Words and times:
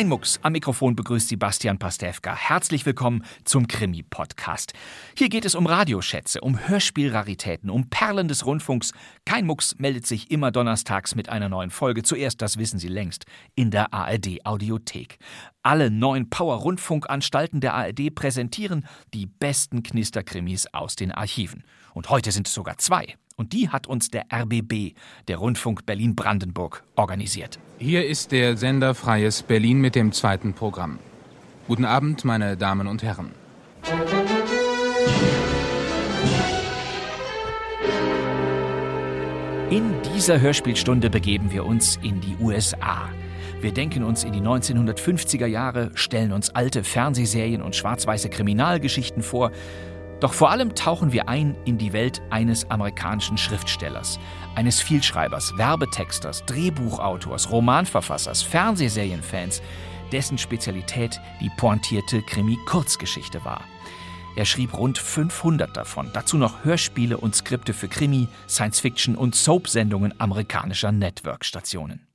Kein 0.00 0.08
Mucks. 0.08 0.40
Am 0.40 0.52
Mikrofon 0.52 0.96
begrüßt 0.96 1.28
Sie 1.28 1.36
Bastian 1.36 1.78
Pastewka. 1.78 2.34
Herzlich 2.34 2.86
willkommen 2.86 3.22
zum 3.44 3.68
Krimi-Podcast. 3.68 4.72
Hier 5.14 5.28
geht 5.28 5.44
es 5.44 5.54
um 5.54 5.66
Radioschätze, 5.66 6.40
um 6.40 6.58
Hörspielraritäten, 6.58 7.68
um 7.68 7.90
Perlen 7.90 8.26
des 8.26 8.46
Rundfunks. 8.46 8.92
Kein 9.26 9.44
Mucks 9.44 9.74
meldet 9.76 10.06
sich 10.06 10.30
immer 10.30 10.52
donnerstags 10.52 11.14
mit 11.16 11.28
einer 11.28 11.50
neuen 11.50 11.68
Folge. 11.68 12.02
Zuerst, 12.02 12.40
das 12.40 12.56
wissen 12.56 12.78
Sie 12.78 12.88
längst, 12.88 13.26
in 13.54 13.70
der 13.70 13.92
ARD-Audiothek. 13.92 15.18
Alle 15.62 15.90
neun 15.90 16.30
Power-Rundfunkanstalten 16.30 17.60
der 17.60 17.74
ARD 17.74 18.14
präsentieren 18.14 18.86
die 19.12 19.26
besten 19.26 19.82
Knisterkrimis 19.82 20.66
aus 20.72 20.96
den 20.96 21.12
Archiven. 21.12 21.62
Und 21.94 22.10
heute 22.10 22.32
sind 22.32 22.46
es 22.46 22.54
sogar 22.54 22.78
zwei. 22.78 23.14
Und 23.36 23.52
die 23.52 23.70
hat 23.70 23.86
uns 23.86 24.10
der 24.10 24.26
RBB, 24.32 24.94
der 25.28 25.38
Rundfunk 25.38 25.86
Berlin-Brandenburg, 25.86 26.84
organisiert. 26.94 27.58
Hier 27.78 28.06
ist 28.06 28.32
der 28.32 28.56
Sender 28.56 28.94
Freies 28.94 29.42
Berlin 29.42 29.80
mit 29.80 29.94
dem 29.94 30.12
zweiten 30.12 30.52
Programm. 30.52 30.98
Guten 31.66 31.84
Abend, 31.84 32.24
meine 32.24 32.56
Damen 32.56 32.86
und 32.86 33.02
Herren. 33.02 33.32
In 39.70 39.94
dieser 40.14 40.40
Hörspielstunde 40.40 41.10
begeben 41.10 41.52
wir 41.52 41.64
uns 41.64 41.96
in 42.02 42.20
die 42.20 42.36
USA. 42.40 43.08
Wir 43.60 43.72
denken 43.72 44.04
uns 44.04 44.24
in 44.24 44.32
die 44.32 44.40
1950er 44.40 45.46
Jahre, 45.46 45.90
stellen 45.94 46.32
uns 46.32 46.50
alte 46.50 46.82
Fernsehserien 46.82 47.62
und 47.62 47.76
schwarz-weiße 47.76 48.30
Kriminalgeschichten 48.30 49.22
vor. 49.22 49.52
Doch 50.20 50.34
vor 50.34 50.50
allem 50.50 50.74
tauchen 50.74 51.12
wir 51.12 51.28
ein 51.30 51.56
in 51.64 51.78
die 51.78 51.94
Welt 51.94 52.20
eines 52.28 52.70
amerikanischen 52.70 53.38
Schriftstellers, 53.38 54.20
eines 54.54 54.80
Vielschreibers, 54.80 55.56
Werbetexters, 55.56 56.44
Drehbuchautors, 56.44 57.50
Romanverfassers, 57.50 58.42
Fernsehserienfans, 58.42 59.62
dessen 60.12 60.36
Spezialität 60.36 61.18
die 61.40 61.50
pointierte 61.56 62.20
Krimi-Kurzgeschichte 62.20 63.44
war. 63.46 63.64
Er 64.36 64.44
schrieb 64.44 64.76
rund 64.76 64.98
500 64.98 65.74
davon, 65.74 66.10
dazu 66.12 66.36
noch 66.36 66.64
Hörspiele 66.64 67.16
und 67.16 67.34
Skripte 67.34 67.72
für 67.72 67.88
Krimi, 67.88 68.28
Science-Fiction 68.48 69.16
und 69.16 69.34
Soap-Sendungen 69.34 70.20
amerikanischer 70.20 70.92
Network-Stationen. 70.92 72.06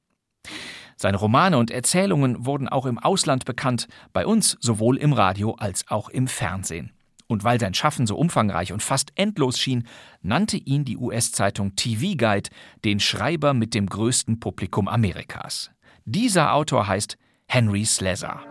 Seine 0.96 1.18
Romane 1.18 1.58
und 1.58 1.72
Erzählungen 1.72 2.46
wurden 2.46 2.70
auch 2.70 2.86
im 2.86 3.00
Ausland 3.00 3.46
bekannt, 3.46 3.88
bei 4.14 4.26
uns 4.26 4.58
sowohl 4.62 4.98
im 4.98 5.12
Radio 5.12 5.56
als 5.56 5.86
auch 5.90 6.08
im 6.10 6.28
Fernsehen. 6.28 6.95
Und 7.28 7.44
weil 7.44 7.60
sein 7.60 7.74
Schaffen 7.74 8.08
so 8.08 8.18
umfangreich 8.18 8.72
und 8.72 8.84
fast 8.84 9.12
endlos 9.16 9.60
schien, 9.60 9.88
nannte 10.22 10.58
ihn 10.58 10.86
die 10.86 10.98
US-Zeitung 10.98 11.76
TV 11.76 12.16
Guide 12.18 12.50
den 12.84 13.00
Schreiber 13.00 13.54
mit 13.54 13.74
dem 13.74 13.88
größten 13.88 14.40
Publikum 14.40 14.88
Amerikas. 14.88 15.72
Dieser 16.06 16.54
Autor 16.54 16.88
heißt 16.88 17.18
Henry 17.48 17.86
Slezar. 17.86 18.44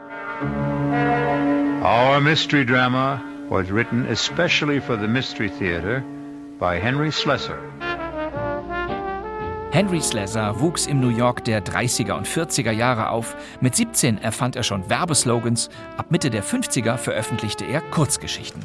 Our 1.83 2.21
mystery 2.21 2.65
drama 2.65 3.23
was 3.49 3.71
written 3.71 4.07
especially 4.07 4.81
for 4.81 4.99
the 4.99 5.07
Mystery 5.07 5.51
Theater 5.51 6.03
by 6.59 6.81
Henry 6.81 7.13
Slesser. 7.13 7.59
Henry 9.75 10.01
Slezar 10.01 10.61
wuchs 10.61 10.87
im 10.87 11.01
New 11.01 11.09
York 11.09 11.45
der 11.47 11.61
30er 11.61 12.13
und 12.13 12.29
40er 12.29 12.71
Jahre 12.71 13.09
auf. 13.09 13.35
Mit 13.61 13.75
17 13.75 14.19
erfand 14.19 14.55
er 14.55 14.63
schon 14.63 14.89
Werbeslogans. 14.89 15.69
Ab 15.97 16.13
Mitte 16.13 16.31
der 16.31 16.45
50er 16.45 16.97
veröffentlichte 16.97 17.65
er 17.65 17.81
Kurzgeschichten. 17.81 18.63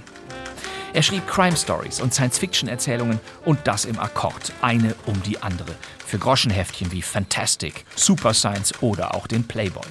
Er 0.93 1.01
schrieb 1.01 1.27
Crime 1.27 1.57
Stories 1.57 1.99
und 1.99 2.13
Science-Fiction-Erzählungen 2.13 3.19
und 3.43 3.57
das 3.63 3.85
im 3.85 3.97
Akkord, 3.97 4.53
eine 4.61 4.93
um 5.07 5.19
die 5.23 5.41
andere, 5.41 5.73
für 6.05 6.19
Groschenheftchen 6.19 6.91
wie 6.91 7.01
Fantastic, 7.01 7.85
Super 7.95 8.35
Science 8.35 8.71
oder 8.83 9.15
auch 9.15 9.25
den 9.25 9.45
Playboy. 9.45 9.87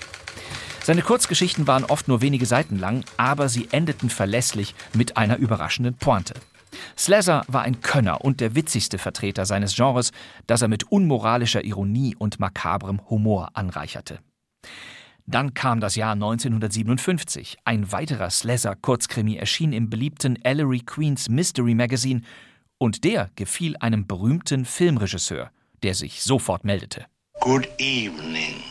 Seine 0.84 1.02
Kurzgeschichten 1.02 1.66
waren 1.66 1.84
oft 1.84 2.06
nur 2.06 2.22
wenige 2.22 2.46
Seiten 2.46 2.78
lang, 2.78 3.04
aber 3.16 3.48
sie 3.48 3.66
endeten 3.72 4.08
verlässlich 4.08 4.76
mit 4.94 5.16
einer 5.16 5.38
überraschenden 5.38 5.94
Pointe. 5.94 6.34
Slezar 6.96 7.44
war 7.48 7.62
ein 7.62 7.80
Könner 7.80 8.24
und 8.24 8.40
der 8.40 8.54
witzigste 8.54 8.98
Vertreter 8.98 9.46
seines 9.46 9.74
Genres, 9.74 10.10
das 10.46 10.62
er 10.62 10.68
mit 10.68 10.84
unmoralischer 10.84 11.64
Ironie 11.64 12.14
und 12.16 12.40
makabrem 12.40 13.00
Humor 13.08 13.50
anreicherte. 13.54 14.20
Dann 15.26 15.52
kam 15.52 15.80
das 15.80 15.94
Jahr 15.94 16.12
1957. 16.12 17.58
Ein 17.64 17.92
weiterer 17.92 18.30
Slezar-Kurzkrimi 18.30 19.36
erschien 19.36 19.74
im 19.74 19.90
beliebten 19.90 20.42
Ellery 20.42 20.80
Queens 20.80 21.28
Mystery 21.28 21.74
Magazine 21.74 22.22
und 22.78 23.04
der 23.04 23.30
gefiel 23.36 23.76
einem 23.78 24.06
berühmten 24.06 24.64
Filmregisseur, 24.64 25.50
der 25.82 25.94
sich 25.94 26.22
sofort 26.22 26.64
meldete. 26.64 27.04
Good 27.40 27.68
evening. 27.78 28.62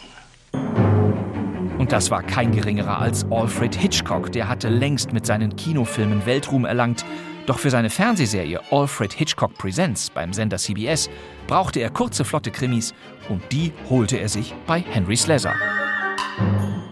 Und 1.77 1.91
das 1.91 2.09
war 2.09 2.23
kein 2.23 2.51
geringerer 2.51 2.99
als 2.99 3.23
Alfred 3.31 3.75
Hitchcock, 3.75 4.31
der 4.31 4.49
hatte 4.49 4.67
längst 4.67 5.13
mit 5.13 5.27
seinen 5.27 5.55
Kinofilmen 5.55 6.25
Weltruhm 6.25 6.65
erlangt 6.65 7.05
doch 7.47 7.59
für 7.59 7.71
seine 7.71 7.89
Fernsehserie 7.89 8.61
Alfred 8.71 9.13
Hitchcock 9.13 9.57
Presents 9.57 10.09
beim 10.09 10.33
Sender 10.33 10.57
CBS 10.57 11.09
brauchte 11.47 11.79
er 11.79 11.89
kurze, 11.89 12.25
flotte 12.25 12.51
Krimis 12.51 12.93
und 13.29 13.41
die 13.51 13.71
holte 13.89 14.17
er 14.17 14.29
sich 14.29 14.53
bei 14.67 14.81
Henry 14.81 15.15
Slezar. 15.15 15.55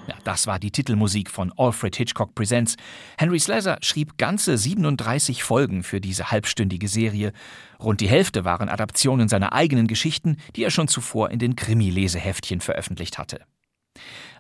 Ja, 0.08 0.16
das 0.24 0.48
war 0.48 0.58
die 0.58 0.72
Titelmusik 0.72 1.30
von 1.30 1.52
Alfred 1.58 1.96
Hitchcock 1.98 2.34
Presents. 2.36 2.78
Henry 3.18 3.40
Slezar 3.40 3.80
schrieb 3.82 4.18
ganze 4.18 4.58
37 4.58 5.44
Folgen 5.44 5.84
für 5.84 6.00
diese 6.00 6.32
halbstündige 6.32 6.88
Serie. 6.88 7.34
Rund 7.80 8.00
die 8.00 8.08
Hälfte 8.08 8.46
waren 8.46 8.70
Adaptionen 8.70 9.28
seiner 9.28 9.52
eigenen 9.52 9.88
Geschichten, 9.88 10.38
die 10.56 10.64
er 10.64 10.72
schon 10.72 10.88
zuvor 10.88 11.32
in 11.32 11.40
den 11.40 11.58
Krimi-Leseheftchen 11.58 12.62
veröffentlicht 12.62 13.18
hatte. 13.18 13.42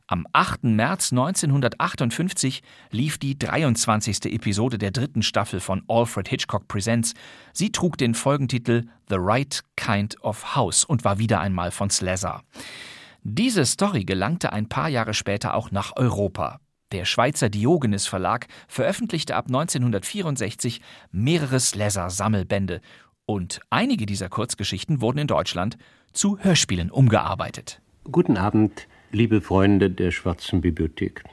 Am 0.08 0.28
8. 0.34 0.66
März 0.66 1.12
1958 1.14 2.62
lief 2.92 3.18
die 3.18 3.40
23. 3.40 4.26
Episode 4.26 4.78
der 4.78 4.92
dritten 4.92 5.24
Staffel 5.24 5.60
von 5.60 5.82
Alfred 5.88 6.28
Hitchcock 6.28 6.68
Presents. 6.68 7.16
Sie 7.54 7.72
trug 7.72 7.98
den 7.98 8.14
Folgentitel 8.14 8.84
The 9.10 9.16
Right 9.18 9.62
Kind 9.76 10.22
of 10.22 10.56
House 10.56 10.86
und 10.86 11.04
war 11.06 11.18
wieder 11.18 11.40
einmal 11.40 11.72
von 11.72 11.90
Slezar. 11.90 12.44
Diese 13.24 13.66
Story 13.66 14.04
gelangte 14.04 14.54
ein 14.54 14.70
paar 14.70 14.90
Jahre 14.90 15.16
später 15.16 15.56
auch 15.56 15.72
nach 15.72 15.94
Europa. 15.96 16.60
Der 16.92 17.06
Schweizer 17.06 17.50
Diogenes 17.50 18.06
Verlag 18.06 18.46
veröffentlichte 18.68 19.36
ab 19.36 19.48
1964 19.48 20.82
mehrere 21.12 21.60
Slezar-Sammelbände 21.60 22.82
und 23.26 23.60
einige 23.72 24.06
dieser 24.06 24.30
Kurzgeschichten 24.30 25.02
wurden 25.02 25.18
in 25.18 25.28
Deutschland 25.28 25.80
zu 26.14 26.38
Hörspielen 26.38 26.92
umgearbeitet. 26.92 27.82
Guten 28.12 28.38
Abend, 28.38 28.88
liebe 29.12 29.42
Freunde 29.42 29.90
der 29.90 30.12
Schwarzen 30.12 30.62
Bibliothek. 30.62 31.24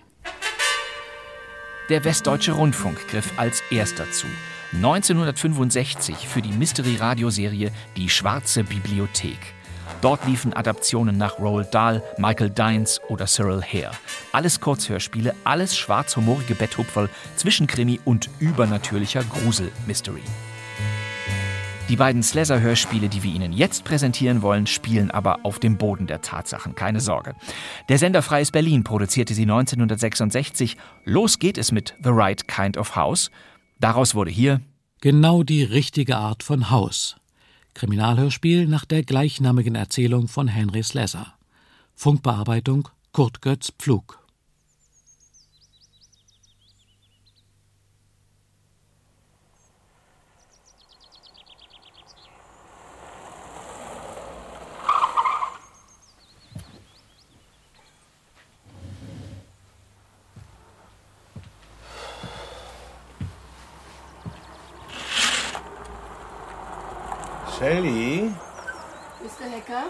Der 1.89 2.05
Westdeutsche 2.05 2.53
Rundfunk 2.53 3.09
griff 3.09 3.33
als 3.37 3.63
erster 3.71 4.11
zu. 4.11 4.27
1965 4.75 6.17
für 6.29 6.41
die 6.41 6.53
Mystery-Radioserie 6.53 7.71
Die 7.97 8.09
Schwarze 8.09 8.65
Bibliothek. 8.65 9.39
Dort 10.01 10.27
liefen 10.27 10.53
Adaptionen 10.53 11.19
nach 11.19 11.39
Roald 11.39 11.75
Dahl, 11.75 12.03
Michael 12.17 12.51
Dines 12.51 13.01
oder 13.09 13.27
Cyril 13.27 13.63
Hare. 13.63 13.93
Alles 14.33 14.61
Kurzhörspiele, 14.61 15.35
alles 15.45 15.77
schwarzhumorige 15.77 16.55
Betthupferl 16.55 17.09
zwischen 17.37 17.67
Krimi 17.67 18.01
und 18.05 18.31
übernatürlicher 18.41 19.23
Grusel-Mystery. 19.25 20.23
Die 21.89 21.97
beiden 21.97 22.23
Slezar-Hörspiele, 22.23 23.09
die 23.09 23.23
wir 23.23 23.35
Ihnen 23.35 23.53
jetzt 23.53 23.85
präsentieren 23.85 24.41
wollen, 24.41 24.67
spielen 24.67 25.11
aber 25.11 25.45
auf 25.45 25.59
dem 25.59 25.77
Boden 25.77 26.07
der 26.07 26.23
Tatsachen, 26.23 26.75
keine 26.75 27.01
Sorge. 27.01 27.35
Der 27.89 27.99
Sender 27.99 28.23
Freies 28.23 28.51
Berlin 28.51 28.85
produzierte 28.85 29.35
sie 29.35 29.43
1966. 29.43 30.77
Los 31.05 31.39
geht 31.39 31.59
es 31.59 31.73
mit 31.73 31.95
The 32.03 32.11
Right 32.11 32.49
Kind 32.49 32.79
of 32.79 32.97
House. 32.97 33.31
Daraus 33.81 34.15
wurde 34.15 34.31
hier 34.31 34.61
Genau 35.01 35.43
die 35.43 35.65
richtige 35.65 36.17
Art 36.17 36.45
von 36.45 36.71
Haus. 36.71 37.17
Kriminalhörspiel 37.75 38.69
nach 38.69 38.85
der 38.85 39.03
gleichnamigen 39.03 39.75
Erzählung 39.75 40.29
von 40.29 40.47
Henry 40.47 40.85
Slezar. 40.85 41.37
Funkbearbeitung 41.97 42.89
Kurt 43.13 43.43
Götz 43.43 43.73
Pflug. 43.79 44.22
Shelly, 67.63 68.29
Mr. 69.23 69.49
Hacker? 69.49 69.85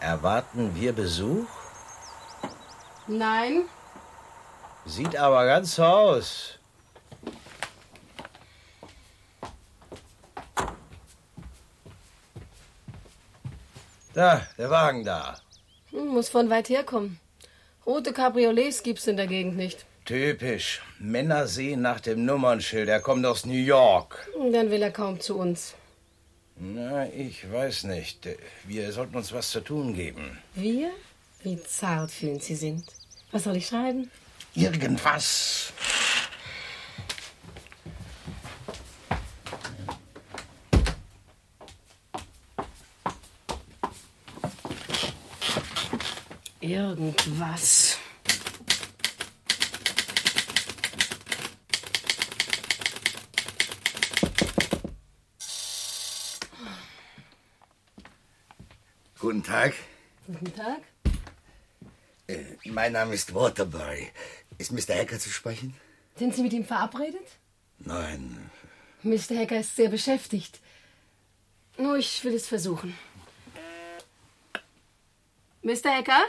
erwarten 0.00 0.74
wir 0.74 0.94
Besuch? 0.94 1.46
Nein. 3.06 3.64
Sieht 4.86 5.14
aber 5.14 5.44
ganz 5.44 5.74
so 5.74 5.84
aus. 5.84 6.58
Da, 14.14 14.46
der 14.56 14.70
Wagen 14.70 15.04
da. 15.04 15.36
Hm, 15.90 16.06
muss 16.08 16.30
von 16.30 16.48
weit 16.48 16.70
herkommen. 16.70 17.20
Rote 17.84 18.14
Cabriolets 18.14 18.82
gibt's 18.82 19.06
in 19.06 19.18
der 19.18 19.26
Gegend 19.26 19.58
nicht. 19.58 19.84
Typisch. 20.06 20.80
Männer 20.98 21.46
sehen 21.46 21.82
nach 21.82 22.00
dem 22.00 22.24
Nummernschild. 22.24 22.88
Er 22.88 23.00
kommt 23.00 23.26
aus 23.26 23.44
New 23.44 23.52
York. 23.52 24.30
Hm, 24.34 24.50
Dann 24.50 24.70
will 24.70 24.80
er 24.80 24.92
kaum 24.92 25.20
zu 25.20 25.36
uns. 25.36 25.74
Na, 26.56 27.08
ich 27.08 27.50
weiß 27.50 27.84
nicht. 27.84 28.28
Wir 28.64 28.92
sollten 28.92 29.16
uns 29.16 29.32
was 29.32 29.50
zu 29.50 29.60
tun 29.60 29.94
geben. 29.94 30.38
Wir? 30.54 30.92
Wie 31.42 31.60
zartfühlend 31.62 32.42
Sie 32.42 32.54
sind. 32.54 32.84
Was 33.32 33.44
soll 33.44 33.56
ich 33.56 33.66
schreiben? 33.66 34.10
Irgendwas. 34.54 35.72
Irgendwas. 46.60 47.91
Guten 59.22 59.44
Tag. 59.44 59.72
Guten 60.26 60.52
Tag. 60.56 60.80
Äh, 62.26 62.56
mein 62.64 62.90
Name 62.92 63.14
ist 63.14 63.32
Waterbury. 63.32 64.10
Ist 64.58 64.72
Mr. 64.72 64.96
Hacker 64.98 65.16
zu 65.20 65.30
sprechen? 65.30 65.76
Sind 66.16 66.34
Sie 66.34 66.42
mit 66.42 66.52
ihm 66.52 66.64
verabredet? 66.64 67.28
Nein. 67.78 68.50
Mr. 69.04 69.36
Hacker 69.38 69.60
ist 69.60 69.76
sehr 69.76 69.90
beschäftigt. 69.90 70.58
Nur 71.78 71.98
ich 71.98 72.24
will 72.24 72.34
es 72.34 72.48
versuchen. 72.48 72.98
Mr. 75.62 75.90
Hacker? 75.98 76.24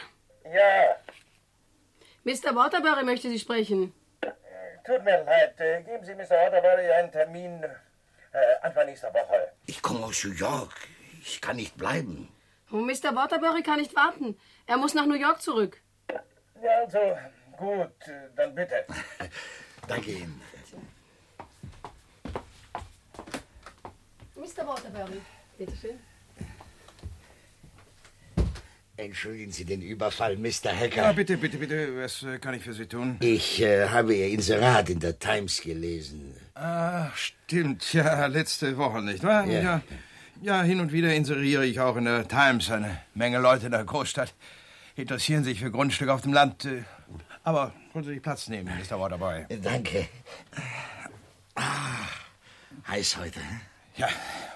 Ja, 0.45 0.95
Mr. 2.25 2.55
Waterbury 2.55 3.03
möchte 3.03 3.27
Sie 3.27 3.39
sprechen. 3.39 3.91
tut 4.85 5.03
mir 5.03 5.23
leid. 5.23 5.59
Äh, 5.59 5.81
Geben 5.81 6.05
Sie 6.05 6.13
Mr. 6.13 6.29
Waterbury 6.29 6.91
einen 6.91 7.11
Termin 7.11 7.63
äh, 7.63 8.37
Anfang 8.61 8.85
nächster 8.85 9.11
Woche. 9.15 9.51
Ich 9.65 9.81
komme 9.81 10.05
aus 10.05 10.23
New 10.23 10.33
York. 10.33 10.73
Ich 11.23 11.41
kann 11.41 11.55
nicht 11.55 11.75
bleiben. 11.75 12.29
Und 12.73 12.87
Mr. 12.87 13.15
Waterbury 13.15 13.61
kann 13.61 13.79
nicht 13.79 13.95
warten. 13.95 14.35
Er 14.65 14.77
muss 14.77 14.95
nach 14.95 15.05
New 15.05 15.13
York 15.13 15.39
zurück. 15.43 15.79
Ja, 16.09 16.71
also, 16.83 16.97
gut, 17.55 17.91
dann 18.35 18.55
bitte. 18.55 18.83
Danke 19.87 20.11
Ihnen. 20.11 20.41
Mr. 24.35 24.65
Waterbury, 24.67 25.21
bitteschön. 25.55 25.99
Entschuldigen 28.97 29.51
Sie 29.51 29.65
den 29.65 29.83
Überfall, 29.83 30.35
Mr. 30.37 30.75
Hacker. 30.75 31.03
Ja, 31.03 31.11
bitte, 31.11 31.37
bitte, 31.37 31.59
bitte. 31.59 31.95
Was 32.01 32.23
äh, 32.23 32.39
kann 32.39 32.55
ich 32.55 32.63
für 32.63 32.73
Sie 32.73 32.87
tun? 32.87 33.17
Ich 33.19 33.61
äh, 33.61 33.89
habe 33.89 34.15
Ihr 34.15 34.29
Inserat 34.29 34.89
in 34.89 34.99
der 34.99 35.19
Times 35.19 35.61
gelesen. 35.61 36.35
Ah, 36.55 37.11
stimmt. 37.13 37.93
Ja, 37.93 38.25
letzte 38.25 38.75
Woche, 38.77 39.03
nicht 39.03 39.21
wahr? 39.21 39.45
Ja. 39.45 39.61
ja. 39.61 39.81
Ja, 40.41 40.61
hin 40.61 40.79
und 40.79 40.91
wieder 40.91 41.13
inseriere 41.13 41.65
ich 41.65 41.79
auch 41.79 41.95
in 41.95 42.05
der 42.05 42.27
Times. 42.27 42.69
Eine 42.69 42.99
Menge 43.13 43.39
Leute 43.39 43.67
in 43.67 43.71
der 43.71 43.83
Großstadt 43.83 44.33
interessieren 44.95 45.43
sich 45.43 45.59
für 45.59 45.71
Grundstücke 45.71 46.13
auf 46.13 46.21
dem 46.21 46.33
Land. 46.33 46.65
äh, 46.65 46.83
Aber 47.43 47.73
wollen 47.93 48.05
Sie 48.05 48.19
Platz 48.19 48.47
nehmen, 48.49 48.69
Mr. 48.77 48.99
Waterboy? 48.99 49.45
Danke. 49.61 50.07
Ah, 51.55 52.07
heiß 52.87 53.17
heute. 53.17 53.39
Ja, 53.95 54.09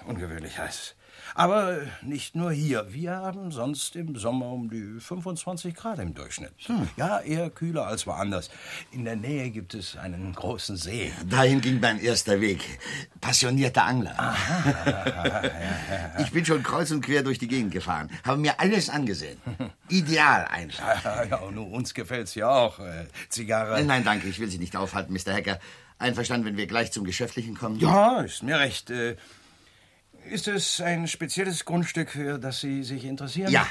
ungewöhnlich 0.06 0.57
heiß. 0.57 0.95
Aber 1.38 1.78
nicht 2.01 2.36
nur 2.36 2.51
hier. 2.51 2.92
Wir 2.92 3.12
haben 3.12 3.51
sonst 3.51 3.95
im 3.95 4.16
Sommer 4.16 4.48
um 4.48 4.72
die 4.72 5.00
25 5.00 5.75
Grad 5.75 6.00
im 6.00 6.16
Durchschnitt. 6.16 6.51
Ja, 6.95 7.19
eher 7.19 7.51
kühler 7.51 7.86
als 7.86 8.07
woanders. 8.07 8.50
In 8.92 9.06
der 9.06 9.16
Nähe 9.16 9.51
gibt 9.51 9.75
es 9.75 9.95
einen 9.98 10.34
großen 10.34 10.78
See. 10.78 11.13
Dahin 11.30 11.62
ging 11.62 11.80
mein 11.80 12.00
erster 12.00 12.42
Weg. 12.42 12.80
Passionierter 13.22 13.84
Angler. 13.86 14.16
Ich 16.19 16.31
bin 16.31 16.44
schon 16.44 16.63
kreuz 16.63 16.89
und 16.89 17.01
quer 17.01 17.22
durch 17.22 17.38
die 17.38 17.48
Gegend 17.48 17.72
gefahren, 17.72 18.10
habe 18.24 18.40
mir 18.42 18.60
alles 18.60 18.90
angesehen. 18.90 19.40
Ideal 19.88 20.45
einfach. 20.45 21.04
Ja, 21.04 21.24
ja, 21.30 21.36
und 21.38 21.56
nur 21.56 21.69
uns 21.69 21.94
gefällt's 21.94 22.33
ja 22.33 22.50
auch. 22.50 22.80
Äh, 22.80 23.06
Zigarre. 23.30 23.83
Nein, 23.83 24.04
danke, 24.04 24.28
ich 24.28 24.40
will 24.40 24.50
Sie 24.50 24.57
nicht 24.57 24.75
aufhalten, 24.75 25.13
Mr. 25.13 25.33
Hacker. 25.33 25.60
Einverstanden, 26.00 26.48
wenn 26.48 26.57
wir 26.57 26.66
gleich 26.66 26.92
zum 26.92 27.06
Geschäftlichen 27.06 27.56
kommen? 27.56 27.80
Ja, 27.80 28.22
ist 28.22 28.42
mir 28.42 28.60
recht. 28.60 28.90
Ist 30.29 30.47
es 30.47 30.81
ein 30.81 31.07
spezielles 31.07 31.63
Grundstück, 31.63 32.09
für 32.09 32.38
das 32.38 32.59
Sie 32.59 32.83
sich 32.83 33.06
interessieren? 33.06 33.51
Ja, 33.51 33.65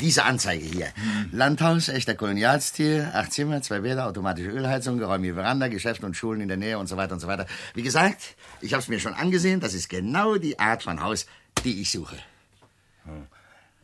diese 0.00 0.24
Anzeige 0.24 0.64
hier. 0.64 0.88
Landhaus, 1.30 1.88
echter 1.88 2.14
Kolonialstil, 2.14 3.10
acht 3.12 3.32
Zimmer, 3.32 3.60
zwei 3.60 3.80
Bäder, 3.80 4.06
automatische 4.06 4.48
Ölheizung, 4.50 4.98
geräumige 4.98 5.34
Veranda, 5.34 5.68
Geschäfte 5.68 6.06
und 6.06 6.16
Schulen 6.16 6.40
in 6.40 6.48
der 6.48 6.56
Nähe 6.56 6.78
und 6.78 6.86
so 6.86 6.96
weiter 6.96 7.12
und 7.14 7.20
so 7.20 7.28
weiter. 7.28 7.46
Wie 7.74 7.82
gesagt, 7.82 8.36
ich 8.60 8.72
habe 8.72 8.82
es 8.82 8.88
mir 8.88 8.98
schon 8.98 9.14
angesehen. 9.14 9.60
Das 9.60 9.74
ist 9.74 9.88
genau 9.88 10.36
die 10.36 10.58
Art 10.58 10.82
von 10.82 11.02
Haus, 11.02 11.26
die 11.64 11.82
ich 11.82 11.90
suche. 11.90 12.16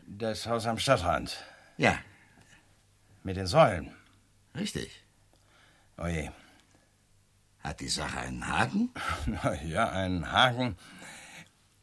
Das 0.07 0.47
Haus 0.47 0.67
am 0.67 0.79
Stadtrand. 0.79 1.37
Ja. 1.77 1.99
Mit 3.25 3.37
den 3.37 3.47
Säulen. 3.47 3.93
Richtig. 4.57 5.03
Oje. 5.99 6.33
Hat 7.67 7.81
die 7.81 7.89
Sache 7.89 8.21
einen 8.21 8.47
Haken? 8.47 8.91
Na 9.27 9.55
ja, 9.65 9.91
einen 9.91 10.31
Haken. 10.31 10.77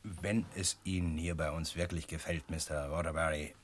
Wenn 0.04 0.46
es 0.56 0.78
Ihnen 0.84 1.18
hier 1.18 1.36
bei 1.36 1.52
uns 1.52 1.76
wirklich 1.76 2.08
gefällt, 2.08 2.50
Mr. 2.50 2.92
Waterbury, 2.92 3.56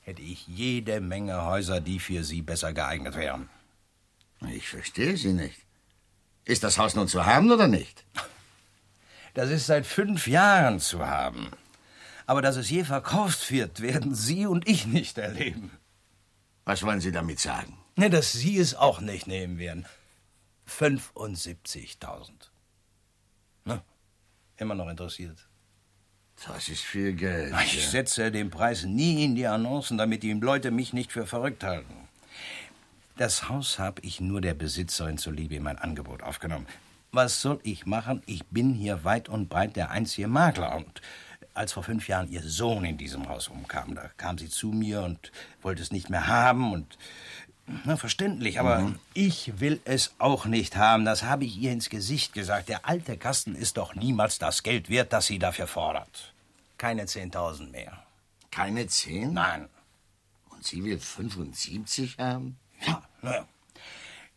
hätte 0.00 0.22
ich 0.22 0.46
jede 0.46 1.00
Menge 1.00 1.44
Häuser, 1.44 1.80
die 1.80 1.98
für 1.98 2.22
Sie 2.22 2.40
besser 2.40 2.72
geeignet 2.72 3.16
wären. 3.16 3.48
Ich 4.48 4.68
verstehe 4.68 5.16
Sie 5.16 5.32
nicht. 5.32 5.60
Ist 6.44 6.62
das 6.62 6.78
Haus 6.78 6.94
nun 6.94 7.08
zu 7.08 7.26
haben 7.26 7.50
oder 7.50 7.66
nicht? 7.66 8.04
Das 9.34 9.50
ist 9.50 9.66
seit 9.66 9.86
fünf 9.86 10.26
Jahren 10.26 10.80
zu 10.80 11.06
haben. 11.06 11.50
Aber 12.26 12.42
dass 12.42 12.56
es 12.56 12.70
je 12.70 12.84
verkauft 12.84 13.50
wird, 13.50 13.80
werden 13.80 14.14
Sie 14.14 14.46
und 14.46 14.68
ich 14.68 14.86
nicht 14.86 15.18
erleben. 15.18 15.70
Was 16.64 16.82
wollen 16.82 17.00
Sie 17.00 17.12
damit 17.12 17.40
sagen? 17.40 17.76
Ne, 17.96 18.08
dass 18.10 18.32
Sie 18.32 18.58
es 18.58 18.74
auch 18.74 19.00
nicht 19.00 19.26
nehmen 19.26 19.58
werden. 19.58 19.86
75.000. 20.68 22.30
Ne? 23.64 23.82
Immer 24.56 24.74
noch 24.74 24.88
interessiert. 24.88 25.47
Das 26.46 26.68
ist 26.68 26.82
viel 26.82 27.14
Geld. 27.14 27.52
Ich 27.64 27.88
setze 27.88 28.30
den 28.30 28.50
Preis 28.50 28.84
nie 28.84 29.24
in 29.24 29.34
die 29.34 29.46
Annoncen, 29.46 29.98
damit 29.98 30.22
die 30.22 30.32
Leute 30.32 30.70
mich 30.70 30.92
nicht 30.92 31.10
für 31.12 31.26
verrückt 31.26 31.64
halten. 31.64 31.94
Das 33.16 33.48
Haus 33.48 33.80
habe 33.80 34.00
ich 34.02 34.20
nur 34.20 34.40
der 34.40 34.54
Besitzerin 34.54 35.18
zuliebe 35.18 35.56
in 35.56 35.64
mein 35.64 35.78
Angebot 35.78 36.22
aufgenommen. 36.22 36.66
Was 37.10 37.42
soll 37.42 37.58
ich 37.64 37.86
machen? 37.86 38.22
Ich 38.26 38.46
bin 38.46 38.74
hier 38.74 39.02
weit 39.02 39.28
und 39.28 39.48
breit 39.48 39.74
der 39.74 39.90
einzige 39.90 40.28
Makler. 40.28 40.76
Und 40.76 41.00
als 41.54 41.72
vor 41.72 41.82
fünf 41.82 42.06
Jahren 42.06 42.30
ihr 42.30 42.42
Sohn 42.42 42.84
in 42.84 42.96
diesem 42.96 43.28
Haus 43.28 43.48
umkam, 43.48 43.96
da 43.96 44.08
kam 44.16 44.38
sie 44.38 44.48
zu 44.48 44.68
mir 44.68 45.02
und 45.02 45.32
wollte 45.62 45.82
es 45.82 45.90
nicht 45.90 46.10
mehr 46.10 46.28
haben. 46.28 46.72
Und 46.72 46.96
na, 47.84 47.96
verständlich, 47.96 48.58
aber 48.60 48.78
Mhm. 48.80 48.98
ich 49.14 49.60
will 49.60 49.80
es 49.84 50.14
auch 50.18 50.46
nicht 50.46 50.76
haben. 50.76 51.04
Das 51.04 51.22
habe 51.22 51.44
ich 51.44 51.56
ihr 51.56 51.72
ins 51.72 51.88
Gesicht 51.90 52.32
gesagt. 52.32 52.68
Der 52.68 52.86
alte 52.86 53.16
Kasten 53.16 53.54
ist 53.54 53.76
doch 53.76 53.94
niemals 53.94 54.38
das 54.38 54.62
Geld 54.62 54.88
wert, 54.88 55.12
das 55.12 55.26
sie 55.26 55.38
dafür 55.38 55.66
fordert. 55.66 56.34
Keine 56.78 57.04
10.000 57.06 57.70
mehr. 57.70 58.02
Keine 58.50 58.86
zehn? 58.86 59.32
Nein. 59.34 59.68
Und 60.50 60.64
sie 60.64 60.82
will 60.84 60.98
75 60.98 62.16
haben? 62.18 62.58
Ja, 62.86 63.02
naja. 63.22 63.46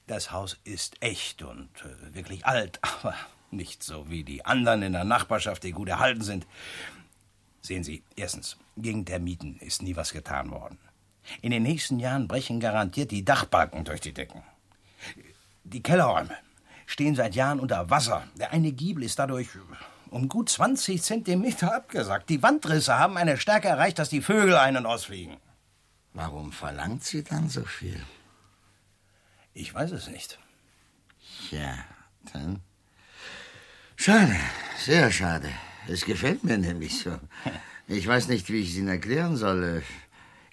Das 0.08 0.32
Haus 0.32 0.58
ist 0.64 1.02
echt 1.02 1.42
und 1.42 1.70
äh, 1.84 2.14
wirklich 2.14 2.46
alt, 2.46 2.80
aber 3.04 3.16
nicht 3.52 3.84
so 3.84 4.10
wie 4.10 4.24
die 4.24 4.46
anderen 4.46 4.82
in 4.84 4.94
der 4.94 5.04
Nachbarschaft, 5.06 5.64
die 5.64 5.72
gut 5.72 5.88
erhalten 5.90 6.22
sind. 6.22 6.46
Sehen 7.62 7.84
Sie, 7.84 8.04
erstens, 8.16 8.58
gegen 8.78 9.06
der 9.06 9.20
Mieten 9.20 9.58
ist 9.60 9.82
nie 9.84 9.96
was 9.96 10.12
getan 10.14 10.50
worden. 10.52 10.80
In 11.42 11.51
den 11.51 11.63
nächsten 11.63 12.00
Jahren 12.00 12.28
brechen 12.28 12.60
garantiert 12.60 13.12
die 13.12 13.24
Dachbalken 13.25 13.84
durch 13.84 14.01
die 14.01 14.13
Decken. 14.13 14.44
Die 15.63 15.82
Kellerräume 15.82 16.36
stehen 16.86 17.16
seit 17.16 17.36
Jahren 17.36 17.60
unter 17.60 17.90
Wasser. 17.90 18.24
Der 18.36 18.51
eine 18.51 18.72
Giebel 18.72 19.04
ist 19.04 19.20
dadurch 19.20 19.50
um 20.10 20.28
gut 20.28 20.50
20 20.50 21.01
Zentimeter 21.01 21.74
abgesackt. 21.74 22.30
Die 22.30 22.44
Wandrisse 22.44 23.00
haben 23.00 23.18
eine 23.18 23.38
Stärke 23.38 23.70
erreicht, 23.70 23.98
dass 23.98 24.10
die 24.10 24.22
Vögel 24.22 24.56
ein- 24.58 24.78
und 24.78 24.86
ausfliegen. 24.86 25.38
Warum 26.13 26.51
verlangt 26.51 27.04
sie 27.04 27.24
dann 27.24 27.48
so 27.48 27.63
viel? 27.63 28.01
Ich 29.54 29.74
weiß 29.74 29.92
es 29.92 30.08
nicht. 30.08 30.38
Ja, 31.50 31.78
dann. 32.34 32.62
Schade, 33.96 34.36
sehr 34.78 35.12
schade. 35.12 35.50
Es 35.88 36.06
gefällt 36.06 36.44
mir 36.44 36.58
nämlich 36.58 37.00
so. 37.00 37.18
Ich 37.88 38.08
weiß 38.08 38.28
nicht, 38.28 38.50
wie 38.50 38.62
ich 38.62 38.72
es 38.72 38.78
Ihnen 38.78 38.88
erklären 38.88 39.38
soll. 39.38 39.84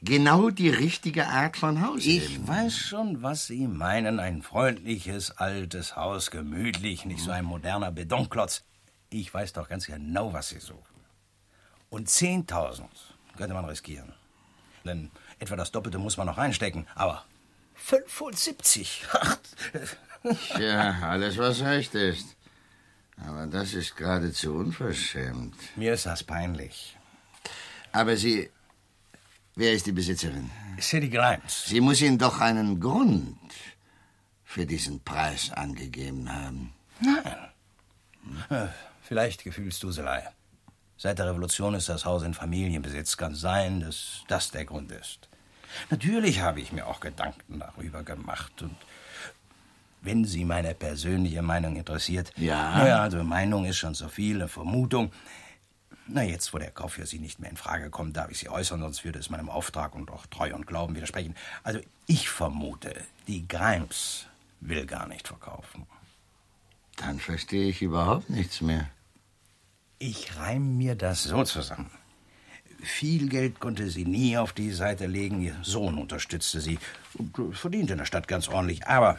Genau 0.01 0.51
die 0.51 0.69
richtige 0.71 1.27
Art 1.27 1.57
von 1.57 1.85
Haus. 1.85 2.05
Ich 2.07 2.35
eben. 2.35 2.47
weiß 2.47 2.77
schon, 2.77 3.23
was 3.23 3.47
Sie 3.47 3.67
meinen. 3.67 4.21
Ein 4.21 4.43
freundliches, 4.43 5.33
altes 5.33 5.97
Haus, 5.97 6.31
gemütlich, 6.31 7.05
nicht 7.05 7.21
so 7.21 7.33
ein 7.33 7.45
moderner 7.45 7.91
Betonklotz. 7.91 8.65
Ich 9.11 9.33
weiß 9.35 9.55
doch 9.55 9.69
ganz 9.69 9.87
genau, 9.87 10.33
was 10.33 10.51
Sie 10.51 10.61
suchen. 10.61 10.85
Und 11.91 12.09
10.000 12.09 12.83
könnte 13.37 13.55
man 13.55 13.65
riskieren. 13.65 14.13
Denn 14.85 15.11
etwa 15.39 15.57
das 15.57 15.73
Doppelte 15.73 15.99
muss 15.99 16.17
man 16.17 16.27
noch 16.27 16.39
reinstecken. 16.39 16.87
Aber 16.95 17.25
75? 17.75 19.05
Tja, 20.55 20.99
alles, 21.03 21.39
was 21.39 21.61
recht 21.63 21.95
ist. 21.95 22.37
Aber 23.27 23.47
das 23.47 23.75
ist 23.75 23.97
geradezu 23.97 24.55
unverschämt. 24.55 25.57
Mir 25.77 25.95
ist 25.95 26.07
das 26.07 26.23
peinlich. 26.23 26.97
Aber 27.91 28.17
Sie. 28.17 28.51
Wer 29.59 29.73
ist 29.73 29.87
die 29.87 29.93
Besitzerin? 29.93 30.49
City 30.81 31.09
Grimes. 31.09 31.65
Sie 31.67 31.81
muss 31.81 32.01
Ihnen 32.01 32.17
doch 32.17 32.41
einen 32.41 32.79
Grund 32.79 33.37
für 34.45 34.65
diesen 34.65 35.01
Preis 35.01 35.51
angegeben 35.51 36.33
haben. 36.33 36.73
Nein. 37.01 37.51
Äh, 38.51 38.69
Vielleicht 39.03 39.43
Gefühlsduselei. 39.43 40.29
Seit 40.97 41.19
der 41.19 41.27
Revolution 41.27 41.75
ist 41.75 41.89
das 41.89 42.05
Haus 42.05 42.23
in 42.23 42.35
Familienbesitz. 42.35 43.17
Kann 43.17 43.35
sein, 43.35 43.81
dass 43.81 44.23
das 44.29 44.53
der 44.53 44.65
Grund 44.65 44.93
ist. 44.93 45.29
Natürlich 45.91 46.41
habe 46.41 46.61
ich 46.61 46.71
mir 46.71 46.87
auch 46.87 47.01
Gedanken 47.01 47.59
darüber 47.59 48.05
gemacht. 48.05 48.63
Und 48.63 48.77
wenn 50.03 50.25
Sie 50.25 50.45
meine 50.45 50.73
persönliche 50.73 51.43
Meinung 51.43 51.75
interessiert. 51.75 52.33
Ja. 52.37 52.79
Naja, 52.79 53.03
also 53.03 53.25
Meinung 53.25 53.65
ist 53.65 53.79
schon 53.79 53.95
so 53.95 54.09
viel, 54.09 54.37
eine 54.37 54.47
Vermutung. 54.47 55.11
Na, 56.11 56.23
jetzt, 56.23 56.55
wo 56.55 56.59
der 56.59 56.71
Kauf 56.71 56.95
für 56.95 57.07
Sie 57.07 57.19
nicht 57.19 57.39
mehr 57.39 57.51
in 57.51 57.57
Frage 57.57 57.91
kommt, 57.91 58.17
darf 58.17 58.31
ich 58.31 58.39
sie 58.39 58.49
äußern, 58.49 58.81
sonst 58.81 59.05
würde 59.05 59.19
es 59.19 59.29
meinem 59.29 59.51
Auftrag 59.51 59.95
und 59.95 60.11
auch 60.11 60.25
Treu 60.27 60.55
und 60.55 60.67
Glauben 60.67 60.97
widersprechen. 60.97 61.37
Also, 61.63 61.81
ich 62.07 62.31
vermute, 62.31 62.95
die 63.27 63.47
Grimes 63.47 64.27
will 64.61 64.87
gar 64.87 65.07
nicht 65.07 65.29
verkaufen. 65.29 65.87
Dann 66.97 67.21
verstehe 67.21 67.69
ich 67.69 67.83
überhaupt 67.83 68.31
nichts 68.31 68.63
mehr. 68.63 68.89
Ich 69.99 70.37
reim 70.37 70.79
mir 70.79 70.95
das 70.95 71.25
so 71.25 71.45
zusammen. 71.45 71.91
Viel 72.83 73.29
Geld 73.29 73.61
konnte 73.61 73.91
sie 73.91 74.05
nie 74.05 74.39
auf 74.39 74.53
die 74.53 74.71
Seite 74.71 75.07
legen. 75.07 75.43
Ihr 75.43 75.57
Sohn 75.63 75.99
unterstützte 75.99 76.61
sie 76.61 76.79
und 77.15 77.57
verdiente 77.57 77.93
in 77.93 77.99
der 77.99 78.05
Stadt 78.07 78.29
ganz 78.29 78.49
ordentlich. 78.49 78.87
Aber 78.87 79.19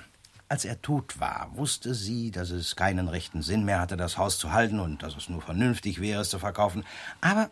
als 0.50 0.66
er 0.66 0.82
tot 0.82 1.20
war, 1.20 1.52
wusste 1.54 1.94
sie, 1.94 2.32
dass 2.32 2.50
es 2.50 2.76
keinen 2.76 3.08
rechten 3.08 3.44
Sinn 3.44 3.66
mehr 3.66 3.80
hatte, 3.80 3.98
das 3.98 4.18
Haus 4.18 4.40
zu 4.40 4.52
halten 4.52 4.80
und 4.80 5.04
dass 5.04 5.16
es 5.16 5.30
nur 5.30 5.42
vernünftig 5.42 6.02
wäre, 6.02 6.22
es 6.22 6.30
zu 6.30 6.40
verkaufen. 6.40 6.84
Aber 7.22 7.52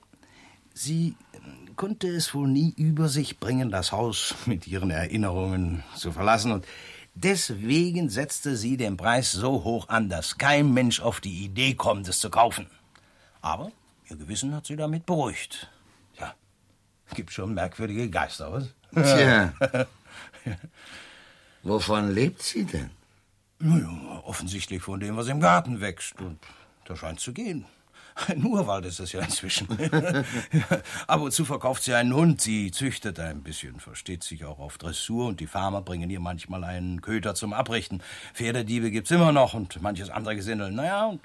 sie 0.74 1.16
konnte 1.76 2.08
es 2.08 2.34
wohl 2.34 2.48
nie 2.48 2.74
über 2.76 3.08
sich 3.08 3.40
bringen, 3.40 3.70
das 3.70 3.92
Haus 3.92 4.34
mit 4.48 4.68
ihren 4.68 4.90
Erinnerungen 4.90 5.84
zu 5.96 6.12
verlassen. 6.12 6.52
Und 6.52 6.66
deswegen 7.14 8.10
setzte 8.10 8.58
sie 8.58 8.78
den 8.78 8.98
Preis 8.98 9.32
so 9.32 9.64
hoch 9.64 9.90
an, 9.90 10.10
dass 10.10 10.40
kein 10.40 10.74
Mensch 10.74 11.00
auf 11.00 11.22
die 11.22 11.46
Idee 11.46 11.76
kommt, 11.76 12.08
es 12.08 12.20
zu 12.20 12.32
kaufen. 12.32 12.68
Aber 13.42 13.72
ihr 14.10 14.18
Gewissen 14.18 14.56
hat 14.56 14.66
sie 14.66 14.76
damit 14.76 15.06
beruhigt. 15.06 15.70
Ja, 16.20 16.34
gibt 17.14 17.32
schon 17.32 17.54
merkwürdige 17.54 18.10
Geister, 18.10 18.52
was? 18.52 18.74
Tja. 18.92 19.54
Wovon 21.64 22.14
lebt 22.14 22.42
sie 22.42 22.66
denn? 22.66 22.92
Naja, 23.60 24.22
offensichtlich 24.26 24.82
von 24.82 25.00
dem, 25.00 25.18
was 25.18 25.28
im 25.28 25.40
Garten 25.40 25.82
wächst. 25.82 26.22
Und 26.22 26.40
da 26.86 26.96
scheint 26.96 27.20
zu 27.20 27.34
gehen. 27.34 27.66
Ein 28.28 28.44
Urwald 28.46 28.86
ist 28.86 29.00
es 29.00 29.12
ja 29.12 29.22
inzwischen. 29.22 29.68
Ab 31.08 31.22
und 31.22 31.32
zu 31.32 31.46
verkauft 31.46 31.84
sie 31.84 31.94
einen 31.94 32.14
Hund. 32.14 32.42
Sie 32.42 32.72
züchtet 32.72 33.20
ein 33.20 33.44
bisschen, 33.44 33.80
versteht 33.80 34.24
sich 34.24 34.44
auch 34.46 34.60
auf 34.60 34.78
Dressur. 34.78 35.28
Und 35.28 35.40
die 35.40 35.48
Farmer 35.48 35.82
bringen 35.82 36.10
ihr 36.10 36.20
manchmal 36.20 36.64
einen 36.64 37.02
Köter 37.02 37.36
zum 37.36 37.54
Abrichten. 37.54 38.02
Pferdediebe 38.34 38.90
gibt's 38.92 39.12
immer 39.12 39.32
noch 39.32 39.54
und 39.54 39.82
manches 39.82 40.10
andere 40.10 40.36
Gesindel. 40.36 40.72
Naja, 40.72 41.06
und 41.06 41.22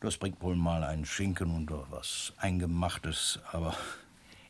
das 0.00 0.16
bringt 0.16 0.42
wohl 0.42 0.56
mal 0.56 0.82
einen 0.82 1.06
Schinken 1.06 1.54
und 1.54 1.70
was 1.90 2.32
Eingemachtes. 2.36 3.38
Aber 3.52 3.76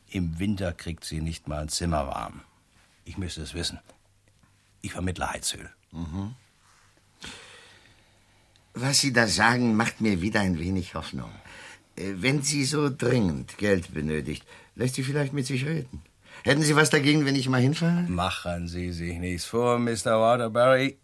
im 0.08 0.38
Winter 0.38 0.72
kriegt 0.72 1.04
sie 1.04 1.20
nicht 1.20 1.48
mal 1.48 1.62
ein 1.62 1.68
Zimmer 1.68 2.06
warm. 2.06 2.40
Ich 3.04 3.18
müsste 3.18 3.42
es 3.42 3.52
wissen. 3.52 3.78
Ich 4.84 4.92
vermittle 4.92 5.30
Heizöl. 5.30 5.70
Mhm. 5.92 6.34
Was 8.74 9.00
Sie 9.00 9.12
da 9.14 9.26
sagen, 9.26 9.76
macht 9.76 10.02
mir 10.02 10.20
wieder 10.20 10.40
ein 10.40 10.58
wenig 10.58 10.94
Hoffnung. 10.94 11.30
Äh, 11.96 12.12
Wenn 12.16 12.42
sie 12.42 12.64
so 12.64 12.90
dringend 12.90 13.56
Geld 13.56 13.94
benötigt, 13.94 14.44
lässt 14.74 14.96
sie 14.96 15.04
vielleicht 15.04 15.32
mit 15.32 15.46
sich 15.46 15.64
reden. 15.64 16.02
Hätten 16.42 16.60
Sie 16.62 16.76
was 16.76 16.90
dagegen, 16.90 17.24
wenn 17.24 17.36
ich 17.36 17.48
mal 17.48 17.62
hinfahre? 17.62 18.02
Machen 18.02 18.68
Sie 18.68 18.92
sich 18.92 19.16
nichts 19.18 19.46
vor, 19.46 19.78
Mr. 19.78 20.20
Waterbury. 20.20 20.98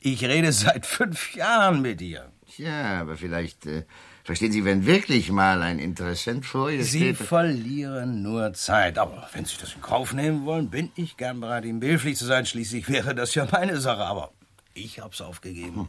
Ich 0.00 0.24
rede 0.24 0.52
seit 0.52 0.86
fünf 0.86 1.34
Jahren 1.34 1.82
mit 1.82 2.00
ihr. 2.00 2.32
Tja, 2.50 3.00
aber 3.02 3.16
vielleicht, 3.18 3.66
äh, 3.66 3.84
verstehen 4.26 4.50
Sie, 4.50 4.64
wenn 4.64 4.84
wirklich 4.86 5.30
mal 5.30 5.62
ein 5.62 5.78
Interessent 5.78 6.44
vor 6.44 6.68
Sie 6.68 6.84
steht... 6.84 7.16
verlieren 7.16 8.22
nur 8.22 8.52
Zeit. 8.54 8.98
Aber 8.98 9.28
wenn 9.32 9.44
Sie 9.44 9.56
das 9.60 9.74
in 9.74 9.80
Kauf 9.80 10.12
nehmen 10.12 10.44
wollen, 10.44 10.68
bin 10.68 10.90
ich 10.96 11.16
gern 11.16 11.40
bereit, 11.40 11.64
Ihnen 11.64 11.78
behilflich 11.78 12.16
zu 12.18 12.26
sein. 12.26 12.44
Schließlich 12.44 12.88
wäre 12.88 13.14
das 13.14 13.34
ja 13.36 13.46
meine 13.50 13.80
Sache. 13.80 14.04
Aber 14.04 14.32
ich 14.74 15.00
hab's 15.00 15.20
aufgegeben. 15.20 15.88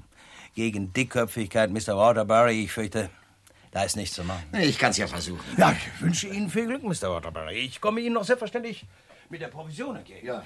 Gegen 0.53 0.93
Dickköpfigkeit, 0.93 1.71
Mr. 1.71 1.97
Waterbury, 1.97 2.63
ich 2.63 2.71
fürchte, 2.71 3.09
da 3.71 3.83
ist 3.83 3.95
nichts 3.95 4.15
zu 4.15 4.23
machen. 4.23 4.43
Ich 4.53 4.77
kann's 4.77 4.97
ja 4.97 5.07
versuchen. 5.07 5.43
Ja, 5.57 5.71
ich 5.71 6.01
wünsche 6.01 6.27
Ihnen 6.27 6.49
viel 6.49 6.67
Glück, 6.67 6.83
Mr. 6.83 7.09
Waterbury. 7.09 7.57
Ich 7.57 7.81
komme 7.81 8.01
Ihnen 8.01 8.13
noch 8.13 8.23
selbstverständlich 8.23 8.85
mit 9.29 9.41
der 9.41 9.47
Provision 9.47 9.95
entgegen. 9.95 10.25
Ja, 10.25 10.43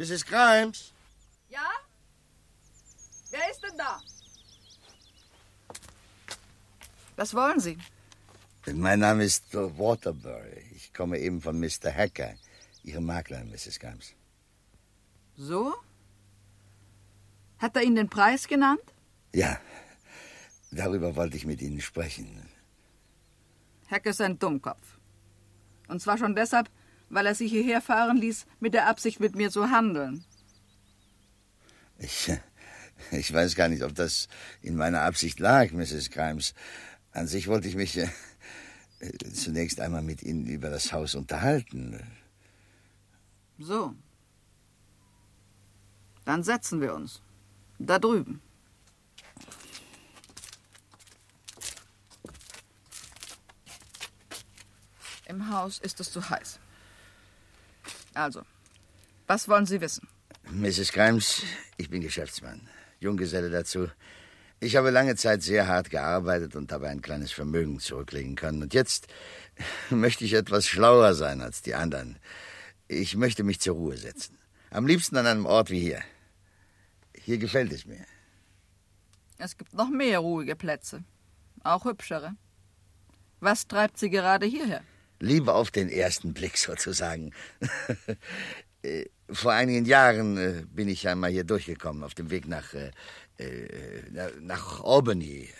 Mrs. 0.00 0.24
Grimes? 0.24 0.94
Ja? 1.50 1.68
Wer 3.30 3.50
ist 3.50 3.62
denn 3.62 3.76
da? 3.76 4.00
Was 7.16 7.34
wollen 7.34 7.60
Sie? 7.60 7.76
Mein 8.72 9.00
Name 9.00 9.24
ist 9.24 9.52
Waterbury. 9.52 10.64
Ich 10.74 10.94
komme 10.94 11.18
eben 11.18 11.42
von 11.42 11.60
Mr. 11.60 11.92
Hacker, 11.94 12.34
Ihrem 12.82 13.04
Makler, 13.04 13.44
Mrs. 13.44 13.78
Grimes. 13.78 14.14
So? 15.36 15.74
Hat 17.58 17.76
er 17.76 17.82
Ihnen 17.82 17.96
den 17.96 18.08
Preis 18.08 18.48
genannt? 18.48 18.94
Ja, 19.34 19.60
darüber 20.70 21.14
wollte 21.14 21.36
ich 21.36 21.44
mit 21.44 21.60
Ihnen 21.60 21.82
sprechen. 21.82 22.48
Heck 23.88 24.06
ist 24.06 24.22
ein 24.22 24.38
Dummkopf. 24.38 24.98
Und 25.88 26.00
zwar 26.00 26.16
schon 26.16 26.34
deshalb, 26.34 26.70
weil 27.10 27.26
er 27.26 27.34
sich 27.34 27.50
hierher 27.50 27.82
fahren 27.82 28.16
ließ, 28.16 28.46
mit 28.60 28.72
der 28.72 28.86
Absicht, 28.86 29.20
mit 29.20 29.36
mir 29.36 29.50
zu 29.50 29.70
handeln. 29.70 30.24
Ich, 31.98 32.32
ich 33.10 33.32
weiß 33.32 33.56
gar 33.56 33.68
nicht, 33.68 33.82
ob 33.82 33.94
das 33.94 34.28
in 34.62 34.76
meiner 34.76 35.02
Absicht 35.02 35.38
lag, 35.38 35.72
Mrs. 35.72 36.10
Grimes. 36.10 36.54
An 37.12 37.26
sich 37.26 37.48
wollte 37.48 37.68
ich 37.68 37.74
mich 37.74 37.98
äh, 37.98 38.08
zunächst 39.34 39.80
einmal 39.80 40.02
mit 40.02 40.22
Ihnen 40.22 40.46
über 40.46 40.70
das 40.70 40.92
Haus 40.92 41.14
unterhalten. 41.14 42.00
So. 43.58 43.94
Dann 46.24 46.44
setzen 46.44 46.80
wir 46.80 46.94
uns. 46.94 47.20
Da 47.78 47.98
drüben. 47.98 48.40
Im 55.26 55.50
Haus 55.50 55.78
ist 55.78 56.00
es 56.00 56.12
zu 56.12 56.28
heiß. 56.28 56.60
Also, 58.14 58.42
was 59.26 59.48
wollen 59.48 59.66
Sie 59.66 59.80
wissen? 59.80 60.08
Mrs. 60.50 60.92
Grimes, 60.92 61.42
ich 61.76 61.90
bin 61.90 62.00
Geschäftsmann, 62.00 62.68
Junggeselle 62.98 63.50
dazu. 63.50 63.88
Ich 64.58 64.76
habe 64.76 64.90
lange 64.90 65.16
Zeit 65.16 65.42
sehr 65.42 65.66
hart 65.68 65.90
gearbeitet 65.90 66.54
und 66.54 66.70
habe 66.72 66.88
ein 66.88 67.00
kleines 67.00 67.32
Vermögen 67.32 67.80
zurücklegen 67.80 68.36
können. 68.36 68.62
Und 68.62 68.74
jetzt 68.74 69.06
möchte 69.90 70.24
ich 70.24 70.34
etwas 70.34 70.66
schlauer 70.66 71.14
sein 71.14 71.40
als 71.40 71.62
die 71.62 71.74
anderen. 71.74 72.18
Ich 72.88 73.16
möchte 73.16 73.44
mich 73.44 73.60
zur 73.60 73.76
Ruhe 73.76 73.96
setzen. 73.96 74.36
Am 74.70 74.86
liebsten 74.86 75.16
an 75.16 75.26
einem 75.26 75.46
Ort 75.46 75.70
wie 75.70 75.80
hier. 75.80 76.02
Hier 77.14 77.38
gefällt 77.38 77.72
es 77.72 77.86
mir. 77.86 78.04
Es 79.38 79.56
gibt 79.56 79.72
noch 79.72 79.88
mehr 79.88 80.18
ruhige 80.18 80.56
Plätze. 80.56 81.04
Auch 81.62 81.84
hübschere. 81.84 82.34
Was 83.40 83.66
treibt 83.66 83.98
Sie 83.98 84.10
gerade 84.10 84.44
hierher? 84.44 84.82
Liebe 85.20 85.52
auf 85.54 85.70
den 85.70 85.88
ersten 85.88 86.34
Blick 86.34 86.56
sozusagen. 86.58 87.32
Äh, 88.82 89.04
Vor 89.30 89.52
einigen 89.52 89.84
Jahren 89.84 90.38
äh, 90.38 90.62
bin 90.66 90.88
ich 90.88 91.06
einmal 91.06 91.30
hier 91.30 91.44
durchgekommen, 91.44 92.02
auf 92.02 92.14
dem 92.14 92.30
Weg 92.30 92.48
nach, 92.48 92.72
äh, 92.72 92.90
na- 94.10 94.30
nach 94.40 94.80
Albany. 94.82 95.50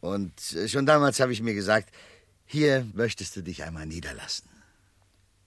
Und 0.00 0.32
schon 0.66 0.86
damals 0.86 1.20
habe 1.20 1.34
ich 1.34 1.42
mir 1.42 1.52
gesagt, 1.52 1.90
hier 2.46 2.86
möchtest 2.94 3.36
du 3.36 3.42
dich 3.42 3.62
einmal 3.64 3.84
niederlassen. 3.84 4.48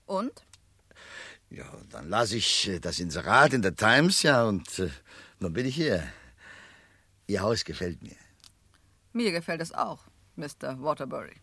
Und? 0.06 0.44
Ja, 1.50 1.66
dann 1.90 2.08
las 2.08 2.30
ich 2.30 2.70
das 2.80 3.00
Inserat 3.00 3.52
in 3.52 3.62
der 3.62 3.74
Times, 3.74 4.22
ja, 4.22 4.44
und 4.44 4.68
nun 5.40 5.52
bin 5.52 5.66
ich 5.66 5.74
hier. 5.74 6.06
Ihr 7.26 7.40
Haus 7.40 7.64
gefällt 7.64 8.00
mir. 8.00 8.14
Mir 9.12 9.32
gefällt 9.32 9.60
es 9.60 9.72
auch, 9.74 10.04
Mr. 10.36 10.80
Waterbury. 10.80 11.34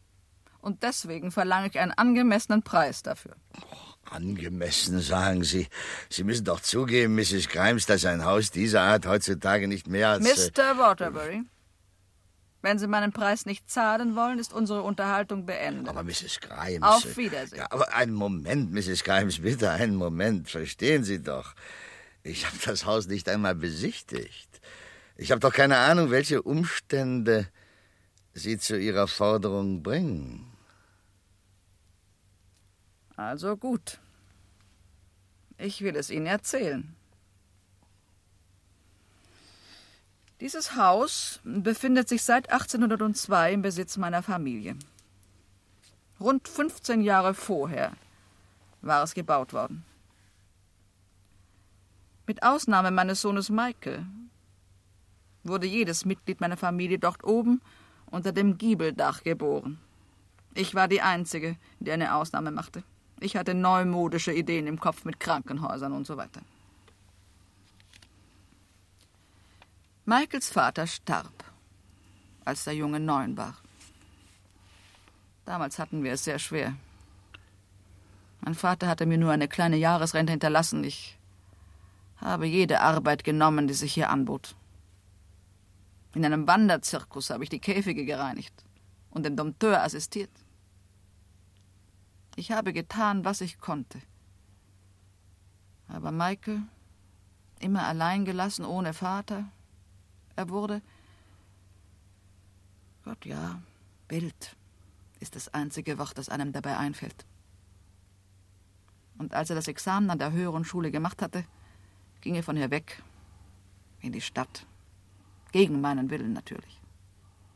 Und 0.68 0.84
deswegen 0.84 1.32
verlange 1.32 1.70
ich 1.70 1.80
einen 1.80 1.94
angemessenen 1.94 2.62
Preis 2.62 3.02
dafür. 3.02 3.38
Angemessen, 4.04 5.00
sagen 5.00 5.46
Sie. 5.46 5.68
Sie 6.10 6.26
müssen 6.26 6.44
doch 6.44 6.60
zugeben, 6.60 7.16
Mrs. 7.16 7.48
Grimes, 7.48 7.86
dass 7.86 8.04
ein 8.04 8.26
Haus 8.26 8.52
dieser 8.52 8.82
Art 8.82 9.06
heutzutage 9.06 9.70
nicht 9.70 9.88
mehr 9.88 10.10
als. 10.10 10.26
äh, 10.26 10.52
Mr. 10.52 10.78
Waterbury, 10.78 11.44
wenn 12.62 12.80
Sie 12.80 12.88
meinen 12.88 13.14
Preis 13.14 13.46
nicht 13.46 13.72
zahlen 13.72 14.18
wollen, 14.18 14.40
ist 14.40 14.52
unsere 14.52 14.82
Unterhaltung 14.82 15.46
beendet. 15.46 15.88
Aber 15.88 16.04
Mrs. 16.04 16.42
Grimes. 16.42 16.84
Auf 16.84 17.06
äh, 17.06 17.16
Wiedersehen. 17.16 17.60
Ja, 17.60 17.68
aber 17.70 17.94
einen 17.94 18.14
Moment, 18.14 18.74
Mrs. 18.74 19.06
Grimes, 19.06 19.40
bitte 19.40 19.72
einen 19.72 19.96
Moment. 19.96 20.50
Verstehen 20.50 21.06
Sie 21.06 21.24
doch. 21.24 21.56
Ich 22.24 22.46
habe 22.46 22.58
das 22.66 22.84
Haus 22.84 23.08
nicht 23.08 23.30
einmal 23.30 23.56
besichtigt. 23.56 24.60
Ich 25.16 25.32
habe 25.32 25.40
doch 25.40 25.54
keine 25.54 25.78
Ahnung, 25.78 26.12
welche 26.12 26.42
Umstände 26.42 27.48
Sie 28.34 28.58
zu 28.58 28.78
Ihrer 28.78 29.08
Forderung 29.08 29.82
bringen. 29.82 30.47
Also 33.18 33.58
gut. 33.58 34.00
Ich 35.58 35.82
will 35.82 35.96
es 35.96 36.12
Ihnen 36.12 36.28
erzählen. 36.28 36.96
Dieses 40.40 40.76
Haus 40.76 41.40
befindet 41.44 42.08
sich 42.08 42.22
seit 42.22 42.52
1802 42.52 43.54
im 43.54 43.64
Besitz 43.64 43.98
meiner 43.98 44.22
Familie. 44.22 44.76
Rund 46.20 46.48
15 46.48 47.02
Jahre 47.02 47.34
vorher 47.34 47.94
war 48.82 49.02
es 49.02 49.16
gebaut 49.16 49.52
worden. 49.52 49.84
Mit 52.28 52.44
Ausnahme 52.44 52.92
meines 52.92 53.22
Sohnes 53.22 53.50
Michael 53.50 54.06
wurde 55.44 55.66
jedes 55.66 56.06
Mitglied 56.06 56.40
meiner 56.40 56.58
Familie 56.58 57.00
dort 57.00 57.24
oben 57.24 57.62
unter 58.12 58.32
dem 58.32 58.60
Giebeldach 58.60 59.24
geboren. 59.24 59.80
Ich 60.54 60.76
war 60.76 60.88
die 60.88 61.02
Einzige, 61.02 61.56
die 61.80 61.92
eine 61.92 62.14
Ausnahme 62.14 62.52
machte. 62.52 62.84
Ich 63.20 63.36
hatte 63.36 63.54
neumodische 63.54 64.34
Ideen 64.34 64.68
im 64.68 64.80
Kopf 64.80 65.06
mit 65.06 65.20
Krankenhäusern 65.20 65.94
und 65.94 66.06
so 66.06 66.18
weiter. 66.18 66.42
Michaels 70.06 70.50
Vater 70.50 70.88
starb, 70.88 71.44
als 72.46 72.64
der 72.64 72.76
Junge 72.76 73.00
neun 73.00 73.36
war. 73.36 73.58
Damals 75.46 75.80
hatten 75.80 76.04
wir 76.04 76.14
es 76.14 76.24
sehr 76.24 76.40
schwer. 76.40 76.76
Mein 78.42 78.56
Vater 78.56 78.88
hatte 78.88 79.06
mir 79.06 79.18
nur 79.18 79.32
eine 79.32 79.48
kleine 79.48 79.78
Jahresrente 79.78 80.32
hinterlassen. 80.32 80.84
Ich 80.84 81.18
habe 82.18 82.46
jede 82.46 82.82
Arbeit 82.82 83.24
genommen, 83.24 83.68
die 83.68 83.74
sich 83.74 83.94
hier 83.94 84.10
anbot. 84.10 84.56
In 86.14 86.24
einem 86.26 86.48
Wanderzirkus 86.48 87.30
habe 87.30 87.44
ich 87.44 87.50
die 87.50 87.60
Käfige 87.60 88.06
gereinigt 88.06 88.54
und 89.12 89.26
dem 89.26 89.36
Dompteur 89.36 89.84
assistiert. 89.84 90.32
Ich 92.38 92.52
habe 92.52 92.72
getan, 92.72 93.26
was 93.26 93.42
ich 93.42 93.60
konnte. 93.60 94.00
Aber 95.88 96.12
Michael, 96.12 96.62
immer 97.60 97.88
allein 97.88 98.26
gelassen, 98.26 98.64
ohne 98.64 98.94
Vater, 98.94 99.46
er 100.36 100.50
wurde, 100.50 100.84
Gott 103.04 103.26
ja, 103.26 103.60
wild 104.08 104.56
ist 105.20 105.36
das 105.36 105.52
einzige 105.52 105.98
Wort, 105.98 106.16
das 106.20 106.30
einem 106.30 106.54
dabei 106.54 106.78
einfällt. 106.78 107.26
Und 109.18 109.34
als 109.34 109.50
er 109.50 109.56
das 109.56 109.68
Examen 109.68 110.12
an 110.12 110.20
der 110.20 110.32
höheren 110.32 110.64
Schule 110.64 110.92
gemacht 110.92 111.24
hatte, 111.24 111.44
ging 112.22 112.36
er 112.36 112.44
von 112.44 112.56
hier 112.56 112.70
weg 112.70 113.02
in 114.00 114.12
die 114.12 114.22
Stadt. 114.22 114.68
Gegen 115.52 115.82
meinen 115.82 116.12
Willen 116.12 116.34
natürlich. 116.34 116.80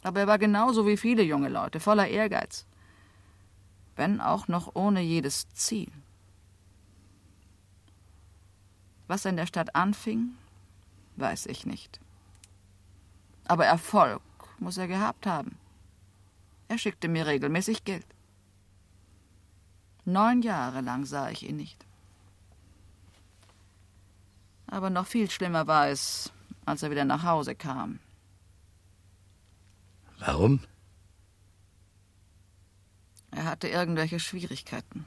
Aber 0.02 0.22
er 0.22 0.28
war 0.28 0.40
genauso 0.40 0.88
wie 0.88 0.98
viele 0.98 1.22
junge 1.22 1.50
Leute, 1.50 1.80
voller 1.80 2.08
Ehrgeiz. 2.08 2.66
Wenn 4.02 4.20
auch 4.20 4.48
noch 4.48 4.74
ohne 4.74 5.00
jedes 5.02 5.48
Ziel. 5.54 5.92
Was 9.06 9.26
er 9.26 9.30
in 9.30 9.38
der 9.38 9.46
Stadt 9.46 9.76
anfing, 9.76 10.32
weiß 11.18 11.46
ich 11.46 11.68
nicht. 11.68 12.00
Aber 13.46 13.68
Erfolg 13.68 14.24
muss 14.58 14.80
er 14.80 14.88
gehabt 14.88 15.28
haben. 15.28 15.56
Er 16.68 16.80
schickte 16.80 17.10
mir 17.10 17.28
regelmäßig 17.28 17.84
Geld. 17.84 18.08
Neun 20.04 20.42
Jahre 20.42 20.82
lang 20.82 21.06
sah 21.06 21.30
ich 21.30 21.48
ihn 21.48 21.58
nicht. 21.58 21.86
Aber 24.66 24.90
noch 24.90 25.06
viel 25.06 25.30
schlimmer 25.30 25.68
war 25.68 25.90
es, 25.90 26.32
als 26.66 26.82
er 26.82 26.90
wieder 26.90 27.06
nach 27.06 27.22
Hause 27.22 27.54
kam. 27.54 28.00
Warum? 30.18 30.60
Er 33.32 33.46
hatte 33.46 33.68
irgendwelche 33.70 34.20
Schwierigkeiten. 34.20 35.06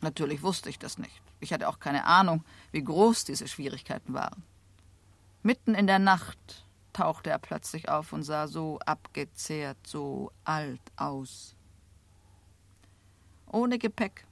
Natürlich 0.00 0.42
wusste 0.42 0.70
ich 0.70 0.78
das 0.78 0.98
nicht. 0.98 1.22
Ich 1.40 1.52
hatte 1.52 1.68
auch 1.68 1.80
keine 1.80 2.04
Ahnung, 2.04 2.44
wie 2.70 2.82
groß 2.82 3.24
diese 3.24 3.48
Schwierigkeiten 3.48 4.14
waren. 4.14 4.44
Mitten 5.42 5.74
in 5.74 5.86
der 5.86 5.98
Nacht 5.98 6.66
tauchte 6.92 7.30
er 7.30 7.38
plötzlich 7.38 7.88
auf 7.88 8.12
und 8.12 8.22
sah 8.22 8.46
so 8.46 8.78
abgezehrt, 8.86 9.78
so 9.86 10.32
alt 10.44 10.80
aus. 10.96 11.54
Ohne 13.46 13.78
Gepäck, 13.78 14.26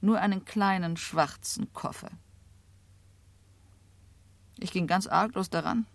nur 0.00 0.18
einen 0.20 0.44
kleinen 0.44 0.96
schwarzen 0.96 1.72
Koffer. 1.72 2.10
Ich 4.58 4.72
ging 4.72 4.86
ganz 4.86 5.06
arglos 5.06 5.50
daran, 5.50 5.86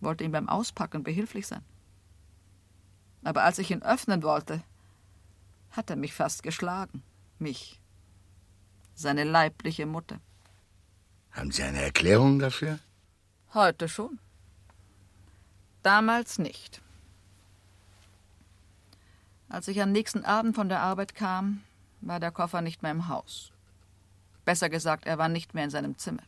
wollte 0.00 0.24
ihm 0.24 0.32
beim 0.32 0.48
Auspacken 0.48 1.02
behilflich 1.02 1.46
sein. 1.46 1.64
Aber 3.24 3.44
als 3.44 3.58
ich 3.58 3.70
ihn 3.70 3.82
öffnen 3.82 4.22
wollte, 4.22 4.62
hat 5.70 5.90
er 5.90 5.96
mich 5.96 6.12
fast 6.12 6.42
geschlagen. 6.42 7.02
Mich. 7.38 7.80
Seine 8.94 9.24
leibliche 9.24 9.86
Mutter. 9.86 10.20
Haben 11.30 11.50
Sie 11.50 11.62
eine 11.62 11.80
Erklärung 11.80 12.38
dafür? 12.38 12.78
Heute 13.54 13.88
schon. 13.88 14.18
Damals 15.82 16.38
nicht. 16.38 16.82
Als 19.48 19.68
ich 19.68 19.80
am 19.80 19.92
nächsten 19.92 20.24
Abend 20.24 20.54
von 20.54 20.68
der 20.68 20.80
Arbeit 20.80 21.14
kam, 21.14 21.62
war 22.00 22.20
der 22.20 22.30
Koffer 22.30 22.62
nicht 22.62 22.82
mehr 22.82 22.92
im 22.92 23.08
Haus. 23.08 23.52
Besser 24.44 24.68
gesagt, 24.68 25.06
er 25.06 25.18
war 25.18 25.28
nicht 25.28 25.54
mehr 25.54 25.64
in 25.64 25.70
seinem 25.70 25.98
Zimmer. 25.98 26.22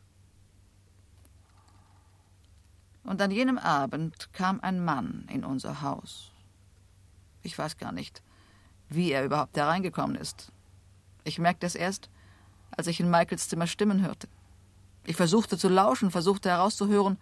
Und 3.03 3.21
an 3.21 3.31
jenem 3.31 3.57
Abend 3.57 4.31
kam 4.33 4.59
ein 4.61 4.83
Mann 4.83 5.27
in 5.31 5.43
unser 5.43 5.81
Haus. 5.81 6.31
Ich 7.45 7.55
weiß 7.59 7.77
gar 7.77 7.91
nicht, 7.91 8.23
wie 8.89 9.11
er 9.11 9.23
überhaupt 9.23 9.55
hereingekommen 9.55 10.15
ist. 10.15 10.51
Ich 11.23 11.37
merkte 11.37 11.67
es 11.67 11.75
erst, 11.75 12.09
als 12.71 12.87
ich 12.87 12.99
in 12.99 13.11
Michaels 13.11 13.47
Zimmer 13.47 13.67
Stimmen 13.67 14.01
hörte. 14.01 14.27
Ich 15.05 15.15
versuchte 15.15 15.55
zu 15.55 15.69
lauschen, 15.69 16.09
versuchte 16.09 16.49
herauszuhören, 16.49 17.19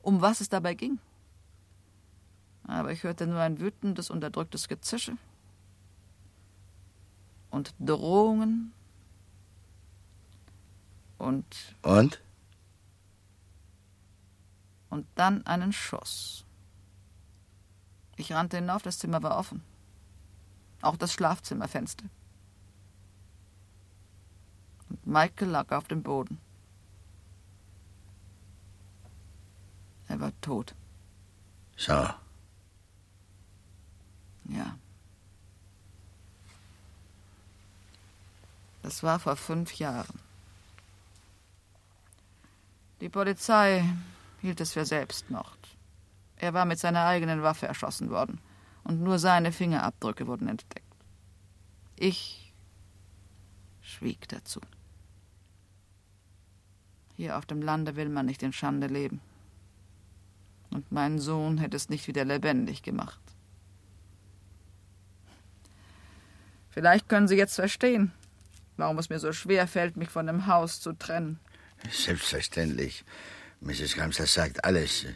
um 0.00 0.20
was 0.20 0.40
es 0.40 0.48
dabei 0.48 0.74
ging. 0.74 1.00
Aber 2.68 2.92
ich 2.92 3.02
hörte 3.02 3.26
nur 3.26 3.40
ein 3.40 3.58
wütendes, 3.58 4.10
unterdrücktes 4.10 4.68
Gezische 4.68 5.16
und 7.50 7.74
Drohungen 7.80 8.72
und. 11.18 11.44
Und? 11.82 12.22
Und 14.88 15.08
dann 15.16 15.44
einen 15.48 15.72
Schuss. 15.72 16.44
Ich 18.16 18.32
rannte 18.32 18.56
hinauf, 18.58 18.82
das 18.82 18.98
Zimmer 18.98 19.22
war 19.22 19.36
offen. 19.36 19.62
Auch 20.82 20.96
das 20.96 21.12
Schlafzimmerfenster. 21.12 22.04
Und 24.88 25.06
Michael 25.06 25.48
lag 25.48 25.70
auf 25.72 25.88
dem 25.88 26.02
Boden. 26.02 26.38
Er 30.08 30.20
war 30.20 30.32
tot. 30.40 30.74
So. 31.76 31.92
Ja. 34.50 34.78
Das 38.82 39.02
war 39.02 39.18
vor 39.18 39.36
fünf 39.36 39.74
Jahren. 39.78 40.20
Die 43.00 43.08
Polizei 43.08 43.84
hielt 44.42 44.60
es 44.60 44.74
für 44.74 44.84
Selbstmord. 44.84 45.63
Er 46.36 46.54
war 46.54 46.64
mit 46.64 46.78
seiner 46.78 47.04
eigenen 47.06 47.42
Waffe 47.42 47.66
erschossen 47.66 48.10
worden 48.10 48.40
und 48.82 49.00
nur 49.00 49.18
seine 49.18 49.52
Fingerabdrücke 49.52 50.26
wurden 50.26 50.48
entdeckt. 50.48 50.84
Ich 51.96 52.52
schwieg 53.80 54.28
dazu. 54.28 54.60
Hier 57.16 57.38
auf 57.38 57.46
dem 57.46 57.62
Lande 57.62 57.96
will 57.96 58.08
man 58.08 58.26
nicht 58.26 58.42
in 58.42 58.52
Schande 58.52 58.88
leben. 58.88 59.20
Und 60.70 60.90
mein 60.90 61.20
Sohn 61.20 61.58
hätte 61.58 61.76
es 61.76 61.88
nicht 61.88 62.08
wieder 62.08 62.24
lebendig 62.24 62.82
gemacht. 62.82 63.20
Vielleicht 66.70 67.08
können 67.08 67.28
Sie 67.28 67.36
jetzt 67.36 67.54
verstehen, 67.54 68.10
warum 68.76 68.98
es 68.98 69.08
mir 69.08 69.20
so 69.20 69.32
schwer 69.32 69.68
fällt, 69.68 69.96
mich 69.96 70.08
von 70.08 70.26
dem 70.26 70.48
Haus 70.48 70.80
zu 70.80 70.92
trennen. 70.92 71.38
Selbstverständlich. 71.88 73.04
Mrs. 73.60 73.94
Grams, 73.94 74.16
das 74.16 74.34
sagt 74.34 74.64
alles. 74.64 75.06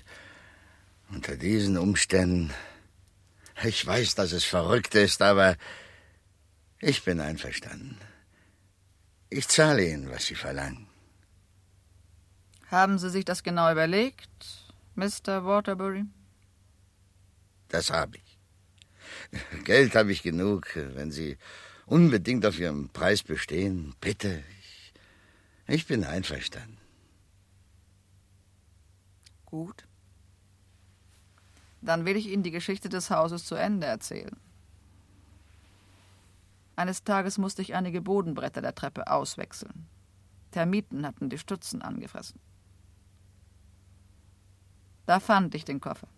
Unter 1.10 1.36
diesen 1.36 1.78
Umständen. 1.78 2.52
Ich 3.64 3.84
weiß, 3.84 4.14
dass 4.14 4.32
es 4.32 4.44
verrückt 4.44 4.94
ist, 4.94 5.22
aber 5.22 5.56
ich 6.80 7.02
bin 7.04 7.20
einverstanden. 7.20 7.98
Ich 9.30 9.48
zahle 9.48 9.84
Ihnen, 9.84 10.10
was 10.10 10.26
Sie 10.26 10.34
verlangen. 10.34 10.86
Haben 12.70 12.98
Sie 12.98 13.10
sich 13.10 13.24
das 13.24 13.42
genau 13.42 13.70
überlegt, 13.72 14.30
Mr. 14.94 15.44
Waterbury? 15.44 16.04
Das 17.68 17.90
habe 17.90 18.18
ich. 18.18 18.38
Geld 19.64 19.94
habe 19.94 20.12
ich 20.12 20.22
genug. 20.22 20.68
Wenn 20.74 21.10
Sie 21.10 21.36
unbedingt 21.86 22.44
auf 22.46 22.58
Ihrem 22.58 22.90
Preis 22.90 23.22
bestehen, 23.22 23.94
bitte. 24.00 24.44
Ich, 24.60 24.92
ich 25.66 25.86
bin 25.86 26.04
einverstanden. 26.04 26.78
Gut. 29.46 29.87
Dann 31.88 32.04
will 32.04 32.18
ich 32.18 32.26
Ihnen 32.26 32.42
die 32.42 32.50
Geschichte 32.50 32.90
des 32.90 33.08
Hauses 33.08 33.46
zu 33.46 33.54
Ende 33.54 33.86
erzählen. 33.86 34.36
Eines 36.76 37.02
Tages 37.02 37.38
musste 37.38 37.62
ich 37.62 37.74
einige 37.74 38.02
Bodenbretter 38.02 38.60
der 38.60 38.74
Treppe 38.74 39.10
auswechseln. 39.10 39.86
Termiten 40.50 41.06
hatten 41.06 41.30
die 41.30 41.38
Stützen 41.38 41.80
angefressen. 41.80 42.38
Da 45.06 45.18
fand 45.18 45.54
ich 45.54 45.64
den 45.64 45.80
Koffer. 45.80 46.08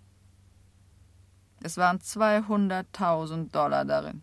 Es 1.62 1.76
waren 1.76 2.00
200.000 2.00 3.52
Dollar 3.52 3.84
darin. 3.84 4.22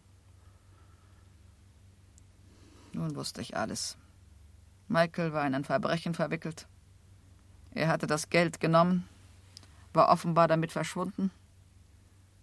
Nun 2.92 3.16
wusste 3.16 3.40
ich 3.40 3.56
alles. 3.56 3.96
Michael 4.90 5.32
war 5.32 5.48
in 5.48 5.56
ein 5.56 5.64
Verbrechen 5.64 6.14
verwickelt. 6.14 6.68
Er 7.72 7.88
hatte 7.88 8.06
das 8.06 8.30
Geld 8.30 8.60
genommen, 8.60 9.08
war 9.98 10.08
offenbar 10.08 10.48
damit 10.48 10.72
verschwunden, 10.72 11.32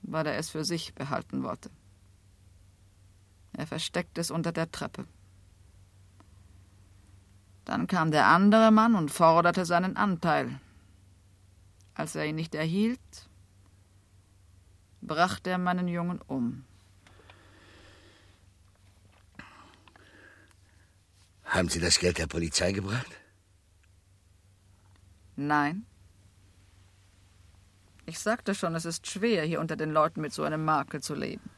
weil 0.03 0.27
er 0.27 0.37
es 0.37 0.51
für 0.51 0.65
sich 0.65 0.95
behalten 0.95 1.43
wollte. 1.43 1.71
Er 3.55 3.67
versteckte 3.67 4.21
es 4.21 4.31
unter 4.31 4.53
der 4.53 4.71
Treppe. 4.71 5.07
Dann 7.65 7.87
kam 7.87 8.11
der 8.11 8.27
andere 8.27 8.71
Mann 8.71 8.95
und 8.95 9.11
forderte 9.11 9.65
seinen 9.65 9.97
Anteil. 9.97 10.61
Als 11.95 12.15
er 12.15 12.27
ihn 12.27 12.35
nicht 12.35 12.55
erhielt, 12.55 13.31
brachte 15.01 15.51
er 15.51 15.59
meinen 15.59 15.89
Jungen 15.89 16.21
um. 16.27 16.65
Haben 21.45 21.69
Sie 21.69 21.81
das 21.81 22.01
Geld 22.01 22.19
der 22.19 22.27
Polizei 22.27 22.73
gebracht? 22.73 23.13
Nein. 25.37 25.87
Ich 28.07 28.19
sagte 28.19 28.55
schon, 28.55 28.75
es 28.75 28.85
ist 28.85 29.07
schwer, 29.07 29.45
hier 29.45 29.61
unter 29.61 29.77
den 29.77 29.91
Leuten 29.91 30.21
mit 30.21 30.33
so 30.33 30.43
einem 30.43 30.65
Makel 30.65 31.03
zu 31.03 31.15
leben. 31.15 31.51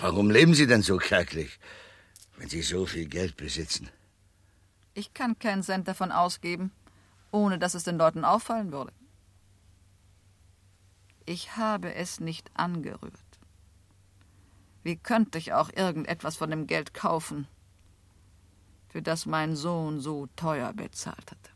Warum 0.00 0.30
leben 0.30 0.54
Sie 0.54 0.66
denn 0.66 0.82
so 0.82 0.96
kärglich, 0.96 1.58
wenn 2.36 2.48
Sie 2.48 2.62
so 2.62 2.86
viel 2.86 3.06
Geld 3.06 3.36
besitzen? 3.36 3.88
Ich 4.94 5.14
kann 5.14 5.38
keinen 5.38 5.62
Cent 5.62 5.86
davon 5.86 6.10
ausgeben, 6.10 6.72
ohne 7.30 7.58
dass 7.58 7.74
es 7.74 7.84
den 7.84 7.98
Leuten 7.98 8.24
auffallen 8.24 8.72
würde. 8.72 8.92
Ich 11.24 11.56
habe 11.56 11.94
es 11.94 12.20
nicht 12.20 12.50
angerührt. 12.54 13.12
Wie 14.82 14.96
könnte 14.96 15.38
ich 15.38 15.52
auch 15.52 15.70
irgendetwas 15.72 16.36
von 16.36 16.50
dem 16.50 16.66
Geld 16.66 16.94
kaufen, 16.94 17.46
für 18.88 19.02
das 19.02 19.26
mein 19.26 19.54
Sohn 19.54 20.00
so 20.00 20.26
teuer 20.34 20.72
bezahlt 20.72 21.30
hatte? 21.30 21.50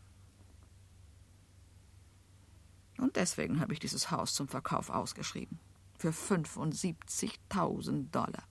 Und 3.02 3.16
deswegen 3.16 3.58
habe 3.58 3.72
ich 3.72 3.80
dieses 3.80 4.12
Haus 4.12 4.32
zum 4.32 4.46
Verkauf 4.46 4.88
ausgeschrieben. 4.88 5.58
Für 5.98 6.10
75.000 6.10 8.12
Dollar. 8.12 8.44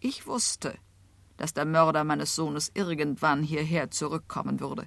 Ich 0.00 0.26
wusste, 0.26 0.78
dass 1.38 1.54
der 1.54 1.64
Mörder 1.64 2.04
meines 2.04 2.34
Sohnes 2.34 2.70
irgendwann 2.74 3.42
hierher 3.42 3.90
zurückkommen 3.90 4.60
würde. 4.60 4.86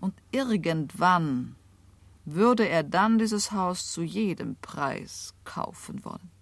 Und 0.00 0.14
irgendwann 0.32 1.54
würde 2.24 2.68
er 2.68 2.82
dann 2.82 3.18
dieses 3.18 3.52
Haus 3.52 3.92
zu 3.92 4.02
jedem 4.02 4.56
Preis 4.56 5.32
kaufen 5.44 6.04
wollen. 6.04 6.32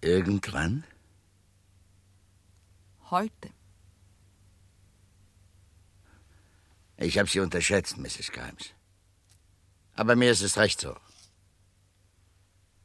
Irgendwann? 0.00 0.84
Heute. 3.10 3.55
Ich 6.98 7.18
habe 7.18 7.28
Sie 7.28 7.40
unterschätzt, 7.40 7.98
Mrs. 7.98 8.32
Grimes. 8.32 8.72
Aber 9.94 10.16
mir 10.16 10.30
ist 10.30 10.42
es 10.42 10.56
recht 10.56 10.80
so. 10.80 10.96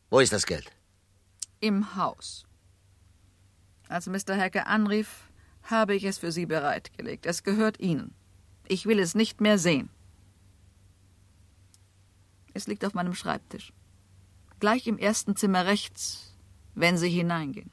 Wo 0.09 0.19
ist 0.19 0.33
das 0.33 0.45
Geld? 0.45 0.71
Im 1.59 1.95
Haus. 1.95 2.45
Als 3.87 4.07
Mr. 4.07 4.37
Hacker 4.37 4.67
anrief, 4.67 5.29
habe 5.63 5.95
ich 5.95 6.03
es 6.03 6.17
für 6.17 6.31
Sie 6.31 6.45
bereitgelegt. 6.45 7.25
Es 7.25 7.43
gehört 7.43 7.79
Ihnen. 7.79 8.13
Ich 8.67 8.85
will 8.85 8.99
es 8.99 9.15
nicht 9.15 9.41
mehr 9.41 9.57
sehen. 9.57 9.89
Es 12.53 12.67
liegt 12.67 12.83
auf 12.83 12.93
meinem 12.93 13.13
Schreibtisch. 13.13 13.71
Gleich 14.59 14.87
im 14.87 14.97
ersten 14.97 15.35
Zimmer 15.35 15.65
rechts, 15.65 16.35
wenn 16.75 16.97
Sie 16.97 17.09
hineingehen. 17.09 17.71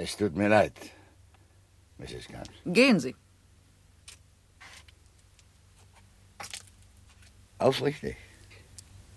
Es 0.00 0.16
tut 0.16 0.36
mir 0.36 0.48
leid, 0.48 0.78
Mrs. 1.98 2.28
Gans. 2.28 2.50
Gehen 2.64 3.00
Sie. 3.00 3.16
Aufrichtig. 7.58 8.16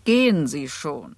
Gehen 0.03 0.47
Sie 0.47 0.67
schon. 0.67 1.15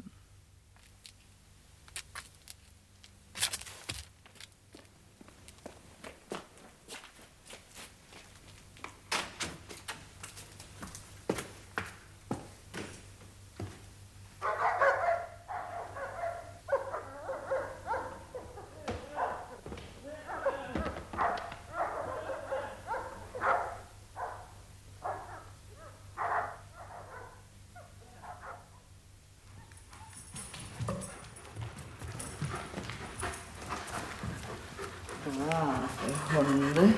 Brave 35.24 36.48
Hunde. 36.48 36.94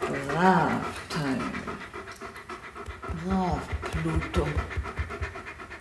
Brav, 0.00 0.82
Teil. 1.08 1.38
Brav, 3.24 3.58
Pluto. 3.80 4.46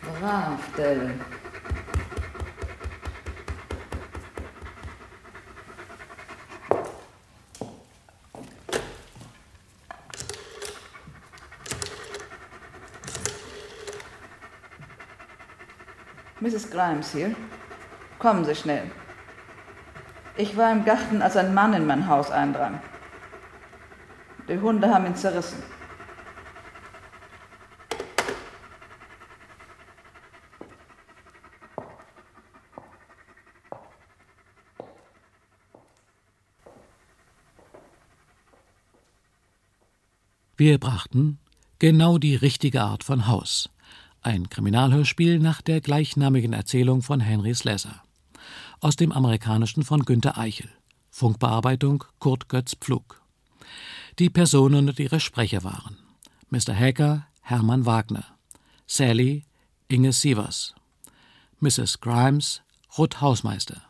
Brav, 0.02 0.60
Dell. 0.78 1.20
Mrs. 16.40 16.72
Grimes 16.72 17.12
hier. 17.12 17.36
Kommen 18.20 18.46
Sie 18.46 18.56
schnell. 18.56 18.90
Ich 20.38 20.56
war 20.56 20.72
im 20.72 20.86
Garten, 20.86 21.22
als 21.22 21.36
ein 21.36 21.54
Mann 21.54 21.74
in 21.74 21.86
mein 21.86 22.08
Haus 22.08 22.32
eindrang. 22.32 22.80
Die 24.48 24.60
Hunde 24.60 24.94
haben 24.94 25.06
ihn 25.08 25.16
zerrissen. 25.16 25.73
Wir 40.64 40.78
brachten 40.78 41.40
genau 41.78 42.18
die 42.18 42.38
richtige 42.38 42.84
Art 42.84 43.04
von 43.04 43.28
Haus. 43.28 43.70
Ein 44.22 44.48
Kriminalhörspiel 44.48 45.40
nach 45.40 45.62
der 45.62 45.82
gleichnamigen 45.82 46.54
Erzählung 46.54 47.02
von 47.02 47.20
Henry 47.20 47.54
Slesser. 47.54 48.02
Aus 48.80 48.96
dem 48.96 49.12
Amerikanischen 49.12 49.84
von 49.84 50.06
Günter 50.06 50.38
Eichel. 50.38 50.70
Funkbearbeitung 51.10 52.06
Kurt 52.20 52.48
Götz 52.48 52.78
Pflug. 52.80 53.22
Die 54.20 54.30
Personen 54.30 54.88
und 54.88 54.98
ihre 55.00 55.20
Sprecher 55.20 55.66
waren 55.66 55.98
Mr. 56.50 56.74
Hacker 56.74 57.28
Hermann 57.42 57.86
Wagner, 57.86 58.24
Sally 58.88 59.44
Inge 59.90 60.14
Sievers, 60.14 60.76
Mrs. 61.60 62.00
Grimes 62.00 62.62
Ruth 62.98 63.20
Hausmeister, 63.20 63.82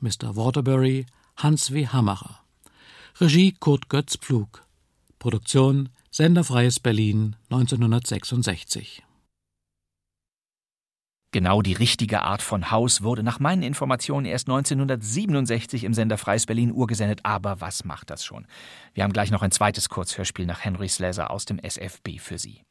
Mr. 0.00 0.36
Waterbury 0.36 1.04
Hans 1.36 1.70
W. 1.70 1.86
Hammacher, 1.86 2.40
Regie 3.20 3.52
Kurt 3.52 3.90
Götz 3.90 4.16
Pflug, 4.16 4.64
Produktion 5.18 5.90
Senderfreies 6.16 6.78
Berlin 6.78 7.34
1966. 7.50 9.02
Genau 11.32 11.60
die 11.60 11.72
richtige 11.72 12.22
Art 12.22 12.40
von 12.40 12.70
Haus 12.70 13.02
wurde 13.02 13.24
nach 13.24 13.40
meinen 13.40 13.64
Informationen 13.64 14.24
erst 14.24 14.48
1967 14.48 15.82
im 15.82 15.92
Sender 15.92 16.16
Freies 16.16 16.46
Berlin 16.46 16.70
urgesendet. 16.70 17.18
Aber 17.24 17.60
was 17.60 17.84
macht 17.84 18.10
das 18.10 18.24
schon? 18.24 18.46
Wir 18.92 19.02
haben 19.02 19.12
gleich 19.12 19.32
noch 19.32 19.42
ein 19.42 19.50
zweites 19.50 19.88
Kurzhörspiel 19.88 20.46
nach 20.46 20.64
Henry 20.64 20.88
Slezar 20.88 21.32
aus 21.32 21.46
dem 21.46 21.58
SFB 21.58 22.20
für 22.20 22.38
Sie. 22.38 22.62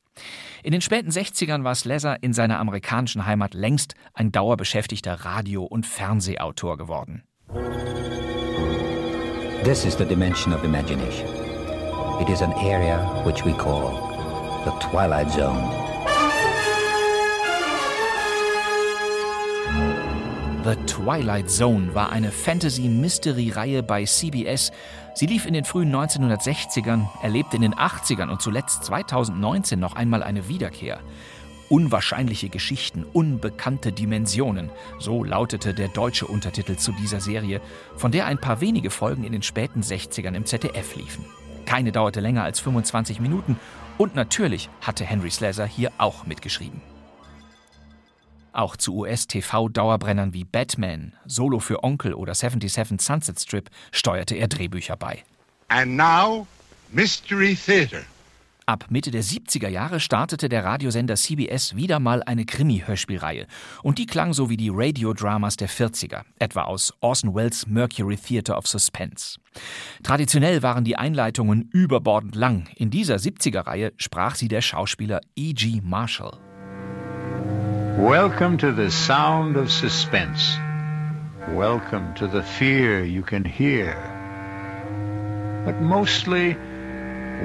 In 0.63 0.71
den 0.71 0.79
späten 0.79 1.09
60ern 1.09 1.65
war 1.65 1.75
Slezar 1.75 2.23
in 2.23 2.31
seiner 2.31 2.59
amerikanischen 2.59 3.25
Heimat 3.25 3.55
längst 3.55 3.95
ein 4.13 4.31
dauerbeschäftigter 4.31 5.25
Radio- 5.25 5.65
und 5.65 5.85
Fernsehautor 5.85 6.77
geworden. 6.77 7.23
This 9.65 9.83
is 9.83 9.97
the 9.97 10.05
dimension 10.05 10.53
of 10.53 10.63
imagination. 10.63 11.42
It 12.23 12.29
is 12.29 12.41
an 12.41 12.53
area 12.53 12.99
which 13.25 13.43
we 13.43 13.51
call 13.51 13.91
the 14.63 14.71
Twilight 14.79 15.29
Zone. 15.29 15.61
The 20.63 20.77
Twilight 20.85 21.49
Zone 21.49 21.93
war 21.93 22.13
eine 22.13 22.31
Fantasy-Mystery-Reihe 22.31 23.83
bei 23.83 24.05
CBS. 24.05 24.71
Sie 25.15 25.25
lief 25.25 25.45
in 25.45 25.53
den 25.53 25.65
frühen 25.65 25.93
1960ern, 25.93 27.07
erlebte 27.21 27.57
in 27.57 27.61
den 27.61 27.75
80ern 27.75 28.29
und 28.29 28.41
zuletzt 28.41 28.85
2019 28.85 29.77
noch 29.77 29.97
einmal 29.97 30.23
eine 30.23 30.47
Wiederkehr. 30.47 31.01
Unwahrscheinliche 31.67 32.47
Geschichten, 32.47 33.03
unbekannte 33.11 33.91
Dimensionen, 33.91 34.69
so 34.97 35.25
lautete 35.25 35.73
der 35.73 35.89
deutsche 35.89 36.27
Untertitel 36.27 36.77
zu 36.77 36.93
dieser 36.93 37.19
Serie, 37.19 37.59
von 37.97 38.13
der 38.13 38.27
ein 38.27 38.37
paar 38.37 38.61
wenige 38.61 38.91
Folgen 38.91 39.25
in 39.25 39.33
den 39.33 39.43
späten 39.43 39.81
60ern 39.81 40.35
im 40.35 40.45
ZDF 40.45 40.95
liefen. 40.95 41.25
Keine 41.73 41.91
dauerte 41.91 42.19
länger 42.19 42.43
als 42.43 42.59
25 42.59 43.19
Minuten 43.19 43.57
und 43.97 44.13
natürlich 44.13 44.69
hatte 44.81 45.05
Henry 45.05 45.31
Slezar 45.31 45.67
hier 45.67 45.91
auch 45.97 46.27
mitgeschrieben. 46.27 46.83
Auch 48.51 48.77
zu 48.77 48.95
US-TV-Dauerbrennern 48.97 50.35
wie 50.35 50.43
Batman, 50.43 51.13
Solo 51.25 51.57
für 51.57 51.83
Onkel 51.83 52.13
oder 52.13 52.35
77 52.35 53.01
Sunset 53.01 53.39
Strip 53.39 53.71
steuerte 53.91 54.35
er 54.35 54.49
Drehbücher 54.49 54.95
bei. 54.97 55.23
And 55.69 55.97
now, 55.97 56.45
Mystery 56.91 57.55
Theater. 57.55 58.03
Ab 58.65 58.85
Mitte 58.89 59.11
der 59.11 59.23
70er 59.23 59.67
Jahre 59.67 59.99
startete 59.99 60.47
der 60.47 60.63
Radiosender 60.63 61.15
CBS 61.15 61.75
wieder 61.75 61.99
mal 61.99 62.23
eine 62.23 62.45
Krimi-Hörspielreihe. 62.45 63.45
Und 63.81 63.97
die 63.97 64.05
klang 64.05 64.31
so 64.31 64.49
wie 64.49 64.55
die 64.55 64.71
Radiodramas 64.73 65.57
der 65.57 65.67
40er, 65.67 66.21
etwa 66.39 66.63
aus 66.63 66.93
Orson 67.01 67.35
Welles 67.35 67.67
Mercury 67.67 68.15
Theater 68.15 68.57
of 68.57 68.65
Suspense. 68.65 69.37
Traditionell 70.01 70.63
waren 70.63 70.85
die 70.85 70.95
Einleitungen 70.95 71.69
überbordend 71.73 72.35
lang. 72.35 72.69
In 72.75 72.89
dieser 72.89 73.15
70er-Reihe 73.15 73.91
sprach 73.97 74.35
sie 74.35 74.47
der 74.47 74.61
Schauspieler 74.61 75.19
E.G. 75.35 75.81
Marshall. 75.83 76.39
Welcome 77.97 78.57
to 78.59 78.71
the 78.71 78.89
sound 78.89 79.57
of 79.57 79.69
suspense. 79.69 80.57
Welcome 81.53 82.13
to 82.15 82.27
the 82.27 82.41
fear 82.41 83.03
you 83.03 83.23
can 83.23 83.43
hear. 83.43 83.97
But 85.65 85.81
mostly, 85.81 86.55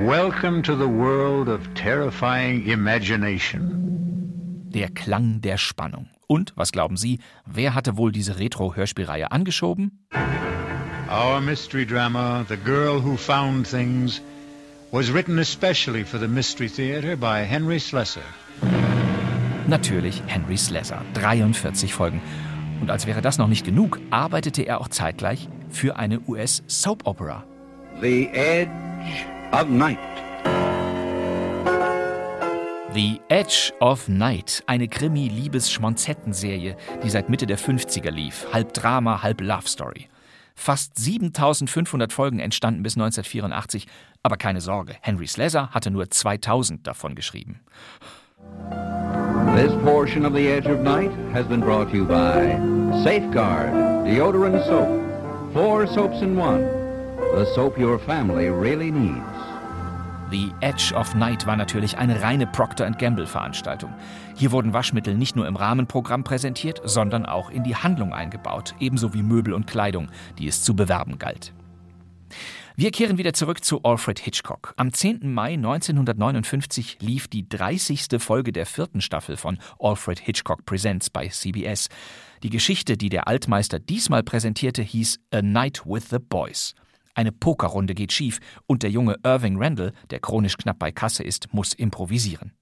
welcome 0.07 0.63
to 0.63 0.77
the 0.77 0.89
world 0.89 1.49
of 1.49 1.61
terrifying 1.75 2.67
imagination. 2.69 3.85
Der 4.71 4.89
Klang 4.91 5.41
der 5.41 5.59
Spannung. 5.59 6.07
Und, 6.29 6.53
was 6.57 6.73
glauben 6.73 6.97
Sie, 6.97 7.19
wer 7.47 7.75
hatte 7.75 7.97
wohl 7.97 8.13
diese 8.13 8.39
Retro-Hörspielreihe 8.39 9.33
angeschoben? 9.33 10.07
Our 11.11 11.41
mystery 11.41 11.85
drama, 11.85 12.45
The 12.49 12.57
Girl 12.57 13.03
Who 13.03 13.17
Found 13.17 13.69
Things, 13.69 14.21
was 14.93 15.13
written 15.13 15.39
especially 15.39 16.05
for 16.05 16.21
the 16.21 16.29
Mystery 16.29 16.69
Theater 16.69 17.17
by 17.17 17.45
Henry 17.45 17.81
Slesser. 17.81 18.21
Natürlich 19.67 20.23
Henry 20.27 20.59
Slezar, 20.59 21.03
43 21.15 21.93
Folgen. 21.93 22.21
Und 22.81 22.91
als 22.91 23.07
wäre 23.07 23.23
das 23.23 23.39
noch 23.39 23.49
nicht 23.49 23.65
genug, 23.65 23.99
arbeitete 24.11 24.63
er 24.63 24.81
auch 24.81 24.89
zeitgleich 24.89 25.49
für 25.71 25.97
eine 25.97 26.21
US-Soap-Opera. 26.21 27.45
The 28.01 28.29
Edge 28.33 29.38
of 29.53 29.69
Night. 29.69 29.99
The 32.93 33.21
Edge 33.29 33.73
of 33.81 34.09
Night, 34.09 34.63
eine 34.67 34.89
Krimi-Liebes-Schmonzettenserie, 34.89 36.77
die 37.03 37.11
seit 37.11 37.29
Mitte 37.29 37.47
der 37.47 37.59
50er 37.59 38.11
lief. 38.11 38.47
Halb 38.53 38.75
Drama, 38.75 39.23
halb 39.23 39.41
Love 39.41 39.69
Story. 39.69 40.09
Fast 40.55 40.99
7500 40.99 42.13
Folgen 42.13 42.41
entstanden 42.41 42.83
bis 42.83 42.97
1984. 42.97 43.87
Aber 44.23 44.37
keine 44.37 44.61
Sorge, 44.61 44.97
Henry 45.01 45.27
Slezar 45.27 45.71
hatte 45.71 45.91
nur 45.91 46.11
2000 46.11 46.87
davon 46.87 47.15
geschrieben. 47.15 47.61
This 49.55 49.73
portion 49.83 50.27
of 50.27 50.35
The 50.35 50.49
Edge 50.49 50.67
of 50.67 50.81
Night 50.81 51.11
has 51.33 51.47
been 51.47 51.61
brought 51.61 51.91
to 51.91 51.97
you 51.97 52.05
by 52.05 52.59
Safeguard 53.03 53.73
Deodorant 54.07 54.65
Soap. 54.65 54.89
Four 55.53 55.87
soaps 55.87 56.21
in 56.23 56.37
one. 56.37 56.67
The 57.35 57.47
soap 57.55 57.79
your 57.79 57.99
family 57.99 58.49
really 58.51 58.91
needs. 58.91 59.38
The 60.31 60.53
Edge 60.61 60.93
of 60.95 61.15
Night 61.15 61.47
war 61.47 61.57
natürlich 61.57 61.97
eine 61.97 62.21
reine 62.21 62.47
Procter 62.47 62.91
Gamble 62.91 63.27
Veranstaltung. 63.27 63.95
Hier 64.37 64.53
wurden 64.53 64.75
Waschmittel 64.75 65.15
nicht 65.15 65.37
nur 65.37 65.47
im 65.47 65.57
Rahmenprogramm 65.57 66.23
präsentiert, 66.23 66.83
sondern 66.85 67.25
auch 67.25 67.49
in 67.49 67.65
die 67.65 67.77
Handlung 67.77 68.13
eingebaut, 68.13 68.75
ebenso 68.79 69.15
wie 69.15 69.23
Möbel 69.23 69.55
und 69.55 69.67
Kleidung, 69.67 70.09
die 70.39 70.47
es 70.47 70.63
zu 70.63 70.77
bewerben 70.77 71.19
galt. 71.19 71.55
Wir 72.77 72.91
kehren 72.91 73.17
wieder 73.17 73.33
zurück 73.33 73.65
zu 73.65 73.83
Alfred 73.85 74.19
Hitchcock. 74.19 74.75
Am 74.77 74.93
10. 74.93 75.33
Mai 75.33 75.55
1959 75.55 76.99
lief 77.01 77.27
die 77.27 77.49
30. 77.49 78.07
Folge 78.19 78.53
der 78.53 78.67
vierten 78.67 79.01
Staffel 79.01 79.39
von 79.39 79.59
Alfred 79.79 80.21
Hitchcock 80.21 80.67
Presents 80.67 81.09
bei 81.09 81.29
CBS. 81.29 81.89
Die 82.43 82.51
Geschichte, 82.51 82.99
die 82.99 83.09
der 83.09 83.29
Altmeister 83.29 83.79
diesmal 83.79 84.23
präsentierte, 84.23 84.83
hieß 84.83 85.21
A 85.33 85.41
Night 85.41 85.87
with 85.87 86.11
the 86.11 86.19
Boys. 86.19 86.75
Eine 87.19 87.33
Pokerrunde 87.33 87.97
geht 87.97 88.13
schief 88.13 88.39
und 88.69 88.85
der 88.85 88.93
junge 88.93 89.17
Irving 89.25 89.61
Randall, 89.61 89.93
der 90.11 90.21
chronisch 90.21 90.57
knapp 90.57 90.79
bei 90.79 90.93
Kasse 90.93 91.25
ist, 91.25 91.53
muss 91.53 91.73
improvisieren. 91.73 92.53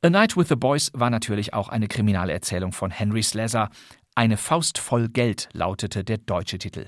A 0.00 0.08
Night 0.08 0.38
with 0.38 0.48
the 0.48 0.56
Boys 0.56 0.90
war 0.94 1.10
natürlich 1.10 1.52
auch 1.52 1.68
eine 1.68 1.86
Kriminalerzählung 1.86 2.72
von 2.72 2.90
Henry 2.90 3.22
Slezar. 3.22 3.68
Eine 4.14 4.38
Faust 4.38 4.78
voll 4.78 5.10
Geld 5.10 5.50
lautete 5.52 6.02
der 6.02 6.16
deutsche 6.16 6.56
Titel. 6.56 6.86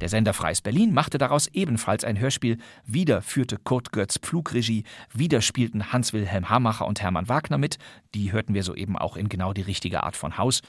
Der 0.00 0.08
Sender 0.08 0.32
Freies 0.32 0.60
Berlin 0.60 0.94
machte 0.94 1.18
daraus 1.18 1.48
ebenfalls 1.48 2.04
ein 2.04 2.20
Hörspiel. 2.20 2.58
Wieder 2.84 3.20
führte 3.20 3.56
Kurt 3.58 3.90
Götz 3.90 4.20
Pflugregie, 4.20 4.84
wieder 5.12 5.40
spielten 5.40 5.92
Hans-Wilhelm 5.92 6.48
Hamacher 6.48 6.86
und 6.86 7.02
Hermann 7.02 7.28
Wagner 7.28 7.58
mit. 7.58 7.78
Die 8.14 8.30
hörten 8.30 8.54
wir 8.54 8.62
soeben 8.62 8.96
auch 8.96 9.16
in 9.16 9.28
genau 9.28 9.52
die 9.52 9.62
richtige 9.62 10.04
Art 10.04 10.14
von 10.14 10.38
Haus. 10.38 10.62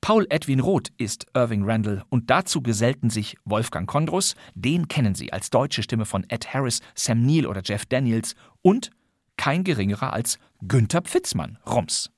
Paul 0.00 0.26
Edwin 0.30 0.60
Roth 0.60 0.88
ist 0.96 1.26
Irving 1.34 1.62
Randall 1.64 2.02
und 2.08 2.30
dazu 2.30 2.62
gesellten 2.62 3.10
sich 3.10 3.36
Wolfgang 3.44 3.86
Kondrus, 3.86 4.34
den 4.54 4.88
kennen 4.88 5.14
Sie 5.14 5.32
als 5.32 5.50
deutsche 5.50 5.82
Stimme 5.82 6.06
von 6.06 6.24
Ed 6.30 6.54
Harris, 6.54 6.80
Sam 6.94 7.26
Neill 7.26 7.46
oder 7.46 7.60
Jeff 7.62 7.84
Daniels 7.84 8.34
und 8.62 8.90
kein 9.36 9.62
geringerer 9.62 10.12
als 10.12 10.38
Günther 10.62 11.02
Pfitzmann, 11.02 11.58
Rums. 11.66 12.10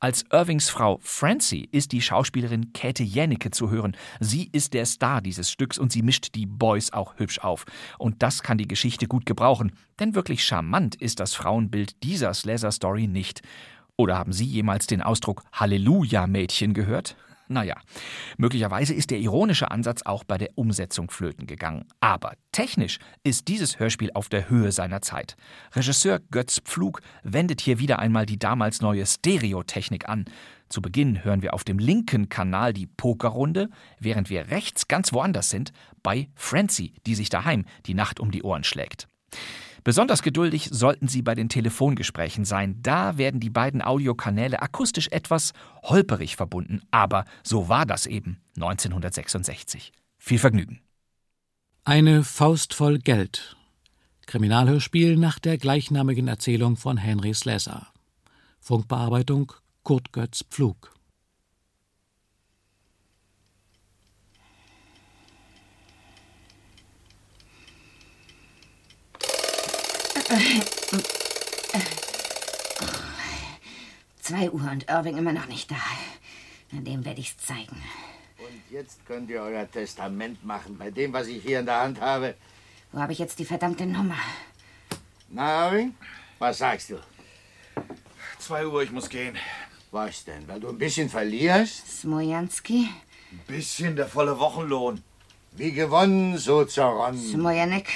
Als 0.00 0.24
Irvings 0.32 0.68
Frau 0.68 0.98
Francie 1.00 1.68
ist 1.70 1.92
die 1.92 2.02
Schauspielerin 2.02 2.72
Käthe 2.72 3.04
Jänicke 3.04 3.52
zu 3.52 3.70
hören. 3.70 3.96
Sie 4.18 4.48
ist 4.50 4.74
der 4.74 4.84
Star 4.84 5.20
dieses 5.20 5.48
Stücks 5.48 5.78
und 5.78 5.92
sie 5.92 6.02
mischt 6.02 6.34
die 6.34 6.46
Boys 6.46 6.92
auch 6.92 7.18
hübsch 7.18 7.38
auf. 7.38 7.66
Und 7.98 8.20
das 8.22 8.42
kann 8.42 8.58
die 8.58 8.66
Geschichte 8.66 9.06
gut 9.06 9.26
gebrauchen, 9.26 9.72
denn 10.00 10.16
wirklich 10.16 10.44
charmant 10.44 10.96
ist 10.96 11.20
das 11.20 11.34
Frauenbild 11.34 12.02
dieser 12.02 12.34
Slazar-Story 12.34 13.06
nicht. 13.06 13.42
Oder 14.02 14.18
haben 14.18 14.32
Sie 14.32 14.44
jemals 14.44 14.88
den 14.88 15.00
Ausdruck 15.00 15.44
Halleluja-Mädchen 15.52 16.74
gehört? 16.74 17.14
Naja, 17.46 17.76
möglicherweise 18.36 18.94
ist 18.94 19.12
der 19.12 19.20
ironische 19.20 19.70
Ansatz 19.70 20.02
auch 20.02 20.24
bei 20.24 20.38
der 20.38 20.48
Umsetzung 20.56 21.08
flöten 21.08 21.46
gegangen. 21.46 21.84
Aber 22.00 22.32
technisch 22.50 22.98
ist 23.22 23.46
dieses 23.46 23.78
Hörspiel 23.78 24.10
auf 24.14 24.28
der 24.28 24.50
Höhe 24.50 24.72
seiner 24.72 25.02
Zeit. 25.02 25.36
Regisseur 25.76 26.18
Götz 26.32 26.58
Pflug 26.64 27.00
wendet 27.22 27.60
hier 27.60 27.78
wieder 27.78 28.00
einmal 28.00 28.26
die 28.26 28.40
damals 28.40 28.80
neue 28.80 29.06
Stereotechnik 29.06 30.08
an. 30.08 30.24
Zu 30.68 30.82
Beginn 30.82 31.22
hören 31.22 31.42
wir 31.42 31.54
auf 31.54 31.62
dem 31.62 31.78
linken 31.78 32.28
Kanal 32.28 32.72
die 32.72 32.88
Pokerrunde, 32.88 33.68
während 34.00 34.30
wir 34.30 34.50
rechts 34.50 34.88
ganz 34.88 35.12
woanders 35.12 35.48
sind, 35.48 35.72
bei 36.02 36.28
Francie, 36.34 36.92
die 37.06 37.14
sich 37.14 37.28
daheim 37.28 37.66
die 37.86 37.94
Nacht 37.94 38.18
um 38.18 38.32
die 38.32 38.42
Ohren 38.42 38.64
schlägt. 38.64 39.06
Besonders 39.84 40.22
geduldig 40.22 40.68
sollten 40.70 41.08
Sie 41.08 41.22
bei 41.22 41.34
den 41.34 41.48
Telefongesprächen 41.48 42.44
sein. 42.44 42.80
Da 42.82 43.18
werden 43.18 43.40
die 43.40 43.50
beiden 43.50 43.82
Audiokanäle 43.82 44.62
akustisch 44.62 45.08
etwas 45.08 45.52
holperig 45.82 46.36
verbunden. 46.36 46.82
Aber 46.90 47.24
so 47.42 47.68
war 47.68 47.84
das 47.84 48.06
eben 48.06 48.38
1966. 48.56 49.92
Viel 50.18 50.38
Vergnügen. 50.38 50.80
Eine 51.84 52.22
Faust 52.22 52.74
voll 52.74 52.98
Geld. 52.98 53.56
Kriminalhörspiel 54.26 55.16
nach 55.16 55.40
der 55.40 55.58
gleichnamigen 55.58 56.28
Erzählung 56.28 56.76
von 56.76 56.96
Henry 56.96 57.34
Slesar. 57.34 57.92
Funkbearbeitung 58.60 59.52
Kurt 59.82 60.12
Götz 60.12 60.44
Pflug. 60.48 60.91
Zwei 74.22 74.50
Uhr 74.50 74.70
und 74.70 74.88
Irving 74.88 75.18
immer 75.18 75.34
noch 75.34 75.46
nicht 75.46 75.70
da. 75.70 75.76
An 76.72 76.84
dem 76.84 77.04
werde 77.04 77.20
ich's 77.20 77.36
zeigen. 77.36 77.82
Und 78.38 78.62
jetzt 78.70 79.04
könnt 79.06 79.28
ihr 79.28 79.42
euer 79.42 79.70
Testament 79.70 80.42
machen, 80.42 80.78
bei 80.78 80.90
dem, 80.90 81.12
was 81.12 81.26
ich 81.26 81.42
hier 81.42 81.60
in 81.60 81.66
der 81.66 81.80
Hand 81.80 82.00
habe. 82.00 82.34
Wo 82.92 83.00
habe 83.00 83.12
ich 83.12 83.18
jetzt 83.18 83.38
die 83.40 83.44
verdammte 83.44 83.84
Nummer? 83.84 84.16
Na, 85.28 85.66
Irving, 85.66 85.94
was 86.38 86.58
sagst 86.58 86.90
du? 86.90 86.98
Zwei 88.38 88.66
Uhr, 88.66 88.82
ich 88.82 88.90
muss 88.90 89.10
gehen. 89.10 89.36
Was 89.90 90.24
denn, 90.24 90.48
weil 90.48 90.60
du 90.60 90.70
ein 90.70 90.78
bisschen 90.78 91.10
verlierst? 91.10 92.00
Smojanski? 92.00 92.88
Ein 93.32 93.40
bisschen 93.46 93.96
der 93.96 94.08
volle 94.08 94.38
Wochenlohn. 94.38 95.02
Wie 95.52 95.72
gewonnen, 95.72 96.38
so 96.38 96.64
zerronnen. 96.64 97.20
Smojanek? 97.20 97.90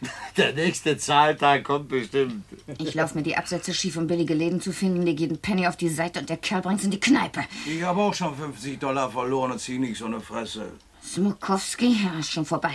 Der 0.36 0.52
nächste 0.52 0.96
Zahltag 0.98 1.64
kommt 1.64 1.88
bestimmt. 1.88 2.44
Ich 2.78 2.94
laufe 2.94 3.16
mir 3.16 3.22
die 3.22 3.36
Absätze 3.36 3.72
schief, 3.72 3.96
um 3.96 4.06
billige 4.06 4.34
Läden 4.34 4.60
zu 4.60 4.72
finden, 4.72 5.02
leg 5.02 5.18
jeden 5.18 5.38
Penny 5.38 5.66
auf 5.66 5.76
die 5.76 5.88
Seite 5.88 6.20
und 6.20 6.28
der 6.28 6.36
Kerl 6.36 6.62
bringt's 6.62 6.84
in 6.84 6.90
die 6.90 7.00
Kneipe. 7.00 7.44
Ich 7.66 7.82
habe 7.82 8.00
auch 8.00 8.14
schon 8.14 8.36
50 8.36 8.78
Dollar 8.78 9.10
verloren 9.10 9.52
und 9.52 9.58
zieh 9.60 9.78
nicht 9.78 9.98
so 9.98 10.06
eine 10.06 10.20
Fresse. 10.20 10.72
Smokowski, 11.02 12.04
ja, 12.04 12.18
ist 12.18 12.32
schon 12.32 12.44
vorbei. 12.44 12.74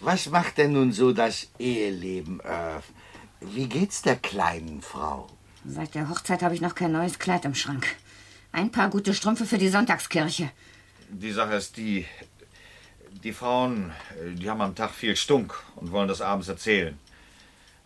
Was 0.00 0.28
macht 0.30 0.58
denn 0.58 0.72
nun 0.72 0.92
so 0.92 1.12
das 1.12 1.48
Eheleben, 1.58 2.40
Irv? 2.40 2.84
Wie 3.40 3.68
geht's 3.68 4.02
der 4.02 4.16
kleinen 4.16 4.80
Frau? 4.82 5.26
Seit 5.64 5.94
der 5.94 6.08
Hochzeit 6.08 6.42
habe 6.42 6.54
ich 6.54 6.60
noch 6.60 6.74
kein 6.74 6.92
neues 6.92 7.18
Kleid 7.18 7.44
im 7.44 7.54
Schrank. 7.54 7.86
Ein 8.52 8.70
paar 8.70 8.88
gute 8.88 9.14
Strümpfe 9.14 9.44
für 9.44 9.58
die 9.58 9.68
Sonntagskirche. 9.68 10.50
Die 11.10 11.32
Sache 11.32 11.54
ist 11.54 11.76
die, 11.76 12.06
die 13.22 13.32
Frauen, 13.32 13.92
äh, 14.20 14.34
die 14.34 14.48
haben 14.50 14.60
am 14.60 14.74
Tag 14.74 14.92
viel 14.92 15.16
Stunk 15.16 15.54
und 15.76 15.92
wollen 15.92 16.08
das 16.08 16.20
abends 16.20 16.48
erzählen. 16.48 16.98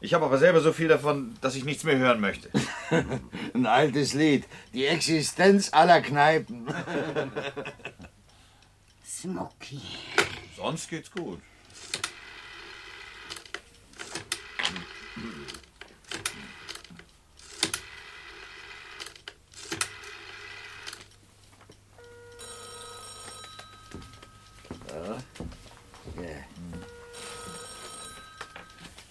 Ich 0.03 0.15
habe 0.15 0.25
aber 0.25 0.39
selber 0.39 0.61
so 0.61 0.73
viel 0.73 0.89
davon, 0.89 1.35
dass 1.43 1.57
ich 1.57 1.65
nichts 1.65 1.85
mehr 1.85 1.99
hören 1.99 2.21
möchte. 2.21 2.51
Ein 3.55 3.67
altes 3.67 4.15
Lied. 4.15 4.47
Die 4.73 4.87
Existenz 4.87 5.73
aller 5.73 6.01
Kneipen. 6.01 6.67
Smoky. 9.05 9.81
Sonst 10.57 10.89
geht's 10.89 11.11
gut. 11.11 11.41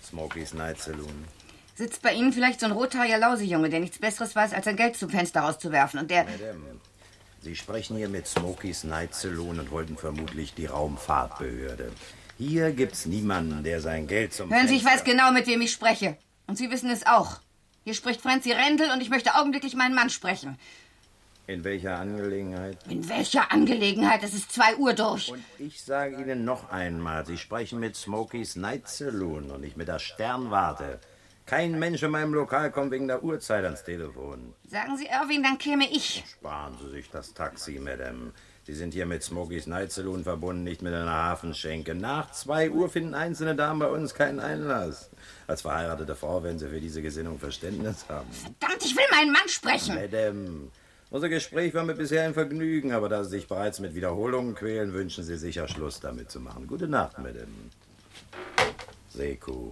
Smokies 0.04 0.54
Night 0.54 0.80
Saloon. 0.80 1.26
Sitzt 1.76 2.02
bei 2.02 2.14
Ihnen 2.14 2.34
vielleicht 2.34 2.60
so 2.60 2.66
ein 2.66 2.72
rothaariger 2.72 3.18
Lausejunge, 3.18 3.70
der 3.70 3.80
nichts 3.80 4.00
Besseres 4.00 4.36
weiß, 4.36 4.54
als 4.54 4.66
sein 4.66 4.76
Geld 4.76 4.98
zum 4.98 5.10
Fenster 5.10 5.42
rauszuwerfen 5.42 6.00
und 6.00 6.12
der... 6.12 6.26
Madame, 6.26 6.80
Sie 7.42 7.56
sprechen 7.56 7.96
hier 7.96 8.10
mit 8.10 8.28
Smokies 8.28 8.84
Night 8.84 9.16
Saloon 9.16 9.60
und 9.60 9.72
wollten 9.72 9.96
vermutlich 9.98 10.54
die 10.56 10.66
Raumfahrtbehörde. 10.66 11.92
Hier 12.38 12.72
gibt's 12.72 13.06
niemanden, 13.06 13.64
der 13.64 13.80
sein 13.80 14.08
Geld 14.08 14.34
zum 14.34 14.54
Hören 14.54 14.68
Sie, 14.68 14.76
ich 14.76 14.84
Fenster- 14.84 15.00
weiß 15.00 15.04
genau, 15.06 15.32
mit 15.32 15.48
wem 15.48 15.62
ich 15.62 15.72
spreche. 15.72 16.18
Und 16.48 16.58
Sie 16.58 16.70
wissen 16.70 16.90
es 16.90 17.06
auch. 17.06 17.40
Hier 17.86 17.94
spricht 17.94 18.20
Franzi 18.22 18.52
Rendel 18.52 18.92
und 18.92 19.02
ich 19.02 19.10
möchte 19.10 19.36
augenblicklich 19.36 19.76
meinen 19.76 19.96
Mann 19.96 20.10
sprechen. 20.10 20.60
In 21.50 21.64
welcher 21.64 21.98
Angelegenheit? 21.98 22.78
In 22.90 23.10
welcher 23.10 23.52
Angelegenheit? 23.52 24.22
Es 24.22 24.36
ist 24.36 24.52
zwei 24.52 24.76
Uhr 24.76 24.94
durch. 24.94 25.32
Und 25.32 25.44
ich 25.58 25.82
sage 25.82 26.22
Ihnen 26.22 26.46
noch 26.46 26.70
einmal, 26.70 27.26
Sie 27.26 27.40
sprechen 27.40 27.80
mit 27.80 27.96
Smokies 27.96 28.56
Night 28.56 28.88
Saloon 28.88 29.50
und 29.50 29.62
nicht 29.62 29.76
mit 29.76 29.88
der 29.88 29.98
Sternwarte. 29.98 31.00
Kein 31.48 31.80
Mensch 31.80 32.04
in 32.04 32.12
meinem 32.12 32.36
Lokal 32.36 32.70
kommt 32.70 32.92
wegen 32.92 33.08
der 33.08 33.24
Uhrzeit 33.24 33.66
ans 33.66 33.84
Telefon. 33.84 34.54
Sagen 34.68 34.96
Sie, 34.96 35.08
Irving, 35.08 35.42
dann 35.42 35.58
käme 35.58 35.90
ich. 35.90 36.24
Sparen 36.34 36.78
Sie 36.84 36.92
sich 36.92 37.10
das 37.10 37.34
Taxi, 37.34 37.80
Madame. 37.80 38.32
Sie 38.66 38.76
sind 38.76 38.94
hier 38.94 39.08
mit 39.08 39.24
Smokies 39.24 39.66
Night 39.66 39.92
Saloon 39.92 40.24
verbunden, 40.24 40.64
nicht 40.64 40.84
mit 40.84 40.94
einer 40.94 41.12
Hafenschenke. 41.12 41.96
Nach 41.96 42.32
zwei 42.32 42.70
Uhr 42.70 42.90
finden 42.90 43.16
einzelne 43.16 43.56
Damen 43.56 43.80
bei 43.80 43.88
uns 43.88 44.14
keinen 44.14 44.40
Einlass. 44.40 45.10
Als 45.48 45.64
verheiratete 45.64 46.16
Frau 46.16 46.44
werden 46.44 46.60
Sie 46.60 46.68
für 46.68 46.80
diese 46.80 47.02
Gesinnung 47.02 47.40
Verständnis 47.40 48.06
haben. 48.08 48.28
Verdammt, 48.32 48.86
ich 48.86 48.96
will 48.96 49.06
meinen 49.10 49.32
Mann 49.32 49.50
sprechen. 49.50 49.96
Madame, 49.96 50.70
unser 51.10 51.30
Gespräch 51.30 51.74
war 51.74 51.84
mir 51.84 51.96
bisher 51.96 52.24
ein 52.24 52.34
Vergnügen, 52.34 52.92
aber 52.92 53.10
da 53.10 53.24
Sie 53.24 53.32
sich 53.32 53.48
bereits 53.48 53.80
mit 53.80 53.96
Wiederholungen 53.96 54.56
quälen, 54.56 54.94
wünschen 54.94 55.24
Sie 55.24 55.38
sicher 55.38 55.68
Schluss 55.68 56.00
damit 56.00 56.32
zu 56.32 56.40
machen. 56.40 56.68
Gute 56.68 56.88
Nacht, 56.88 57.18
Madame. 57.18 57.48
Seku. 59.10 59.72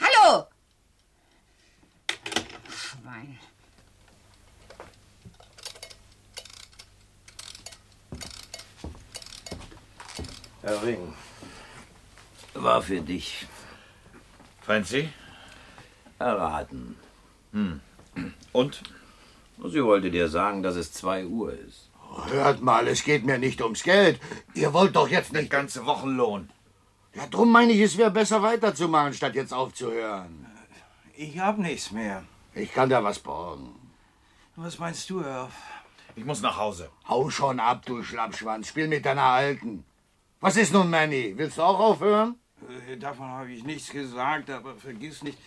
Hallo! 0.00 0.46
Schwein. 2.70 3.38
Herr 10.62 10.82
Ring, 10.82 11.14
war 12.54 12.82
für 12.82 13.00
dich. 13.00 13.46
Franzi? 14.62 15.08
Erraten. 16.18 16.96
Hm. 17.52 17.80
Und? 18.52 18.82
Sie 19.64 19.84
wollte 19.84 20.10
dir 20.10 20.28
sagen, 20.28 20.62
dass 20.62 20.76
es 20.76 20.92
zwei 20.92 21.26
Uhr 21.26 21.52
ist. 21.52 21.90
Hört 22.30 22.62
mal, 22.62 22.88
es 22.88 23.04
geht 23.04 23.24
mir 23.24 23.38
nicht 23.38 23.60
ums 23.60 23.82
Geld. 23.82 24.20
Ihr 24.54 24.72
wollt 24.72 24.96
doch 24.96 25.08
jetzt 25.08 25.32
nicht... 25.32 25.52
Der 25.52 25.58
ganze 25.58 25.84
Wochenlohn. 25.84 26.50
Ja, 27.14 27.26
drum 27.26 27.50
meine 27.50 27.72
ich, 27.72 27.80
es 27.80 27.98
wäre 27.98 28.10
besser 28.10 28.42
weiterzumachen, 28.42 29.12
statt 29.12 29.34
jetzt 29.34 29.52
aufzuhören. 29.52 30.46
Ich 31.16 31.38
hab 31.38 31.58
nichts 31.58 31.90
mehr. 31.90 32.22
Ich 32.54 32.72
kann 32.72 32.88
da 32.88 33.02
was 33.02 33.18
borgen. 33.18 33.74
Was 34.56 34.78
meinst 34.78 35.10
du, 35.10 35.20
Irv? 35.20 35.52
Ich 36.16 36.24
muss 36.24 36.40
nach 36.40 36.56
Hause. 36.56 36.90
Hau 37.08 37.30
schon 37.30 37.60
ab, 37.60 37.84
du 37.86 38.02
Schlappschwanz. 38.02 38.68
Spiel 38.68 38.88
mit 38.88 39.04
deiner 39.04 39.22
Alten. 39.22 39.84
Was 40.40 40.56
ist 40.56 40.72
nun, 40.72 40.90
Manny? 40.90 41.34
Willst 41.36 41.58
du 41.58 41.62
auch 41.62 41.78
aufhören? 41.78 42.36
Äh, 42.88 42.96
Davon 42.96 43.28
habe 43.28 43.52
ich 43.52 43.64
nichts 43.64 43.90
gesagt, 43.90 44.50
aber 44.50 44.74
vergiss 44.76 45.22
nicht, 45.22 45.38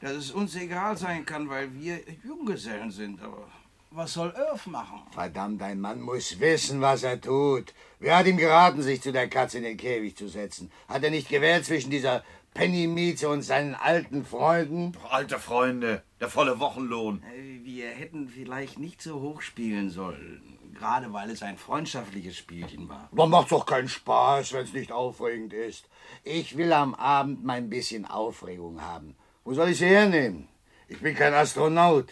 dass 0.00 0.12
es 0.12 0.30
uns 0.30 0.54
egal 0.56 0.96
sein 0.96 1.24
kann, 1.26 1.48
weil 1.48 1.72
wir 1.74 2.00
Junggesellen 2.24 2.90
sind. 2.90 3.20
Aber 3.22 3.48
was 3.90 4.12
soll 4.12 4.34
Irv 4.36 4.66
machen? 4.66 5.00
Verdammt, 5.12 5.62
ein 5.62 5.80
Mann 5.80 6.00
muss 6.00 6.38
wissen, 6.40 6.80
was 6.80 7.02
er 7.02 7.20
tut. 7.20 7.72
Wer 7.98 8.18
hat 8.18 8.26
ihm 8.26 8.36
geraten, 8.36 8.82
sich 8.82 9.00
zu 9.00 9.12
der 9.12 9.28
Katze 9.28 9.58
in 9.58 9.64
den 9.64 9.76
Käfig 9.76 10.16
zu 10.16 10.28
setzen? 10.28 10.70
Hat 10.88 11.02
er 11.02 11.10
nicht 11.10 11.28
gewählt 11.28 11.64
zwischen 11.64 11.90
dieser 11.90 12.22
Penny-Miete 12.54 13.28
und 13.28 13.42
seinen 13.42 13.74
alten 13.74 14.24
Freunden? 14.24 14.92
Doch, 14.92 15.12
alte 15.12 15.38
Freunde, 15.38 16.02
der 16.20 16.28
volle 16.28 16.58
Wochenlohn. 16.60 17.22
Äh, 17.34 17.64
Wir 17.64 17.88
hätten 17.90 18.28
vielleicht 18.28 18.78
nicht 18.78 19.00
so 19.02 19.20
hoch 19.20 19.40
spielen 19.42 19.90
sollen. 19.90 20.58
Gerade 20.74 21.12
weil 21.12 21.30
es 21.30 21.42
ein 21.42 21.58
freundschaftliches 21.58 22.36
Spielchen 22.36 22.88
war. 22.88 23.08
Man 23.10 23.30
macht's 23.30 23.50
doch 23.50 23.66
keinen 23.66 23.88
Spaß, 23.88 24.52
wenn's 24.52 24.72
nicht 24.72 24.92
aufregend 24.92 25.52
ist. 25.52 25.88
Ich 26.22 26.56
will 26.56 26.72
am 26.72 26.94
Abend 26.94 27.44
mein 27.44 27.68
bisschen 27.68 28.04
Aufregung 28.04 28.80
haben. 28.80 29.16
Wo 29.48 29.54
soll 29.54 29.70
ich 29.70 29.78
sie 29.78 29.86
hernehmen? 29.86 30.46
Ich 30.88 31.00
bin 31.00 31.14
kein 31.14 31.32
Astronaut. 31.32 32.10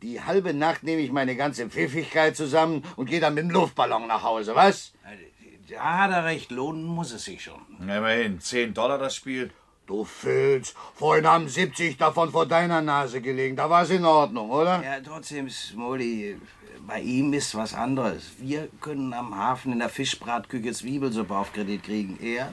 Die 0.00 0.22
halbe 0.22 0.54
Nacht 0.54 0.84
nehme 0.84 1.02
ich 1.02 1.10
meine 1.10 1.34
ganze 1.34 1.68
Pfiffigkeit 1.68 2.36
zusammen 2.36 2.84
und 2.94 3.10
gehe 3.10 3.18
dann 3.18 3.34
mit 3.34 3.42
dem 3.42 3.50
Luftballon 3.50 4.06
nach 4.06 4.22
Hause, 4.22 4.54
was? 4.54 4.92
Da 5.68 5.98
hat 5.98 6.12
er 6.12 6.24
recht, 6.24 6.52
lohnen 6.52 6.84
muss 6.84 7.10
es 7.10 7.24
sich 7.24 7.42
schon. 7.42 7.60
Immerhin, 7.80 8.38
10 8.38 8.74
Dollar 8.74 8.96
das 8.96 9.16
Spiel. 9.16 9.50
Du 9.88 10.04
Filz, 10.04 10.76
vorhin 10.94 11.26
haben 11.26 11.48
70 11.48 11.96
davon 11.96 12.30
vor 12.30 12.46
deiner 12.46 12.80
Nase 12.80 13.20
gelegen. 13.20 13.56
Da 13.56 13.68
war's 13.68 13.90
in 13.90 14.04
Ordnung, 14.04 14.48
oder? 14.48 14.80
Ja, 14.84 15.00
trotzdem, 15.04 15.50
Smolly, 15.50 16.36
bei 16.86 17.00
ihm 17.00 17.32
ist 17.32 17.56
was 17.56 17.74
anderes. 17.74 18.34
Wir 18.38 18.68
können 18.80 19.12
am 19.14 19.36
Hafen 19.36 19.72
in 19.72 19.80
der 19.80 19.88
Fischbratküche 19.88 20.72
Zwiebelsuppe 20.72 21.36
auf 21.36 21.52
Kredit 21.52 21.82
kriegen. 21.82 22.20
Er 22.22 22.52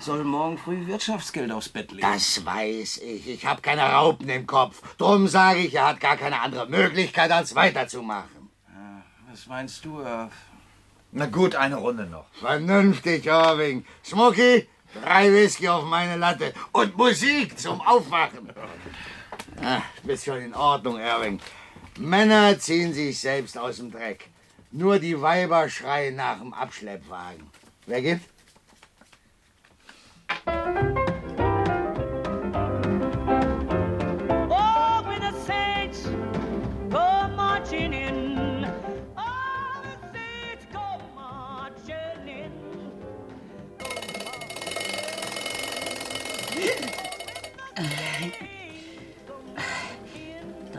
soll 0.00 0.24
morgen 0.24 0.58
früh 0.58 0.86
Wirtschaftsgeld 0.86 1.50
aufs 1.52 1.68
Bett 1.68 1.90
legen. 1.92 2.06
Das 2.10 2.44
weiß 2.44 2.98
ich. 2.98 3.28
Ich 3.28 3.46
habe 3.46 3.60
keine 3.60 3.82
Raupen 3.82 4.28
im 4.28 4.46
Kopf. 4.46 4.80
Drum 4.96 5.28
sage 5.28 5.60
ich, 5.60 5.74
er 5.74 5.88
hat 5.88 6.00
gar 6.00 6.16
keine 6.16 6.40
andere 6.40 6.66
Möglichkeit, 6.68 7.30
als 7.30 7.54
weiterzumachen. 7.54 8.50
Was 9.30 9.46
meinst 9.46 9.84
du, 9.84 10.00
Irv? 10.00 10.32
Na 11.12 11.26
gut, 11.26 11.54
eine 11.54 11.76
Runde 11.76 12.06
noch. 12.06 12.26
Vernünftig, 12.40 13.26
Irving. 13.26 13.84
Smoky, 14.04 14.68
drei 15.02 15.32
Whisky 15.32 15.68
auf 15.68 15.84
meine 15.84 16.16
Latte 16.16 16.52
und 16.72 16.96
Musik 16.96 17.58
zum 17.58 17.80
Aufwachen. 17.80 18.52
Ah, 19.62 19.82
bist 20.02 20.24
schon 20.24 20.38
in 20.38 20.54
Ordnung, 20.54 20.98
Irving. 20.98 21.40
Männer 21.98 22.58
ziehen 22.58 22.92
sich 22.92 23.18
selbst 23.20 23.56
aus 23.56 23.76
dem 23.76 23.90
Dreck. 23.90 24.28
Nur 24.70 24.98
die 24.98 25.20
Weiber 25.20 25.68
schreien 25.68 26.16
nach 26.16 26.38
dem 26.38 26.52
Abschleppwagen. 26.52 27.48
Wer 27.86 28.02
gibt? 28.02 28.37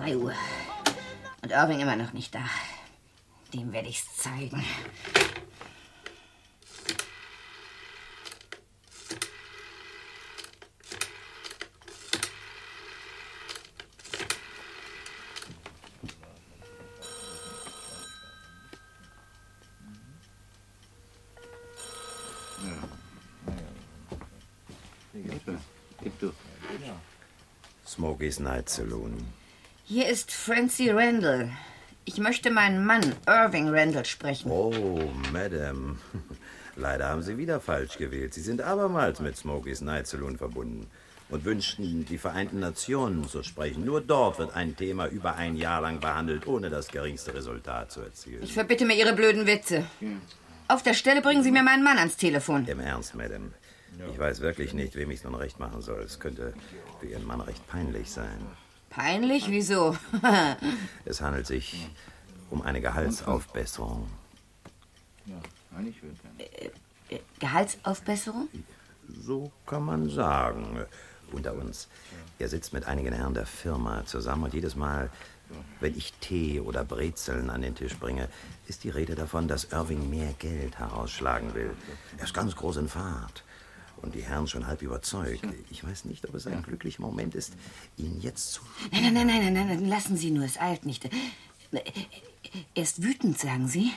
3 0.09 0.17
Uhr. 0.17 0.33
Und 1.41 1.51
Irving 1.51 1.79
immer 1.79 1.95
noch 1.95 2.13
nicht 2.13 2.33
da. 2.33 2.43
Dem 3.53 3.71
werde 3.71 3.89
ich's 3.89 4.15
zeigen. 4.15 4.63
Smokey's 28.19 28.39
Night 28.41 28.67
Saloon. 28.67 29.13
Hier 29.85 30.09
ist 30.09 30.33
Francie 30.33 30.89
Randall. 30.89 31.51
Ich 32.03 32.17
möchte 32.17 32.51
meinen 32.51 32.85
Mann, 32.85 33.15
Irving 33.25 33.69
Randall, 33.69 34.03
sprechen. 34.03 34.51
Oh, 34.51 35.09
Madame. 35.31 35.95
Leider 36.75 37.07
haben 37.07 37.21
Sie 37.21 37.37
wieder 37.37 37.61
falsch 37.61 37.97
gewählt. 37.97 38.33
Sie 38.33 38.41
sind 38.41 38.61
abermals 38.61 39.21
mit 39.21 39.37
Smokey's 39.37 39.79
Night 39.79 40.07
Saloon 40.07 40.37
verbunden 40.37 40.87
und 41.29 41.45
wünschten, 41.45 42.05
die 42.05 42.17
Vereinten 42.17 42.59
Nationen 42.59 43.25
zu 43.25 43.41
sprechen. 43.41 43.85
Nur 43.85 44.01
dort 44.01 44.37
wird 44.37 44.53
ein 44.53 44.75
Thema 44.75 45.07
über 45.07 45.37
ein 45.37 45.55
Jahr 45.55 45.79
lang 45.79 46.01
behandelt, 46.01 46.45
ohne 46.45 46.69
das 46.69 46.89
geringste 46.89 47.33
Resultat 47.33 47.89
zu 47.89 48.01
erzielen. 48.01 48.43
Ich 48.43 48.51
verbitte 48.51 48.83
mir 48.83 48.97
Ihre 48.97 49.13
blöden 49.13 49.47
Witze. 49.47 49.85
Auf 50.67 50.83
der 50.83 50.93
Stelle 50.93 51.21
bringen 51.21 51.43
Sie 51.43 51.51
mir 51.51 51.63
meinen 51.63 51.85
Mann 51.85 51.97
ans 51.97 52.17
Telefon. 52.17 52.67
Im 52.67 52.81
Ernst, 52.81 53.15
Madame. 53.15 53.51
Ich 54.07 54.17
weiß 54.17 54.39
wirklich 54.39 54.73
nicht, 54.73 54.95
wem 54.95 55.11
ich 55.11 55.19
es 55.19 55.23
nun 55.25 55.35
recht 55.35 55.59
machen 55.59 55.81
soll. 55.81 56.01
Es 56.01 56.19
könnte 56.19 56.53
für 56.99 57.07
Ihren 57.07 57.25
Mann 57.25 57.41
recht 57.41 57.65
peinlich 57.67 58.11
sein. 58.11 58.39
Peinlich? 58.89 59.49
Wieso? 59.49 59.97
Es 61.05 61.21
handelt 61.21 61.47
sich 61.47 61.89
um 62.49 62.61
eine 62.61 62.81
Gehaltsaufbesserung. 62.81 64.09
Äh, 67.09 67.19
Gehaltsaufbesserung? 67.39 68.47
So 69.21 69.51
kann 69.65 69.83
man 69.83 70.09
sagen. 70.09 70.85
Unter 71.31 71.53
uns. 71.53 71.87
Er 72.39 72.49
sitzt 72.49 72.73
mit 72.73 72.85
einigen 72.85 73.13
Herren 73.13 73.35
der 73.35 73.45
Firma 73.45 74.03
zusammen 74.05 74.45
und 74.45 74.53
jedes 74.53 74.75
Mal, 74.75 75.11
wenn 75.79 75.95
ich 75.95 76.13
Tee 76.13 76.59
oder 76.59 76.83
Brezeln 76.83 77.51
an 77.51 77.61
den 77.61 77.75
Tisch 77.75 77.95
bringe, 77.97 78.29
ist 78.67 78.83
die 78.83 78.89
Rede 78.89 79.13
davon, 79.13 79.47
dass 79.47 79.65
Irving 79.65 80.09
mehr 80.09 80.33
Geld 80.39 80.79
herausschlagen 80.79 81.53
will. 81.53 81.71
Er 82.17 82.23
ist 82.23 82.33
ganz 82.33 82.55
groß 82.55 82.77
in 82.77 82.87
Fahrt. 82.87 83.43
Und 84.01 84.15
die 84.15 84.21
Herren 84.21 84.47
schon 84.47 84.65
halb 84.67 84.81
überzeugt. 84.81 85.45
Ich 85.69 85.83
weiß 85.85 86.05
nicht, 86.05 86.27
ob 86.27 86.35
es 86.35 86.47
ein 86.47 86.63
glücklicher 86.63 87.01
Moment 87.01 87.35
ist, 87.35 87.53
ihn 87.97 88.19
jetzt 88.21 88.53
zu. 88.53 88.61
Nein, 88.91 89.13
nein, 89.13 89.27
nein, 89.27 89.43
nein, 89.43 89.53
nein, 89.53 89.67
nein, 89.67 89.85
lassen 89.89 90.15
Sie 90.17 90.31
nur, 90.31 90.45
es 90.45 90.57
eilt 90.59 90.85
nicht. 90.85 91.05
Äh, 91.05 91.11
Er 92.75 92.83
ist 92.83 93.03
wütend, 93.03 93.37
sagen 93.37 93.67
Sie? 93.67 93.91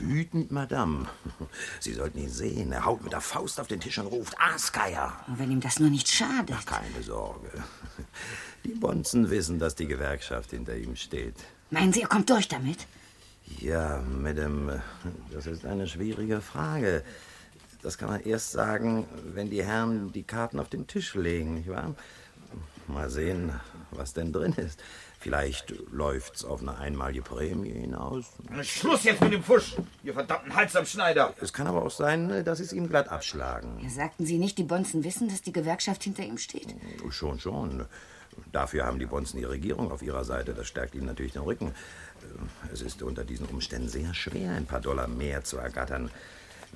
Wütend, 0.00 0.50
Madame. 0.50 1.06
Sie 1.80 1.94
sollten 1.94 2.18
ihn 2.18 2.28
sehen. 2.28 2.72
Er 2.72 2.84
haut 2.84 3.02
mit 3.02 3.12
der 3.12 3.20
Faust 3.20 3.60
auf 3.60 3.68
den 3.68 3.80
Tisch 3.80 3.98
und 3.98 4.06
ruft: 4.08 4.34
Aasgeier! 4.38 5.18
Wenn 5.28 5.50
ihm 5.50 5.60
das 5.60 5.78
nur 5.78 5.90
nicht 5.90 6.08
schadet. 6.08 6.66
Keine 6.66 7.02
Sorge. 7.02 7.50
Die 8.64 8.74
Bonzen 8.74 9.30
wissen, 9.30 9.58
dass 9.60 9.76
die 9.76 9.86
Gewerkschaft 9.86 10.50
hinter 10.50 10.76
ihm 10.76 10.96
steht. 10.96 11.36
Meinen 11.70 11.92
Sie, 11.92 12.02
er 12.02 12.08
kommt 12.08 12.28
durch 12.28 12.48
damit? 12.48 12.86
Ja, 13.60 14.02
Madame, 14.02 14.82
das 15.30 15.46
ist 15.46 15.64
eine 15.64 15.86
schwierige 15.86 16.40
Frage. 16.40 17.04
Das 17.86 17.98
kann 17.98 18.08
man 18.08 18.20
erst 18.22 18.50
sagen, 18.50 19.06
wenn 19.32 19.48
die 19.48 19.62
Herren 19.62 20.10
die 20.10 20.24
Karten 20.24 20.58
auf 20.58 20.68
den 20.68 20.88
Tisch 20.88 21.14
legen, 21.14 21.54
nicht 21.54 21.68
wahr? 21.68 21.94
Mal 22.88 23.08
sehen, 23.10 23.52
was 23.92 24.12
denn 24.12 24.32
drin 24.32 24.54
ist. 24.54 24.82
Vielleicht 25.20 25.72
läuft's 25.92 26.44
auf 26.44 26.62
eine 26.62 26.78
einmalige 26.78 27.22
Prämie 27.22 27.70
hinaus. 27.70 28.24
Schluss 28.62 29.04
jetzt 29.04 29.20
mit 29.20 29.34
dem 29.34 29.42
Fusch, 29.44 29.76
ihr 30.02 30.14
verdammten 30.14 30.56
Hals 30.56 30.74
am 30.74 30.84
Schneider. 30.84 31.32
Es 31.40 31.52
kann 31.52 31.68
aber 31.68 31.84
auch 31.84 31.92
sein, 31.92 32.44
dass 32.44 32.58
sie 32.58 32.64
es 32.64 32.72
ihm 32.72 32.88
glatt 32.88 33.08
abschlagen. 33.08 33.78
Ja, 33.80 33.88
sagten 33.88 34.26
Sie 34.26 34.38
nicht, 34.38 34.58
die 34.58 34.64
Bonzen 34.64 35.04
wissen, 35.04 35.28
dass 35.28 35.42
die 35.42 35.52
Gewerkschaft 35.52 36.02
hinter 36.02 36.24
ihm 36.24 36.38
steht? 36.38 36.74
Schon, 37.10 37.38
schon. 37.38 37.86
Dafür 38.50 38.84
haben 38.84 38.98
die 38.98 39.06
Bonzen 39.06 39.38
die 39.38 39.44
Regierung 39.44 39.92
auf 39.92 40.02
ihrer 40.02 40.24
Seite. 40.24 40.54
Das 40.54 40.66
stärkt 40.66 40.96
ihnen 40.96 41.06
natürlich 41.06 41.34
den 41.34 41.42
Rücken. 41.42 41.72
Es 42.72 42.82
ist 42.82 43.04
unter 43.04 43.22
diesen 43.22 43.46
Umständen 43.46 43.88
sehr 43.88 44.12
schwer, 44.12 44.50
ein 44.50 44.66
paar 44.66 44.80
Dollar 44.80 45.06
mehr 45.06 45.44
zu 45.44 45.58
ergattern, 45.58 46.10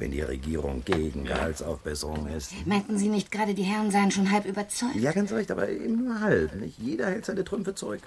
wenn 0.01 0.11
die 0.11 0.23
Regierung 0.23 0.83
gegen 0.85 1.25
Gehaltsaufbesserung 1.25 2.27
ist. 2.29 2.53
Meinten 2.67 2.97
Sie 2.97 3.09
nicht 3.09 3.31
gerade, 3.31 3.53
die 3.55 3.63
Herren 3.63 3.91
seien 3.91 4.11
schon 4.11 4.31
halb 4.31 4.47
überzeugt? 4.47 4.97
Ja, 4.97 5.13
ganz 5.13 5.31
recht, 5.31 5.51
aber 5.51 5.69
eben 5.69 6.05
nur 6.05 6.21
halb. 6.21 6.55
Nicht? 6.55 6.79
Jeder 6.79 7.07
hält 7.07 7.27
seine 7.27 7.45
Trümpfe 7.45 7.75
zurück. 7.75 8.01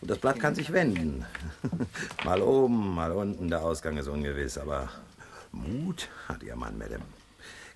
Und 0.00 0.10
das 0.10 0.18
Blatt 0.18 0.40
kann 0.40 0.56
sich 0.56 0.72
wenden. 0.72 1.24
mal 2.24 2.42
oben, 2.42 2.94
mal 2.94 3.12
unten, 3.12 3.48
der 3.48 3.62
Ausgang 3.62 3.96
ist 3.96 4.08
ungewiss. 4.08 4.58
Aber 4.58 4.88
Mut 5.52 6.08
hat 6.26 6.42
Ihr 6.42 6.56
Mann, 6.56 6.76
Madame. 6.76 7.04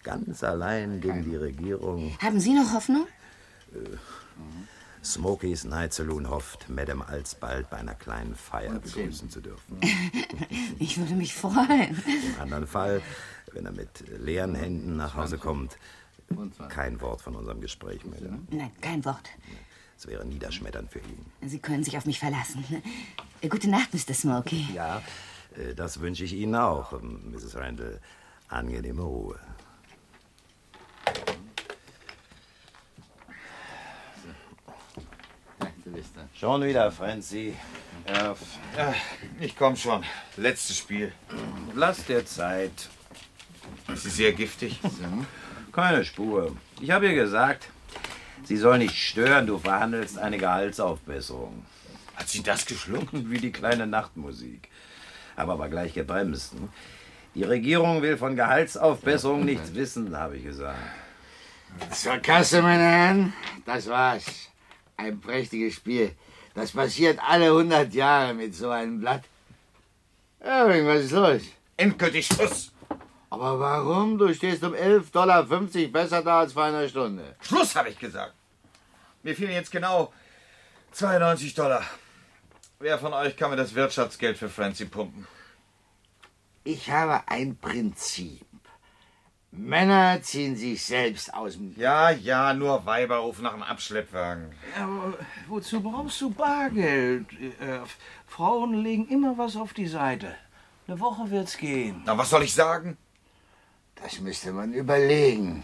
Ganz 0.03 0.43
allein 0.43 1.01
gegen 1.01 1.25
die 1.25 1.37
Regierung. 1.37 2.17
Haben 2.21 2.41
Sie 2.41 2.55
noch 2.55 2.73
Hoffnung? 2.75 3.07
Äh, 3.73 3.97
Smokey's 5.03 5.65
Night 5.65 5.95
Saloon 5.95 6.29
hofft, 6.29 6.69
Madame 6.69 7.07
alsbald 7.07 7.71
bei 7.71 7.79
einer 7.79 7.95
kleinen 7.95 8.35
Feier 8.35 8.79
begrüßen 8.79 9.31
zu 9.31 9.41
dürfen. 9.41 9.81
Ich 10.79 10.97
würde 10.97 11.13
mich 11.13 11.35
freuen. 11.35 12.03
Im 12.07 12.41
anderen 12.41 12.67
Fall, 12.67 13.03
wenn 13.55 13.67
er 13.67 13.73
mit 13.73 14.05
leeren 14.19 14.55
Händen 14.55 14.97
nach 14.97 15.15
Hause 15.15 15.39
kommt, 15.39 15.77
kein 16.69 17.01
Wort 17.01 17.21
von 17.23 17.35
unserem 17.35 17.61
Gespräch, 17.61 18.05
Madame. 18.05 18.41
Nein, 18.51 18.71
kein 18.81 19.05
Wort. 19.05 19.29
Es 19.97 20.07
wäre 20.07 20.25
niederschmetternd 20.25 20.91
für 20.91 21.01
ihn. 21.01 21.27
Sie 21.47 21.59
können 21.59 21.85
sich 21.85 21.97
auf 21.99 22.07
mich 22.07 22.19
verlassen. 22.19 22.65
Äh, 23.43 23.49
Gute 23.49 23.69
Nacht, 23.69 23.93
Mr. 23.93 24.15
Smokey. 24.15 24.67
Ja, 24.75 25.03
äh, 25.57 25.75
das 25.75 26.01
wünsche 26.01 26.25
ich 26.25 26.33
Ihnen 26.33 26.55
auch, 26.55 26.93
ähm, 26.93 27.33
Mrs. 27.33 27.57
Randall. 27.57 28.01
Angenehme 28.49 29.03
Ruhe. 29.03 29.39
Schon 36.35 36.65
wieder, 36.65 36.91
Francie. 36.91 37.55
Ja, 38.09 38.35
ja, 38.77 38.95
ich 39.39 39.57
komm 39.57 39.77
schon. 39.77 40.03
Letztes 40.37 40.79
Spiel. 40.79 41.13
Lass 41.75 42.05
dir 42.07 42.25
Zeit. 42.25 42.89
Ist 44.01 44.05
sie 44.17 44.23
sehr 44.23 44.33
giftig? 44.33 44.81
Keine 45.73 46.07
Spur. 46.07 46.57
Ich 46.81 46.91
habe 46.91 47.09
ihr 47.09 47.15
gesagt, 47.15 47.69
sie 48.45 48.57
soll 48.57 48.79
nicht 48.79 48.97
stören, 48.97 49.47
du 49.47 49.59
verhandelst 49.59 50.17
eine 50.19 50.39
Gehaltsaufbesserung. 50.39 51.67
Hat 52.17 52.27
sie 52.27 52.43
das 52.43 52.65
geschluckt? 52.65 53.11
Wie 53.13 53.37
die 53.37 53.53
kleine 53.53 53.87
Nachtmusik. 53.87 54.71
Aber 55.37 55.69
gleich 55.69 55.93
gebremst. 55.93 56.53
hm? 56.53 56.71
Die 57.35 57.43
Regierung 57.43 58.01
will 58.01 58.17
von 58.17 58.37
Gehaltsaufbesserung 58.37 59.45
nichts 59.45 59.75
wissen, 59.75 60.17
habe 60.17 60.39
ich 60.39 60.45
gesagt. 60.45 60.79
Zur 61.93 62.17
Kasse, 62.17 62.63
meine 62.63 62.83
Herren. 62.83 63.33
Das 63.67 63.87
war's. 63.87 64.25
Ein 64.97 65.21
prächtiges 65.21 65.75
Spiel. 65.75 66.13
Das 66.55 66.71
passiert 66.73 67.19
alle 67.23 67.49
100 67.49 67.93
Jahre 67.93 68.33
mit 68.33 68.55
so 68.55 68.71
einem 68.71 68.99
Blatt. 68.99 69.25
Irving, 70.43 70.87
was 70.87 71.05
ist 71.05 71.13
los? 71.13 71.43
Endgültig 71.77 72.27
Schluss. 72.27 72.70
Aber 73.31 73.61
warum? 73.61 74.19
Du 74.19 74.35
stehst 74.35 74.65
um 74.65 74.75
11,50 74.75 75.13
Dollar 75.13 75.45
besser 75.45 76.23
da 76.23 76.41
als 76.41 76.53
vor 76.53 76.65
einer 76.65 76.89
Stunde. 76.89 77.37
Schluss, 77.41 77.77
habe 77.77 77.89
ich 77.89 77.99
gesagt. 77.99 78.35
Mir 79.23 79.37
fehlen 79.37 79.53
jetzt 79.53 79.71
genau 79.71 80.13
92 80.93 81.55
Dollar. 81.55 81.85
Wer 82.81 82.99
von 82.99 83.13
euch 83.13 83.37
kann 83.37 83.51
mir 83.51 83.57
das 83.57 83.75
Wirtschaftsgeld 83.75 84.37
für 84.37 84.49
Francie 84.49 84.87
pumpen? 84.87 85.29
Ich 86.65 86.91
habe 86.91 87.23
ein 87.29 87.57
Prinzip. 87.57 88.45
Männer 89.53 90.23
ziehen 90.23 90.57
sich 90.57 90.85
selbst 90.85 91.33
aus 91.35 91.55
dem... 91.55 91.75
Ja, 91.77 92.11
ja, 92.11 92.55
nur 92.55 92.87
Weiber 92.87 93.17
rufen 93.19 93.43
nach 93.43 93.53
einem 93.53 93.63
Abschleppwagen. 93.63 94.53
Aber 94.81 95.15
wozu 95.49 95.81
brauchst 95.81 96.21
du 96.21 96.31
Bargeld? 96.31 97.27
Äh, 97.33 97.81
Frauen 98.27 98.75
legen 98.75 99.09
immer 99.09 99.37
was 99.39 99.57
auf 99.57 99.73
die 99.73 99.89
Seite. 99.89 100.35
Eine 100.87 101.01
Woche 101.01 101.31
wird's 101.31 101.57
gehen. 101.57 102.03
Na, 102.05 102.17
was 102.17 102.31
soll 102.31 102.43
ich 102.43 102.55
sagen? 102.55 102.97
Das 104.03 104.21
müsste 104.21 104.53
man 104.53 104.73
überlegen. 104.73 105.63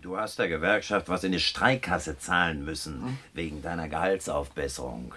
Du 0.00 0.16
hast 0.16 0.38
der 0.38 0.48
Gewerkschaft 0.48 1.08
was 1.08 1.24
in 1.24 1.32
die 1.32 1.40
Streikkasse 1.40 2.18
zahlen 2.18 2.64
müssen, 2.64 3.18
wegen 3.34 3.62
deiner 3.62 3.88
Gehaltsaufbesserung. 3.88 5.14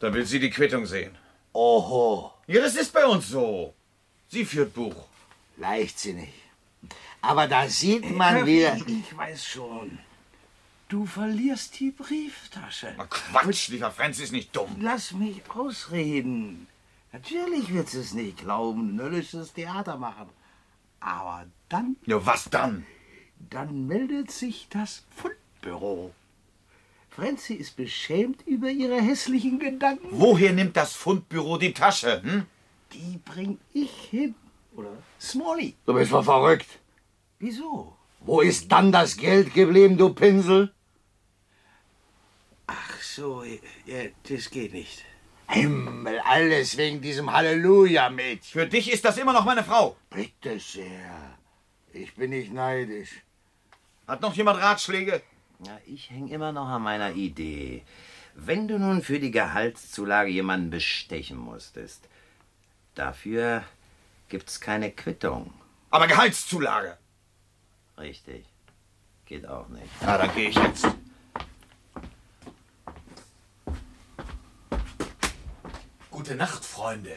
Da 0.00 0.12
will 0.12 0.26
sie 0.26 0.40
die 0.40 0.50
Quittung 0.50 0.86
sehen. 0.86 1.16
Oho. 1.52 2.32
Ja, 2.46 2.60
das 2.62 2.76
ist 2.76 2.92
bei 2.92 3.06
uns 3.06 3.28
so. 3.28 3.74
Sie 4.28 4.44
führt 4.44 4.74
Buch. 4.74 5.06
Leichtsinnig. 5.56 6.32
Aber 7.22 7.46
da 7.46 7.68
sieht 7.68 8.08
man 8.10 8.46
wieder... 8.46 8.76
Ich 8.86 9.16
weiß 9.16 9.44
schon. 9.44 9.98
Du 10.88 11.06
verlierst 11.06 11.78
die 11.78 11.90
Brieftasche. 11.90 12.94
Na 12.96 13.06
Quatsch, 13.06 13.68
lieber 13.68 13.90
Franz 13.90 14.18
ist 14.18 14.32
nicht 14.32 14.54
dumm. 14.56 14.76
Lass 14.80 15.12
mich 15.12 15.42
ausreden. 15.48 16.66
Natürlich 17.12 17.72
wird 17.72 17.88
sie 17.88 18.00
es 18.00 18.12
nicht 18.12 18.38
glauben, 18.38 18.96
nöllisches 18.96 19.52
Theater 19.52 19.96
machen. 19.96 20.28
Aber 21.00 21.46
dann, 21.68 21.96
Ja, 22.06 22.24
was 22.24 22.48
dann? 22.50 22.86
dann 23.48 23.86
meldet 23.86 24.30
sich 24.30 24.68
das 24.70 25.04
Fundbüro. 25.16 26.12
Francie 27.10 27.54
ist 27.54 27.76
beschämt 27.76 28.46
über 28.46 28.70
ihre 28.70 29.00
hässlichen 29.00 29.58
Gedanken. 29.58 30.06
Woher 30.10 30.52
nimmt 30.52 30.76
das 30.76 30.92
Fundbüro 30.94 31.56
die 31.58 31.72
Tasche? 31.72 32.22
Hm? 32.22 32.46
Die 32.92 33.18
bring 33.24 33.58
ich 33.72 33.90
hin. 34.10 34.34
Oder? 34.76 34.92
Smalley. 35.20 35.74
Du 35.86 35.94
bist 35.94 36.12
doch 36.12 36.24
verrückt. 36.24 36.66
Wieso? 37.38 37.96
Wo 38.20 38.40
ist 38.42 38.70
dann 38.70 38.92
das 38.92 39.16
Geld 39.16 39.54
geblieben, 39.54 39.96
du 39.96 40.10
Pinsel? 40.12 40.72
Ach 42.66 43.00
so, 43.02 43.42
ja, 43.42 44.04
das 44.28 44.50
geht 44.50 44.72
nicht. 44.72 45.04
Himmel, 45.50 46.20
alles 46.20 46.76
wegen 46.76 47.00
diesem 47.00 47.32
Halleluja-Mädchen. 47.32 48.60
Für 48.60 48.66
dich 48.66 48.92
ist 48.92 49.04
das 49.04 49.18
immer 49.18 49.32
noch 49.32 49.44
meine 49.44 49.64
Frau. 49.64 49.96
Bitte 50.08 50.60
sehr. 50.60 51.36
Ich 51.92 52.14
bin 52.14 52.30
nicht 52.30 52.52
neidisch. 52.52 53.22
Hat 54.06 54.20
noch 54.22 54.34
jemand 54.34 54.60
Ratschläge? 54.60 55.22
Ja, 55.66 55.78
ich 55.86 56.08
hänge 56.10 56.32
immer 56.32 56.52
noch 56.52 56.68
an 56.68 56.82
meiner 56.82 57.12
Idee. 57.12 57.82
Wenn 58.34 58.68
du 58.68 58.78
nun 58.78 59.02
für 59.02 59.18
die 59.18 59.32
Gehaltszulage 59.32 60.30
jemanden 60.30 60.70
bestechen 60.70 61.36
musstest, 61.36 62.08
dafür 62.94 63.64
gibt's 64.28 64.60
keine 64.60 64.92
Quittung. 64.92 65.52
Aber 65.90 66.06
Gehaltszulage. 66.06 66.96
Richtig. 67.98 68.46
Geht 69.26 69.46
auch 69.46 69.68
nicht. 69.68 69.90
Na, 70.00 70.16
dann 70.16 70.34
gehe 70.34 70.48
ich 70.48 70.56
jetzt. 70.56 70.86
Gute 76.20 76.34
Nacht, 76.34 76.66
Freunde. 76.66 77.16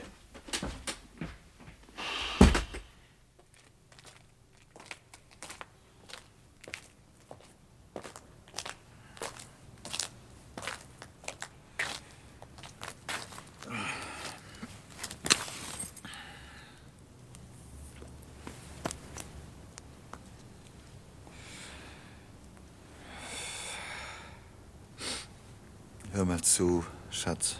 Hör 26.13 26.23
mal 26.23 26.39
zu, 26.41 26.85
Schatz. 27.11 27.57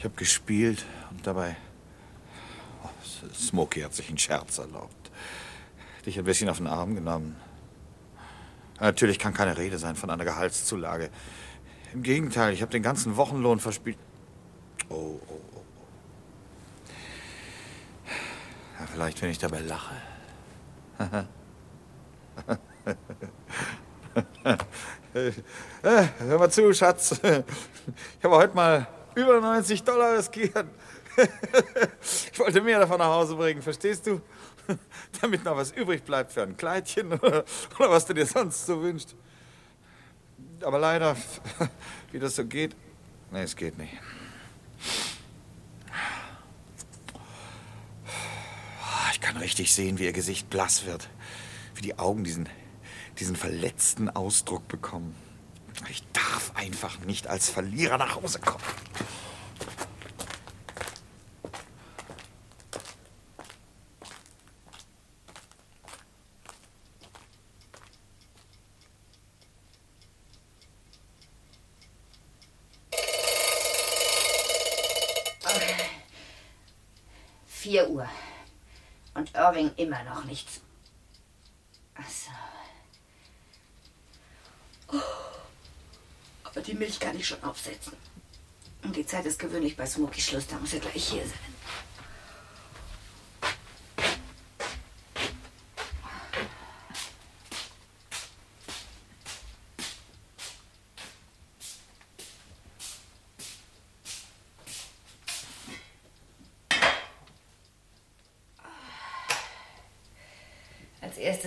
Ich 0.00 0.04
habe 0.04 0.14
gespielt 0.14 0.86
und 1.10 1.26
dabei. 1.26 1.58
Oh, 2.82 2.88
Smokey 3.34 3.82
hat 3.82 3.92
sich 3.92 4.08
einen 4.08 4.16
Scherz 4.16 4.56
erlaubt. 4.56 5.10
Dich 6.06 6.18
ein 6.18 6.24
bisschen 6.24 6.48
auf 6.48 6.56
den 6.56 6.68
Arm 6.68 6.94
genommen. 6.94 7.36
Natürlich 8.80 9.18
kann 9.18 9.34
keine 9.34 9.58
Rede 9.58 9.76
sein 9.76 9.96
von 9.96 10.08
einer 10.08 10.24
Gehaltszulage. 10.24 11.10
Im 11.92 12.02
Gegenteil, 12.02 12.54
ich 12.54 12.62
habe 12.62 12.72
den 12.72 12.82
ganzen 12.82 13.18
Wochenlohn 13.18 13.60
verspielt. 13.60 13.98
Oh, 14.88 15.20
oh, 15.28 15.40
oh. 15.54 15.62
Ja, 18.78 18.86
vielleicht, 18.86 19.20
wenn 19.20 19.28
ich 19.28 19.38
dabei 19.38 19.60
lache. 19.60 19.96
Hör 25.82 26.38
mal 26.38 26.50
zu, 26.50 26.72
Schatz. 26.72 27.20
Ich 27.22 28.24
habe 28.24 28.36
heute 28.36 28.54
mal 28.54 28.88
über 29.14 29.40
90 29.40 29.82
Dollar 29.82 30.18
riskiert. 30.18 30.66
Ich 32.32 32.38
wollte 32.38 32.62
mehr 32.62 32.78
davon 32.78 32.98
nach 32.98 33.08
Hause 33.08 33.34
bringen, 33.34 33.60
verstehst 33.60 34.06
du? 34.06 34.22
Damit 35.20 35.44
noch 35.44 35.56
was 35.56 35.72
übrig 35.72 36.02
bleibt 36.02 36.32
für 36.32 36.42
ein 36.42 36.56
Kleidchen 36.56 37.12
oder, 37.12 37.44
oder 37.78 37.90
was 37.90 38.06
du 38.06 38.14
dir 38.14 38.24
sonst 38.26 38.64
so 38.64 38.80
wünschst. 38.80 39.14
Aber 40.62 40.78
leider, 40.78 41.16
wie 42.12 42.18
das 42.18 42.36
so 42.36 42.44
geht, 42.44 42.76
nee, 43.30 43.42
es 43.42 43.56
geht 43.56 43.76
nicht. 43.76 43.92
Ich 49.12 49.20
kann 49.20 49.36
richtig 49.36 49.74
sehen, 49.74 49.98
wie 49.98 50.04
ihr 50.04 50.12
Gesicht 50.12 50.48
blass 50.48 50.86
wird. 50.86 51.10
Wie 51.74 51.82
die 51.82 51.98
Augen 51.98 52.24
diesen, 52.24 52.48
diesen 53.18 53.36
verletzten 53.36 54.08
Ausdruck 54.08 54.66
bekommen. 54.66 55.14
Ich 55.88 56.02
darf 56.12 56.52
einfach 56.54 56.98
nicht 57.00 57.26
als 57.26 57.50
Verlierer 57.50 57.98
nach 57.98 58.16
Hause 58.16 58.40
kommen. 58.40 58.64
Vier 77.46 77.88
Uhr. 77.90 78.08
Irving 79.60 79.72
immer 79.76 80.02
noch 80.04 80.24
nichts. 80.24 80.60
Ach 81.94 82.08
so. 82.08 82.30
Oh. 84.92 85.00
Aber 86.44 86.60
die 86.62 86.74
Milch 86.74 86.98
kann 86.98 87.16
ich 87.16 87.26
schon 87.26 87.42
aufsetzen. 87.44 87.92
Und 88.82 88.96
die 88.96 89.06
Zeit 89.06 89.26
ist 89.26 89.38
gewöhnlich 89.38 89.76
bei 89.76 89.86
Smokey 89.86 90.20
Schluss, 90.20 90.46
da 90.46 90.58
muss 90.58 90.72
er 90.72 90.80
gleich 90.80 91.08
hier 91.08 91.22
sein. 91.22 91.59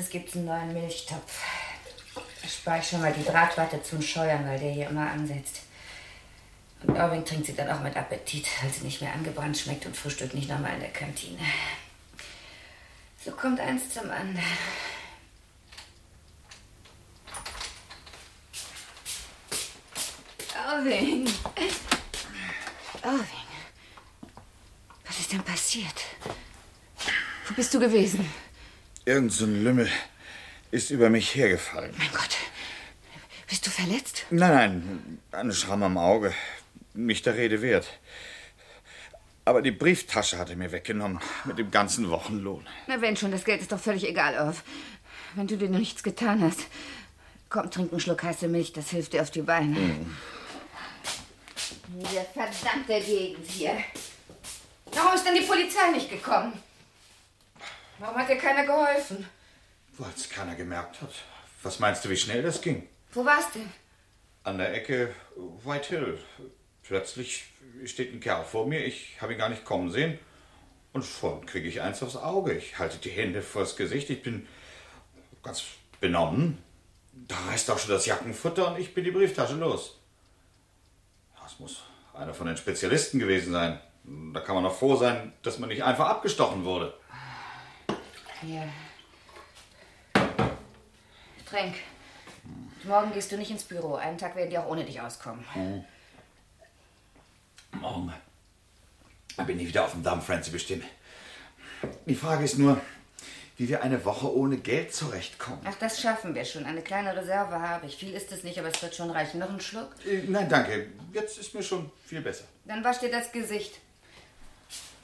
Erstes 0.04 0.10
gibt's 0.12 0.36
einen 0.36 0.45
neuen 0.45 0.74
Milchtopf. 0.74 1.41
Da 2.16 2.47
spare 2.47 2.80
ich 2.80 2.88
schon 2.89 2.99
mal 2.99 3.14
die 3.14 3.24
Drahtwatte 3.24 3.82
zum 3.84 4.01
Scheuern, 4.01 4.45
weil 4.45 4.60
der 4.60 4.72
hier 4.72 4.89
immer 4.89 5.10
ansetzt. 5.10 5.62
Und 6.82 6.95
Irving 6.97 7.24
trinkt 7.24 7.45
sie 7.45 7.56
dann 7.56 7.70
auch 7.70 7.80
mit 7.80 7.95
Appetit, 7.95 8.45
weil 8.62 8.70
sie 8.70 8.84
nicht 8.84 9.01
mehr 9.01 9.14
angebrannt 9.14 9.58
schmeckt 9.58 9.86
und 9.86 9.95
frühstückt 9.95 10.34
nicht 10.34 10.49
nochmal 10.49 10.74
in 10.74 10.82
der 10.82 10.89
Kantine. 10.89 11.39
So 13.24 13.32
kommt 13.32 13.62
eins 13.62 13.93
zum 13.93 14.12
anderen. 14.12 14.43
Irving! 20.68 21.26
Irving! 23.04 23.47
Was 25.08 25.20
ist 25.20 25.32
denn 25.32 25.43
passiert? 25.43 26.01
Wo 27.47 27.54
bist 27.54 27.74
du 27.74 27.80
gewesen? 27.80 28.30
Irgend 29.06 29.34
so 29.34 29.45
ein 29.45 29.64
Lümmel 29.64 29.89
ist 30.72 30.89
über 30.89 31.10
mich 31.10 31.36
hergefallen. 31.36 31.93
Mein 31.97 32.12
Gott. 32.12 32.38
Bist 33.49 33.68
du 33.68 33.70
verletzt? 33.70 34.26
Nein, 34.30 34.51
nein, 34.51 35.20
eine 35.32 35.54
Schramm 35.54 35.84
am 35.84 35.97
Auge. 35.97 36.34
Nicht 36.93 37.26
der 37.26 37.36
Rede 37.36 37.62
wert. 37.62 37.88
Aber 39.45 39.62
die 39.62 39.72
Brieftasche 39.72 40.38
hat 40.38 40.49
er 40.49 40.56
mir 40.56 40.72
weggenommen. 40.72 41.20
Mit 41.43 41.60
dem 41.60 41.70
ganzen 41.70 42.10
Wochenlohn. 42.10 42.66
Na, 42.88 43.01
wenn 43.01 43.18
schon, 43.18 43.32
das 43.32 43.43
Geld 43.43 43.62
ist 43.62 43.74
doch 43.74 43.80
völlig 43.80 44.08
egal, 44.08 44.36
Irv. 44.36 44.64
Wenn 45.36 45.47
du 45.47 45.58
dir 45.58 45.70
noch 45.70 45.80
nichts 45.80 46.01
getan 46.01 46.41
hast. 46.41 46.62
Komm, 47.49 47.70
trink 47.70 47.91
einen 47.91 47.99
Schluck 47.99 48.24
heiße 48.24 48.47
Milch, 48.47 48.72
das 48.72 48.89
hilft 48.89 49.14
dir 49.14 49.22
auf 49.22 49.32
die 49.32 49.41
Beine. 49.41 49.78
Mhm. 49.78 50.18
Diese 51.88 52.26
verdammte 52.34 53.06
Gegend 53.06 53.45
hier. 53.47 53.78
Warum 54.93 55.14
ist 55.14 55.26
denn 55.26 55.36
die 55.36 55.41
Polizei 55.41 55.91
nicht 55.91 56.10
gekommen? 56.10 56.54
Warum 58.04 58.18
hat 58.18 58.28
dir 58.28 58.38
keiner 58.38 58.66
geholfen? 58.66 59.26
Weil 59.97 60.12
es 60.14 60.30
keiner 60.30 60.56
gemerkt 60.56 61.01
hat. 61.01 61.14
Was 61.62 61.80
meinst 61.80 62.04
du, 62.04 62.10
wie 62.10 62.18
schnell 62.18 62.43
das 62.43 62.62
ging? 62.62 62.89
Wo 63.14 63.24
warst 63.24 63.56
du? 63.56 63.60
An 64.43 64.58
der 64.58 64.74
Ecke 64.74 65.16
White 65.64 65.88
Hill. 65.88 66.20
Plötzlich 66.82 67.45
steht 67.86 68.14
ein 68.14 68.20
Kerl 68.20 68.43
vor 68.43 68.68
mir. 68.68 68.86
Ich 68.86 69.22
habe 69.22 69.32
ihn 69.32 69.39
gar 69.39 69.47
nicht 69.47 69.64
kommen 69.64 69.89
sehen. 69.89 70.20
Und 70.91 71.06
schon 71.06 71.45
kriege 71.45 71.70
ich 71.70 71.80
eins 71.80 72.04
aufs 72.04 72.18
Auge. 72.18 72.51
Ich 72.51 72.78
halte 72.78 72.97
die 72.97 73.10
Hände 73.10 73.41
vors 73.41 73.78
Gesicht. 73.78 74.10
Ich 74.10 74.22
bin 74.22 74.49
ganz 75.41 75.64
benommen. 76.01 76.62
Da 77.14 77.38
reißt 77.47 77.72
auch 77.72 77.80
schon 77.80 77.91
das 77.91 78.06
Jackenfutter 78.06 78.68
und 78.68 78.82
ich 78.82 78.93
bin 78.93 79.06
die 79.06 79.12
Brieftasche 79.12 79.56
los. 79.56 79.97
Das 81.41 81.58
muss 81.58 81.84
einer 82.14 82.34
von 82.34 82.47
den 82.47 82.58
Spezialisten 82.58 83.18
gewesen 83.18 83.54
sein. 83.54 83.80
Da 84.34 84.41
kann 84.41 84.56
man 84.56 84.66
noch 84.66 84.78
froh 84.78 84.97
sein, 84.97 85.32
dass 85.41 85.58
man 85.58 85.70
nicht 85.70 85.86
einfach 85.86 86.10
abgestochen 86.10 86.66
wurde. 86.66 86.93
Hier. 88.46 88.68
Trink. 91.50 91.76
Morgen 92.84 93.14
gehst 93.14 93.32
du 93.32 93.38
nicht 93.38 93.52
ins 93.52 93.64
Büro. 93.64 93.96
Einen 93.96 94.18
Tag 94.18 94.36
werden 94.36 94.50
die 94.50 94.58
auch 94.58 94.68
ohne 94.68 94.84
dich 94.84 95.00
auskommen. 95.00 95.46
Mhm. 95.56 95.86
Morgen 97.80 98.14
bin 99.48 99.60
ich 99.60 99.68
wieder 99.68 99.86
auf 99.86 99.91
dem 99.91 100.04
Damm, 100.04 100.22
Francie, 100.22 100.52
bestimmt. 100.52 100.84
Die 102.06 102.16
Frage 102.16 102.44
ist 102.44 102.58
nur, 102.58 102.80
wie 103.58 103.68
wir 103.68 103.82
eine 103.82 104.04
Woche 104.06 104.36
ohne 104.36 104.58
Geld 104.58 104.94
zurechtkommen. 104.94 105.62
Ach, 105.66 105.76
das 105.80 106.02
schaffen 106.02 106.36
wir 106.36 106.46
schon. 106.46 106.66
Eine 106.66 106.82
kleine 106.82 107.16
Reserve 107.16 107.60
habe 107.60 107.86
ich. 107.88 107.96
Viel 107.96 108.14
ist 108.14 108.32
es 108.32 108.44
nicht, 108.44 108.60
aber 108.60 108.70
es 108.70 108.82
wird 108.82 108.96
schon 108.96 109.10
reichen. 109.10 109.39
Noch 109.39 109.50
ein 109.50 109.62
Schluck? 109.62 109.89
Äh, 110.06 110.24
nein, 110.28 110.50
danke. 110.50 110.88
Jetzt 111.14 111.38
ist 111.38 111.54
mir 111.54 111.64
schon 111.64 111.91
viel 112.06 112.22
besser. 112.22 112.46
Dann 112.66 112.84
wasch 112.84 113.00
dir 113.00 113.12
das 113.12 113.32
Gesicht. 113.32 113.80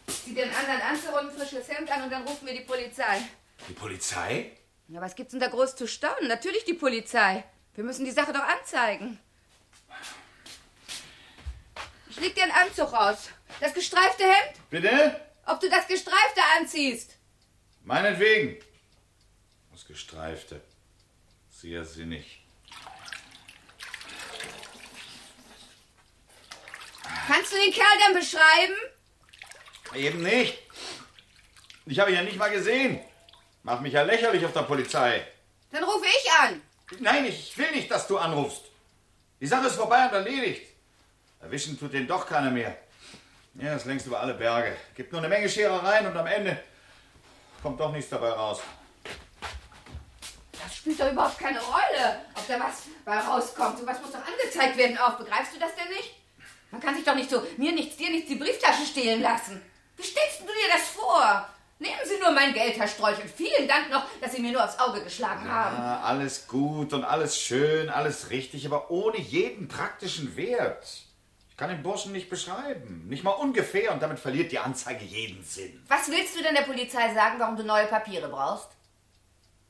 Zieh 0.09 0.33
den 0.33 0.53
anderen 0.53 0.81
Anzug 0.81 1.13
und 1.13 1.29
ein 1.29 1.31
frisches 1.31 1.67
Hemd 1.69 1.91
an 1.91 2.03
und 2.03 2.09
dann 2.09 2.23
rufen 2.27 2.45
wir 2.45 2.53
die 2.53 2.65
Polizei. 2.65 3.21
Die 3.67 3.73
Polizei? 3.73 4.51
Ja, 4.87 5.01
was 5.01 5.15
gibt's 5.15 5.31
denn 5.31 5.39
da 5.39 5.47
groß 5.47 5.75
zu 5.75 5.87
staunen? 5.87 6.27
Natürlich 6.27 6.65
die 6.65 6.73
Polizei. 6.73 7.43
Wir 7.75 7.83
müssen 7.83 8.05
die 8.05 8.11
Sache 8.11 8.33
doch 8.33 8.43
anzeigen. 8.43 9.19
Ich 12.09 12.19
leg 12.19 12.33
dir 12.35 12.43
einen 12.43 12.51
Anzug 12.51 12.91
raus. 12.91 13.29
Das 13.59 13.73
gestreifte 13.73 14.23
Hemd? 14.23 14.69
Bitte? 14.69 15.19
Ob 15.45 15.59
du 15.59 15.69
das 15.69 15.87
gestreifte 15.87 16.41
anziehst? 16.57 17.15
Meinetwegen. 17.83 18.57
Das 19.71 19.85
Gestreifte. 19.85 20.61
Sehr 21.49 21.85
sinnig. 21.85 22.43
Kannst 27.27 27.53
du 27.53 27.57
den 27.57 27.71
Kerl 27.71 27.97
denn 28.07 28.15
beschreiben? 28.15 28.75
Eben 29.95 30.21
nicht. 30.21 30.57
Ich 31.85 31.99
habe 31.99 32.11
ihn 32.11 32.17
ja 32.17 32.23
nicht 32.23 32.37
mal 32.37 32.51
gesehen. 32.51 32.99
Mach 33.63 33.81
mich 33.81 33.93
ja 33.93 34.03
lächerlich 34.03 34.45
auf 34.45 34.53
der 34.53 34.61
Polizei. 34.63 35.25
Dann 35.71 35.83
rufe 35.83 36.05
ich 36.05 36.31
an. 36.39 36.61
Nein, 36.99 37.25
ich 37.25 37.57
will 37.57 37.71
nicht, 37.71 37.89
dass 37.89 38.07
du 38.07 38.17
anrufst. 38.17 38.63
Die 39.39 39.47
Sache 39.47 39.67
ist 39.67 39.75
vorbei 39.75 40.05
und 40.05 40.13
erledigt. 40.13 40.67
Erwischen 41.41 41.79
tut 41.79 41.93
den 41.93 42.07
doch 42.07 42.25
keiner 42.27 42.51
mehr. 42.51 42.75
Ja, 43.55 43.75
ist 43.75 43.85
längst 43.85 44.05
über 44.05 44.19
alle 44.19 44.33
Berge. 44.33 44.75
Gibt 44.95 45.11
nur 45.11 45.21
eine 45.21 45.29
Menge 45.29 45.49
Scherereien 45.49 46.05
und 46.07 46.15
am 46.15 46.27
Ende 46.27 46.63
kommt 47.61 47.79
doch 47.79 47.91
nichts 47.91 48.09
dabei 48.09 48.29
raus. 48.29 48.61
Das 50.51 50.75
spielt 50.75 50.99
doch 50.99 51.11
überhaupt 51.11 51.39
keine 51.39 51.59
Rolle, 51.59 52.21
ob 52.35 52.47
da 52.47 52.59
was 52.59 52.83
bei 53.05 53.17
rauskommt. 53.17 53.79
Sowas 53.79 54.01
muss 54.01 54.11
doch 54.11 54.25
angezeigt 54.25 54.77
werden 54.77 54.97
auch. 54.97 55.17
Begreifst 55.17 55.55
du 55.55 55.59
das 55.59 55.75
denn 55.75 55.89
nicht? 55.89 56.15
Man 56.71 56.81
kann 56.81 56.95
sich 56.95 57.03
doch 57.03 57.15
nicht 57.15 57.29
so 57.29 57.45
mir 57.57 57.71
nichts, 57.71 57.97
dir 57.97 58.09
nichts 58.11 58.29
die 58.29 58.35
Brieftasche 58.35 58.85
stehlen 58.85 59.21
lassen. 59.21 59.61
Wie 59.99 60.05
stellst 60.05 60.39
du 60.39 60.45
dir 60.45 60.71
das 60.71 60.87
vor? 60.87 61.45
Nehmen 61.77 61.99
Sie 62.05 62.17
nur 62.21 62.31
mein 62.31 62.53
Geld, 62.53 62.77
Herr 62.77 62.87
Strolch, 62.87 63.21
und 63.21 63.29
vielen 63.29 63.67
Dank 63.67 63.89
noch, 63.89 64.05
dass 64.21 64.31
Sie 64.31 64.41
mir 64.41 64.53
nur 64.53 64.63
aufs 64.63 64.79
Auge 64.79 65.03
geschlagen 65.03 65.49
haben. 65.49 65.75
Ja, 65.75 66.01
alles 66.01 66.47
gut 66.47 66.93
und 66.93 67.03
alles 67.03 67.39
schön, 67.39 67.89
alles 67.89 68.29
richtig, 68.29 68.65
aber 68.65 68.89
ohne 68.91 69.17
jeden 69.17 69.67
praktischen 69.67 70.37
Wert. 70.37 71.03
Ich 71.49 71.57
kann 71.57 71.69
den 71.69 71.83
Burschen 71.83 72.13
nicht 72.13 72.29
beschreiben. 72.29 73.07
Nicht 73.09 73.25
mal 73.25 73.31
ungefähr 73.31 73.91
und 73.91 74.01
damit 74.01 74.19
verliert 74.19 74.53
die 74.53 74.59
Anzeige 74.59 75.03
jeden 75.03 75.43
Sinn. 75.43 75.83
Was 75.89 76.09
willst 76.09 76.37
du 76.37 76.43
denn 76.43 76.55
der 76.55 76.61
Polizei 76.61 77.13
sagen, 77.13 77.37
warum 77.37 77.57
du 77.57 77.63
neue 77.63 77.87
Papiere 77.87 78.29
brauchst? 78.29 78.69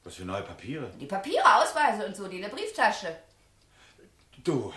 Was 0.03 0.15
für 0.15 0.25
neue 0.25 0.43
Papiere? 0.43 0.91
Die 0.99 1.07
Papiere, 1.07 1.43
Ausweise 1.57 2.05
und 2.05 2.15
so, 2.15 2.27
die 2.27 2.36
in 2.36 2.43
der 2.43 2.49
Brieftasche. 2.49 3.15
Du, 4.43 4.71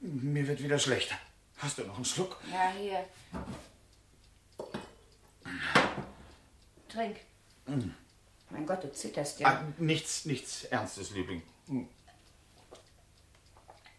mir 0.00 0.46
wird 0.48 0.62
wieder 0.62 0.78
schlecht. 0.78 1.14
Hast 1.58 1.76
du 1.76 1.82
noch 1.84 1.96
einen 1.96 2.04
Schluck? 2.06 2.38
Ja, 2.50 2.72
hier. 2.78 3.04
Trink. 6.88 7.16
Mm. 7.66 7.90
Mein 8.50 8.66
Gott, 8.66 8.84
du 8.84 8.92
zitterst 8.92 9.40
ja. 9.40 9.48
Ah, 9.48 9.64
nichts, 9.78 10.24
nichts 10.24 10.64
Ernstes, 10.64 11.10
Liebling. 11.10 11.42
Mm. 11.66 11.84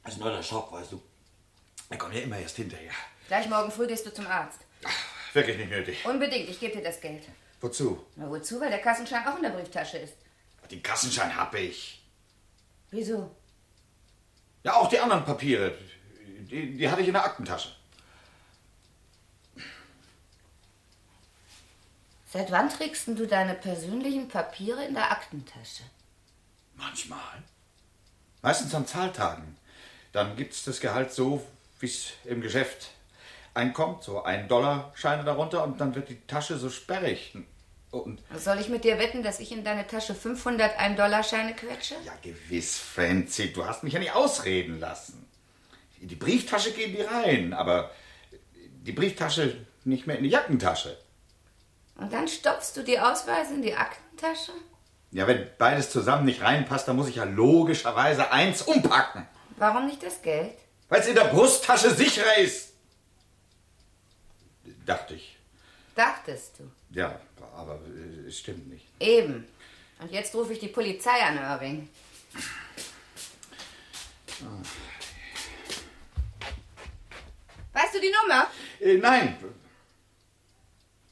Das 0.03 0.13
ist 0.13 0.19
nur 0.19 0.31
der 0.31 0.43
Schock, 0.43 0.71
weißt 0.71 0.93
du. 0.93 1.01
Er 1.89 1.97
kommt 1.97 2.13
ja 2.13 2.21
immer 2.21 2.37
erst 2.37 2.55
hinterher. 2.55 2.91
Gleich 3.27 3.49
morgen 3.49 3.71
früh 3.71 3.87
gehst 3.87 4.05
du 4.05 4.13
zum 4.13 4.27
Arzt. 4.27 4.59
Wirklich 5.33 5.57
nicht 5.57 5.69
nötig. 5.69 6.05
Unbedingt, 6.05 6.49
ich 6.49 6.59
gebe 6.59 6.77
dir 6.77 6.83
das 6.83 7.01
Geld. 7.01 7.23
Wozu? 7.59 8.05
Na, 8.15 8.29
wozu? 8.29 8.59
Weil 8.61 8.69
der 8.69 8.79
Kassenschein 8.79 9.27
auch 9.27 9.35
in 9.35 9.43
der 9.43 9.49
Brieftasche 9.49 9.97
ist. 9.97 10.15
Den 10.71 10.83
Kassenschein 10.83 11.35
hab 11.35 11.53
ich. 11.55 12.03
Wieso? 12.91 13.35
Ja, 14.63 14.75
auch 14.75 14.89
die 14.89 14.99
anderen 14.99 15.25
Papiere. 15.25 15.77
Die, 16.49 16.77
die 16.77 16.89
hatte 16.89 17.01
ich 17.01 17.07
in 17.07 17.13
der 17.13 17.23
Aktentasche. 17.23 17.76
Seit 22.29 22.51
wann 22.51 22.69
trägst 22.69 23.07
du 23.07 23.25
deine 23.25 23.53
persönlichen 23.53 24.27
Papiere 24.27 24.83
in 24.85 24.93
der 24.93 25.11
Aktentasche? 25.11 25.83
Manchmal. 26.75 27.43
Meistens 28.41 28.75
an 28.75 28.85
Zahltagen. 28.85 29.55
Dann 30.11 30.35
gibt's 30.35 30.63
das 30.65 30.79
Gehalt 30.81 31.13
so, 31.13 31.45
wie's 31.79 32.11
im 32.25 32.41
Geschäft 32.41 32.89
einkommt. 33.53 34.03
So 34.03 34.23
ein 34.23 34.47
Dollar 34.47 34.91
Scheine 34.95 35.23
darunter 35.23 35.63
und 35.63 35.79
dann 35.79 35.95
wird 35.95 36.09
die 36.09 36.19
Tasche 36.27 36.57
so 36.57 36.69
sperrig. 36.69 37.33
Und 37.91 38.21
Soll 38.35 38.59
ich 38.59 38.67
mit 38.67 38.83
dir 38.83 38.99
wetten, 38.99 39.23
dass 39.23 39.39
ich 39.39 39.51
in 39.53 39.63
deine 39.63 39.87
Tasche 39.87 40.13
500 40.13 40.77
1-Dollar-Scheine 40.77 41.55
quetsche? 41.55 41.95
ja, 42.05 42.13
gewiss, 42.21 42.77
Francie, 42.77 43.53
du 43.53 43.65
hast 43.65 43.83
mich 43.83 43.93
ja 43.93 43.99
nicht 43.99 44.13
ausreden 44.13 44.79
lassen. 44.79 45.25
In 46.01 46.09
die 46.09 46.15
Brieftasche 46.15 46.73
gehen 46.73 46.93
die 46.93 47.01
rein, 47.01 47.53
aber 47.53 47.91
die 48.81 48.91
Brieftasche 48.91 49.65
nicht 49.85 50.05
mehr 50.05 50.17
in 50.17 50.25
die 50.25 50.29
Jackentasche. 50.29 50.97
Und 51.97 52.13
dann 52.13 52.27
stopfst 52.27 52.73
du 52.75 52.83
die 52.83 52.99
Ausweise 52.99 53.55
in 53.55 53.61
die 53.61 53.75
Aktentasche? 53.75 54.51
Ja, 55.11 55.25
wenn 55.25 55.49
beides 55.57 55.89
zusammen 55.89 56.25
nicht 56.25 56.41
reinpasst, 56.41 56.87
dann 56.87 56.95
muss 56.95 57.07
ich 57.07 57.15
ja 57.15 57.23
logischerweise 57.23 58.31
eins 58.31 58.61
umpacken. 58.61 59.27
Warum 59.57 59.87
nicht 59.87 60.03
das 60.03 60.21
Geld? 60.21 60.53
Weil 60.89 61.01
es 61.01 61.07
in 61.07 61.15
der 61.15 61.25
Brusttasche 61.25 61.89
sicherer 61.89 62.37
ist. 62.37 62.73
Dachte 64.85 65.15
ich. 65.15 65.37
Dachtest 65.95 66.59
du. 66.59 66.69
Ja, 66.91 67.19
aber 67.55 67.75
äh, 67.75 68.27
es 68.27 68.39
stimmt 68.39 68.69
nicht. 68.69 68.85
Eben. 68.99 69.47
Und 69.99 70.11
jetzt 70.11 70.35
rufe 70.35 70.53
ich 70.53 70.59
die 70.59 70.67
Polizei 70.67 71.19
an, 71.23 71.37
Irving. 71.37 71.89
Weißt 77.73 77.95
du 77.95 77.99
die 77.99 78.13
Nummer? 78.21 78.47
Äh, 78.79 78.97
nein. 78.97 79.37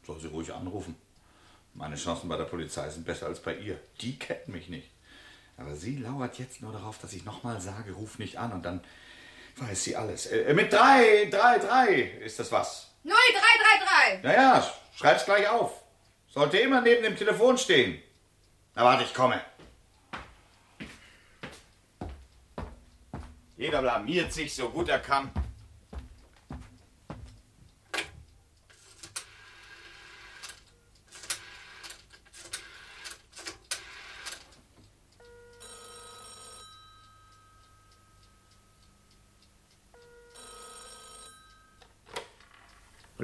Soll 0.06 0.20
sie 0.20 0.28
ruhig 0.28 0.54
anrufen. 0.54 0.96
Meine 1.74 1.96
Chancen 1.96 2.30
bei 2.30 2.38
der 2.38 2.46
Polizei 2.46 2.90
sind 2.90 3.06
besser 3.06 3.26
als 3.26 3.42
bei 3.42 3.56
ihr. 3.56 3.80
Die 4.02 4.18
kennt 4.18 4.48
mich 4.48 4.70
nicht. 4.70 4.90
Aber 5.58 5.76
sie 5.76 5.98
lauert 5.98 6.38
jetzt 6.38 6.62
nur 6.62 6.72
darauf, 6.72 6.98
dass 7.00 7.14
ich 7.14 7.26
nochmal 7.26 7.60
sage, 7.62 7.94
ruf 7.94 8.20
nicht 8.20 8.38
an 8.38 8.52
und 8.54 8.64
dann 8.64 8.82
weiß 9.58 9.84
sie 9.84 9.96
alles. 9.96 10.26
Äh, 10.28 10.54
mit 10.54 10.72
drei, 10.72 11.28
drei, 11.32 11.60
drei 11.60 11.94
ist 12.24 12.40
das 12.40 12.52
was. 12.52 12.92
0333! 13.04 14.24
Naja, 14.24 14.74
schreib's 14.96 15.26
gleich 15.26 15.48
auf. 15.48 15.82
Sollte 16.28 16.58
immer 16.58 16.82
neben 16.82 17.04
dem 17.04 17.16
Telefon 17.16 17.58
stehen. 17.58 18.02
Na 18.76 18.84
warte, 18.84 19.04
ich 19.04 19.14
komme. 19.14 19.42
Jeder 23.58 23.82
blamiert 23.82 24.34
sich 24.34 24.54
so 24.54 24.70
gut 24.70 24.90
er 24.90 25.00
kann. 25.00 25.32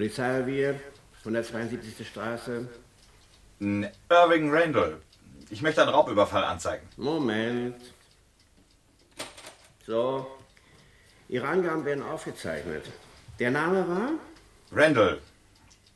Polizeirevier, 0.02 0.80
172. 1.20 2.08
Straße. 2.08 2.68
N- 3.60 3.88
Irving 4.10 4.50
Randall. 4.52 5.00
Ich 5.52 5.62
möchte 5.62 5.84
einen 5.84 5.92
Raubüberfall 5.92 6.44
anzeigen. 6.44 6.88
Moment. 6.98 7.80
So. 9.86 10.26
Ihre 11.30 11.48
Angaben 11.48 11.86
werden 11.86 12.02
aufgezeichnet. 12.04 12.86
Der 13.38 13.52
Name 13.52 13.88
war? 13.88 14.10
Randall. 14.72 15.22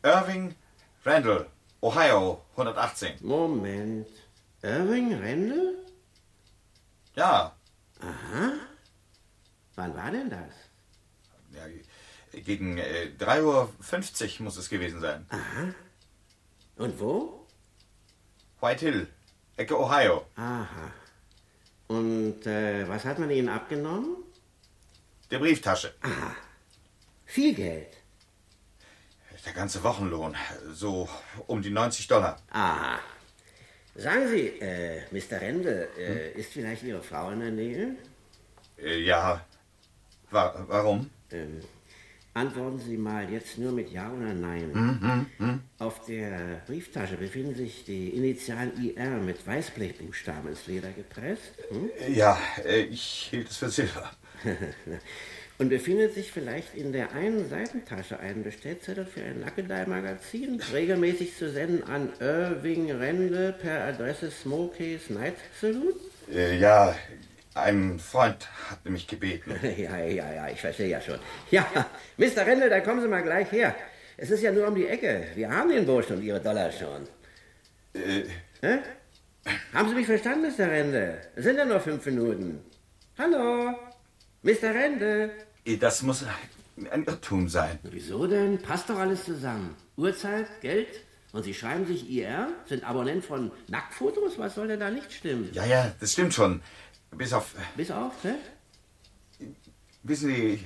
Irving 0.04 0.54
Randall. 1.04 1.48
Ohio 1.82 2.46
118. 2.52 3.16
Moment. 3.22 4.08
Irving 4.62 5.20
Randall? 5.20 5.74
Ja. 7.16 7.56
Aha. 8.02 8.52
Wann 9.74 9.98
war 9.98 10.12
denn 10.12 10.30
das? 10.30 10.54
ja 11.56 11.64
gegen 12.44 12.78
äh, 12.78 13.10
3.50 13.20 14.40
Uhr 14.40 14.44
muss 14.44 14.58
es 14.58 14.70
gewesen 14.70 15.00
sein. 15.02 15.26
Aha. 15.30 15.74
Und 16.78 17.00
wo? 17.00 17.48
White 18.62 18.86
Hill. 18.86 19.08
Ecke 19.58 19.80
Ohio. 19.80 20.26
Aha. 20.36 20.92
Und 21.88 22.46
äh, 22.46 22.88
was 22.88 23.06
hat 23.06 23.20
man 23.20 23.30
Ihnen 23.30 23.50
abgenommen? 23.50 24.18
Der 25.32 25.40
Brieftasche. 25.40 25.94
Aha. 26.02 26.36
Viel 27.26 27.54
Geld. 27.54 27.98
Der 29.46 29.54
ganze 29.54 29.84
Wochenlohn. 29.84 30.36
So 30.74 31.08
um 31.48 31.62
die 31.62 31.70
90 31.70 32.08
Dollar. 32.08 32.42
Aha. 32.50 33.00
Sagen 33.94 34.28
Sie, 34.28 34.48
äh, 34.60 35.04
Mr. 35.12 35.40
Rendel, 35.40 35.88
äh, 35.98 36.32
ist 36.32 36.52
vielleicht 36.52 36.84
Ihre 36.84 37.02
Frau 37.02 37.30
in 37.30 37.40
der 37.40 37.52
Nähe? 37.52 37.96
Äh, 38.78 39.00
ja. 39.00 39.46
Wa 40.32 40.66
warum? 40.68 41.10
Ähm, 41.32 41.62
Antworten 42.36 42.80
Sie 42.80 42.98
mal 42.98 43.32
jetzt 43.32 43.58
nur 43.58 43.72
mit 43.72 43.90
Ja 43.94 44.12
oder 44.12 44.34
Nein. 44.34 44.70
Hm, 44.74 45.02
hm, 45.02 45.26
hm. 45.38 45.60
Auf 45.80 46.06
der 46.06 46.62
Brieftasche 46.68 47.16
befinden 47.16 47.56
sich 47.56 47.86
die 47.86 48.10
Initialen 48.10 48.74
IR 48.84 49.22
mit 49.22 49.48
Weißblechbuchstaben 49.48 50.50
ins 50.50 50.68
Leder 50.68 50.90
gepresst. 50.90 51.54
Hm? 51.70 51.90
Ja, 52.14 52.38
äh, 52.66 52.82
ich 52.82 53.30
hielt 53.32 53.50
es 53.50 53.56
für 53.56 53.70
Silber. 53.70 54.12
Und 55.60 55.70
befindet 55.70 56.14
sich 56.14 56.30
vielleicht 56.30 56.76
in 56.76 56.92
der 56.92 57.14
einen 57.14 57.48
Seitentasche 57.48 58.20
ein 58.20 58.44
Bestellzettel 58.44 59.06
für 59.06 59.22
ein 59.22 59.40
Nackedei-Magazin, 59.40 60.62
regelmäßig 60.74 61.38
zu 61.38 61.50
senden 61.50 61.84
an 61.84 62.10
Irving 62.20 62.92
Rende 62.92 63.56
per 63.62 63.86
Adresse 63.86 64.30
Smokies 64.30 65.10
Night 65.10 65.36
Saloon? 65.62 65.94
Äh, 66.34 66.60
ja, 66.60 66.94
ein 67.56 68.00
Freund 68.00 68.48
hat 68.70 68.86
mich 68.86 69.08
gebeten. 69.08 69.56
Ja, 69.78 69.98
ja, 69.98 70.34
ja, 70.34 70.50
ich 70.50 70.62
verstehe 70.62 70.90
ja 70.90 71.02
schon. 71.02 71.20
Ja, 71.52 71.66
Mr. 72.18 72.46
Rende, 72.46 72.70
da 72.70 72.82
kommen 72.82 73.02
Sie 73.02 73.08
mal 73.08 73.24
gleich 73.24 73.52
her. 73.52 73.76
Es 74.18 74.30
ist 74.30 74.42
ja 74.44 74.52
nur 74.52 74.68
um 74.68 74.76
die 74.76 74.88
Ecke. 74.88 75.28
Wir 75.36 75.50
haben 75.50 75.70
den 75.70 75.86
Burschen 75.86 76.18
und 76.18 76.24
Ihre 76.24 76.40
Dollar 76.40 76.72
schon. 76.72 77.08
Äh, 77.94 78.24
Hä? 78.62 78.80
Haben 79.74 79.90
Sie 79.90 79.96
mich 79.96 80.06
verstanden, 80.06 80.48
Mr. 80.48 80.70
Rende? 80.70 81.22
Es 81.36 81.44
sind 81.44 81.58
ja 81.58 81.66
nur 81.66 81.80
fünf 81.80 82.06
Minuten. 82.06 82.64
Hallo, 83.18 83.74
Mr. 84.44 84.74
Rende. 84.74 85.32
das 85.80 86.02
muss 86.02 86.26
ein 86.92 87.04
Irrtum 87.06 87.48
sein. 87.48 87.80
Wieso 87.84 88.28
denn? 88.28 88.58
Passt 88.62 88.90
doch 88.90 89.00
alles 89.00 89.24
zusammen. 89.26 89.76
Uhrzeit, 89.98 90.48
Geld 90.62 90.88
und 91.36 91.44
Sie 91.44 91.54
schreiben 91.54 91.86
sich 91.86 92.10
IR, 92.10 92.48
sind 92.66 92.86
Abonnent 92.86 93.26
von 93.26 93.52
Nacktfotos? 93.68 94.40
Was 94.40 94.56
soll 94.56 94.70
denn 94.70 94.80
da 94.80 94.90
nicht 94.90 95.12
stimmen? 95.12 95.50
Ja, 95.52 95.66
ja, 95.66 95.94
das 96.00 96.14
stimmt 96.14 96.34
schon. 96.34 96.62
Bis 97.18 97.34
auf. 97.34 97.54
Bis 97.76 97.92
auf, 97.92 98.24
ne? 98.24 98.36
Wissen 100.04 100.28
Sie, 100.28 100.66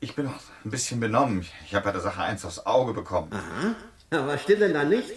ich 0.00 0.14
bin 0.14 0.26
noch 0.26 0.40
ein 0.64 0.70
bisschen 0.70 1.00
benommen. 1.00 1.46
Ich 1.66 1.74
habe 1.74 1.84
bei 1.86 1.92
der 1.92 2.00
Sache 2.00 2.22
eins 2.22 2.44
aufs 2.44 2.66
Auge 2.66 2.92
bekommen. 2.92 3.32
Aha. 3.32 3.74
Ja, 4.12 4.26
was 4.26 4.42
stimmt 4.42 4.62
denn 4.62 4.74
da 4.74 4.84
nicht? 4.84 5.10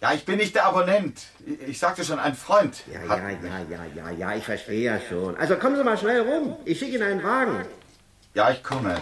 Ja, 0.00 0.12
ich 0.12 0.24
bin 0.24 0.36
nicht 0.36 0.54
der 0.54 0.66
Abonnent. 0.66 1.22
Ich, 1.44 1.60
ich 1.62 1.78
sagte 1.78 2.04
schon, 2.04 2.18
ein 2.18 2.34
Freund. 2.34 2.82
Ja, 2.92 3.02
ja, 3.04 3.30
ja, 3.30 3.58
ja, 3.70 3.84
ja, 3.94 4.10
ja, 4.10 4.34
ich 4.34 4.44
verstehe 4.44 4.84
ja 4.84 5.00
schon. 5.00 5.36
Also 5.36 5.56
kommen 5.56 5.76
Sie 5.76 5.84
mal 5.84 5.96
schnell 5.96 6.20
rum. 6.20 6.56
Ich 6.64 6.78
schicke 6.78 6.96
Ihnen 6.96 7.02
einen 7.02 7.22
Wagen. 7.22 7.64
Ja, 8.34 8.50
ich 8.50 8.62
komme. 8.62 9.00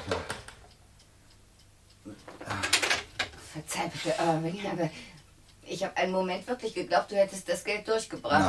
Verzeih 3.52 3.88
bitte, 3.88 4.14
Irving, 4.20 4.60
aber 4.70 4.90
ich 5.66 5.82
habe 5.84 5.96
einen 5.96 6.12
Moment 6.12 6.46
wirklich 6.46 6.74
geglaubt, 6.74 7.10
du 7.10 7.16
hättest 7.16 7.48
das 7.48 7.64
Geld 7.64 7.86
durchgebracht. 7.86 8.40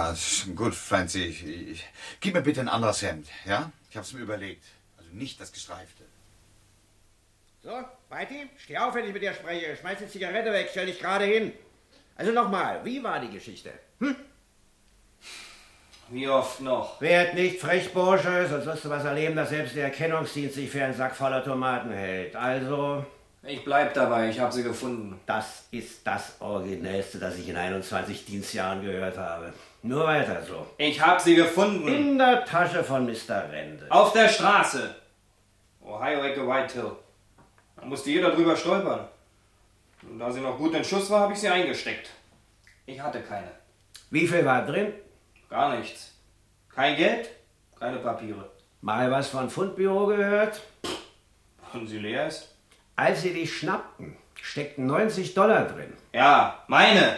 Na, 0.48 0.54
gut, 0.56 0.76
Francie. 0.76 1.26
Ich, 1.26 1.46
ich, 1.46 1.86
gib 2.20 2.34
mir 2.34 2.42
bitte 2.42 2.62
ein 2.62 2.70
anderes 2.70 3.02
Hemd, 3.02 3.28
ja? 3.46 3.72
Ich 3.90 3.98
hab's 3.98 4.14
mir 4.14 4.22
überlegt. 4.22 4.64
Also 4.98 5.10
nicht 5.12 5.40
das 5.40 5.52
gestreifte. 5.52 6.04
So, 7.64 7.72
Beiti, 8.10 8.50
steh 8.58 8.78
auf, 8.78 8.94
wenn 8.94 9.06
ich 9.06 9.14
mit 9.14 9.22
dir 9.22 9.34
spreche. 9.34 9.76
Schmeiß 9.76 10.00
die 10.00 10.08
Zigarette 10.08 10.52
weg, 10.52 10.68
stell 10.70 10.86
dich 10.86 11.00
gerade 11.00 11.26
hin. 11.26 11.52
Also 12.16 12.32
nochmal, 12.32 12.84
wie 12.86 13.04
war 13.04 13.20
die 13.20 13.32
Geschichte? 13.32 13.72
Hm? 14.00 14.16
Wie 16.10 16.28
oft 16.28 16.62
noch? 16.62 17.02
Werd 17.02 17.34
nicht 17.34 17.60
frech, 17.60 17.92
Bursche, 17.92 18.48
sonst 18.48 18.68
wirst 18.68 18.86
du 18.86 18.90
was 18.90 19.04
erleben, 19.04 19.36
dass 19.36 19.50
selbst 19.50 19.76
der 19.76 19.86
Erkennungsdienst 19.86 20.56
sich 20.56 20.70
für 20.70 20.84
einen 20.84 20.94
Sack 20.94 21.16
voller 21.16 21.44
Tomaten 21.44 21.92
hält. 21.92 22.36
Also... 22.36 23.06
Ich 23.48 23.64
bleib 23.64 23.94
dabei, 23.94 24.30
ich 24.30 24.40
habe 24.40 24.52
sie 24.52 24.64
gefunden. 24.64 25.20
Das 25.28 25.68
ist 25.70 26.06
das 26.08 26.36
Originellste, 26.40 27.20
das 27.20 27.38
ich 27.38 27.48
in 27.48 27.56
21 27.56 28.26
Dienstjahren 28.26 28.82
gehört 28.82 29.18
habe. 29.20 29.54
Nur 29.84 30.04
weiter 30.04 30.42
so. 30.42 30.66
Ich 30.80 31.00
habe 31.00 31.22
sie 31.22 31.36
gefunden. 31.36 31.88
In 31.88 32.18
der 32.18 32.44
Tasche 32.44 32.84
von 32.84 33.06
Mr. 33.06 33.52
Rende. 33.52 33.86
Auf 33.90 34.14
der 34.14 34.30
Straße. 34.30 34.96
Ohio 35.82 36.24
Ecke 36.24 36.48
White 36.48 36.74
Hill. 36.74 36.92
Da 37.76 37.86
musste 37.86 38.10
jeder 38.10 38.32
drüber 38.32 38.56
stolpern. 38.58 39.08
Und 40.02 40.18
da 40.18 40.32
sie 40.32 40.42
noch 40.42 40.58
gut 40.58 40.74
in 40.74 40.84
Schuss 40.84 41.10
war, 41.12 41.22
habe 41.22 41.34
ich 41.34 41.40
sie 41.40 41.50
eingesteckt. 41.50 42.10
Ich 42.88 43.00
hatte 43.00 43.22
keine. 43.22 43.52
Wie 44.10 44.28
viel 44.28 44.44
war 44.44 44.66
drin? 44.66 44.92
Gar 45.52 45.78
nichts. 45.78 46.14
Kein 46.74 46.96
Geld, 46.96 47.30
keine 47.80 47.98
Papiere. 47.98 48.50
Mal 48.82 49.12
was 49.12 49.30
von 49.30 49.52
Fundbüro 49.52 50.08
gehört? 50.08 50.62
Und 51.74 51.88
sie 51.88 52.00
leer 52.00 52.28
ist? 52.28 52.55
Als 52.96 53.22
sie 53.22 53.34
dich 53.34 53.58
schnappten, 53.58 54.16
steckten 54.42 54.86
90 54.86 55.34
Dollar 55.34 55.66
drin. 55.66 55.94
Ja, 56.14 56.64
meine. 56.68 57.18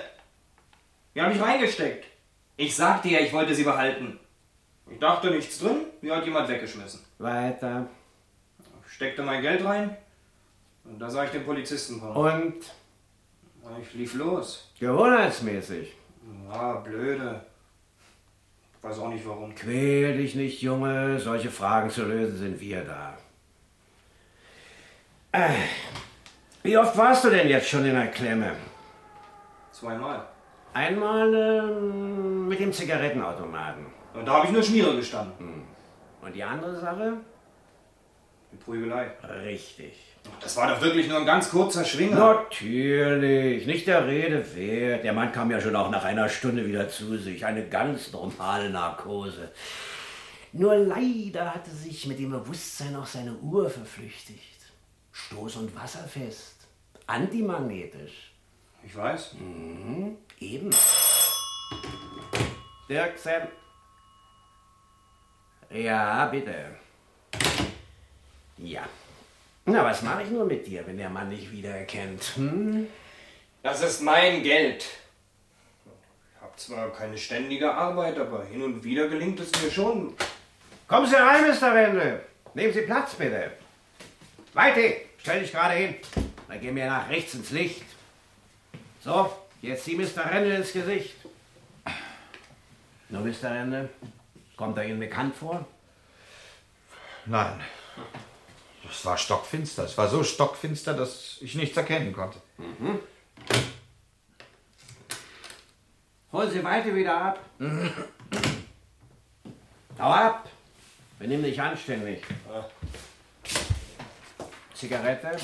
Die 1.13 1.21
habe 1.21 1.33
ich 1.33 1.41
reingesteckt. 1.41 2.05
Ich 2.55 2.75
sagte 2.75 3.09
ja, 3.09 3.19
ich 3.19 3.33
wollte 3.33 3.53
sie 3.53 3.63
behalten. 3.63 4.19
Ich 4.89 4.99
dachte 4.99 5.29
nichts 5.29 5.59
drin, 5.59 5.81
die 6.01 6.11
hat 6.11 6.25
jemand 6.25 6.47
weggeschmissen. 6.49 7.01
Weiter. 7.19 7.87
Ich 8.85 8.93
steckte 8.93 9.21
mein 9.21 9.41
Geld 9.41 9.63
rein 9.63 9.95
und 10.85 10.99
da 10.99 11.09
sah 11.09 11.25
ich 11.25 11.31
den 11.31 11.45
Polizisten 11.45 11.99
kommen. 11.99 12.15
Und? 12.15 12.63
Ich 13.81 13.93
lief 13.93 14.13
los. 14.15 14.71
Gewohnheitsmäßig. 14.79 15.93
Ja, 16.49 16.75
blöde. 16.75 17.41
Ich 18.77 18.83
weiß 18.83 18.99
auch 18.99 19.09
nicht 19.09 19.27
warum. 19.27 19.53
Quäl 19.53 20.17
dich 20.17 20.35
nicht, 20.35 20.61
Junge. 20.61 21.19
Solche 21.19 21.51
Fragen 21.51 21.89
zu 21.89 22.05
lösen 22.05 22.37
sind 22.37 22.61
wir 22.61 22.83
da. 22.85 23.17
Äh, 25.37 25.49
Wie 26.63 26.75
oft 26.77 26.97
warst 26.97 27.23
du 27.23 27.29
denn 27.29 27.47
jetzt 27.47 27.69
schon 27.69 27.85
in 27.85 27.93
der 27.93 28.07
Klemme? 28.07 28.53
Zweimal. 29.71 30.25
Einmal 30.73 31.31
ähm, 31.33 32.47
mit 32.47 32.59
dem 32.59 32.73
Zigarettenautomaten. 32.73 33.85
Und 34.15 34.25
da 34.25 34.33
habe 34.33 34.47
ich 34.47 34.51
nur 34.51 34.63
Schmiere 34.63 34.95
gestanden. 34.95 35.61
Und 36.23 36.35
die 36.35 36.43
andere 36.43 36.79
Sache? 36.79 37.13
Die 38.51 38.57
Prügelei. 38.57 39.11
Richtig. 39.43 39.93
Das 40.41 40.57
war 40.57 40.73
doch 40.73 40.81
wirklich 40.81 41.07
nur 41.07 41.19
ein 41.19 41.25
ganz 41.25 41.51
kurzer 41.51 41.85
Schwinger. 41.85 42.15
Natürlich, 42.15 43.67
nicht 43.67 43.85
der 43.85 44.07
Rede 44.07 44.43
wert. 44.55 45.03
Der 45.03 45.13
Mann 45.13 45.31
kam 45.31 45.51
ja 45.51 45.61
schon 45.61 45.75
auch 45.75 45.91
nach 45.91 46.03
einer 46.03 46.29
Stunde 46.29 46.65
wieder 46.65 46.89
zu 46.89 47.15
sich. 47.17 47.45
Eine 47.45 47.67
ganz 47.67 48.11
normale 48.11 48.71
Narkose. 48.71 49.51
Nur 50.51 50.75
leider 50.75 51.53
hatte 51.53 51.69
sich 51.69 52.07
mit 52.07 52.17
dem 52.17 52.31
Bewusstsein 52.31 52.95
auch 52.95 53.05
seine 53.05 53.35
Uhr 53.35 53.69
verflüchtigt. 53.69 54.56
Stoß- 55.17 55.57
und 55.57 55.75
wasserfest. 55.75 56.67
Antimagnetisch. 57.07 58.31
Ich 58.83 58.95
weiß. 58.95 59.33
Mhm, 59.33 60.17
eben. 60.39 60.69
Dirksen. 62.89 63.47
Ja, 65.69 66.25
bitte. 66.27 66.75
Ja. 68.57 68.87
Na, 69.65 69.83
was 69.83 70.01
mache 70.01 70.23
ich 70.23 70.29
nur 70.29 70.45
mit 70.45 70.65
dir, 70.65 70.85
wenn 70.87 70.97
der 70.97 71.09
Mann 71.09 71.29
dich 71.29 71.51
wiedererkennt? 71.51 72.35
Hm? 72.35 72.87
Das 73.63 73.81
ist 73.81 74.01
mein 74.01 74.43
Geld. 74.43 74.85
Ich 76.35 76.41
habe 76.41 76.55
zwar 76.55 76.93
keine 76.93 77.17
ständige 77.17 77.73
Arbeit, 77.73 78.17
aber 78.17 78.45
hin 78.45 78.63
und 78.63 78.83
wieder 78.83 79.09
gelingt 79.09 79.39
es 79.41 79.51
mir 79.61 79.69
schon. 79.69 80.15
Kommen 80.87 81.05
Sie 81.05 81.15
rein, 81.15 81.49
Mr. 81.49 81.73
Wendel. 81.73 82.21
Nehmen 82.53 82.73
Sie 82.73 82.81
Platz, 82.83 83.15
bitte. 83.15 83.51
Weite, 84.53 85.06
stell 85.27 85.41
dich 85.41 85.51
gerade 85.51 85.73
hin. 85.73 85.95
Dann 86.47 86.61
gehen 86.61 86.73
wir 86.73 86.87
nach 86.87 87.09
rechts 87.09 87.33
ins 87.33 87.49
Licht. 87.51 87.83
So, 89.01 89.29
jetzt 89.61 89.83
sieh 89.83 89.97
Mr. 89.97 90.23
Rendel 90.23 90.53
ins 90.53 90.71
Gesicht. 90.71 91.15
Nur, 93.09 93.21
Mr. 93.23 93.51
Rendel, 93.51 93.89
kommt 94.55 94.77
er 94.77 94.85
Ihnen 94.85 95.01
bekannt 95.01 95.35
vor? 95.35 95.67
Nein. 97.25 97.59
Es 98.89 99.03
war 99.03 99.17
stockfinster. 99.17 99.83
Es 99.83 99.97
war 99.97 100.07
so 100.07 100.23
stockfinster, 100.23 100.93
dass 100.93 101.39
ich 101.41 101.55
nichts 101.55 101.75
erkennen 101.75 102.13
konnte. 102.13 102.39
Mhm. 102.57 102.99
Holen 106.31 106.51
Sie 106.51 106.63
Weite 106.63 106.95
wieder 106.95 107.21
ab. 107.21 107.39
Hau 109.99 110.09
ab. 110.09 110.49
Benimm 111.19 111.43
dich 111.43 111.59
anständig. 111.59 112.23
Zigarette? 114.77 115.35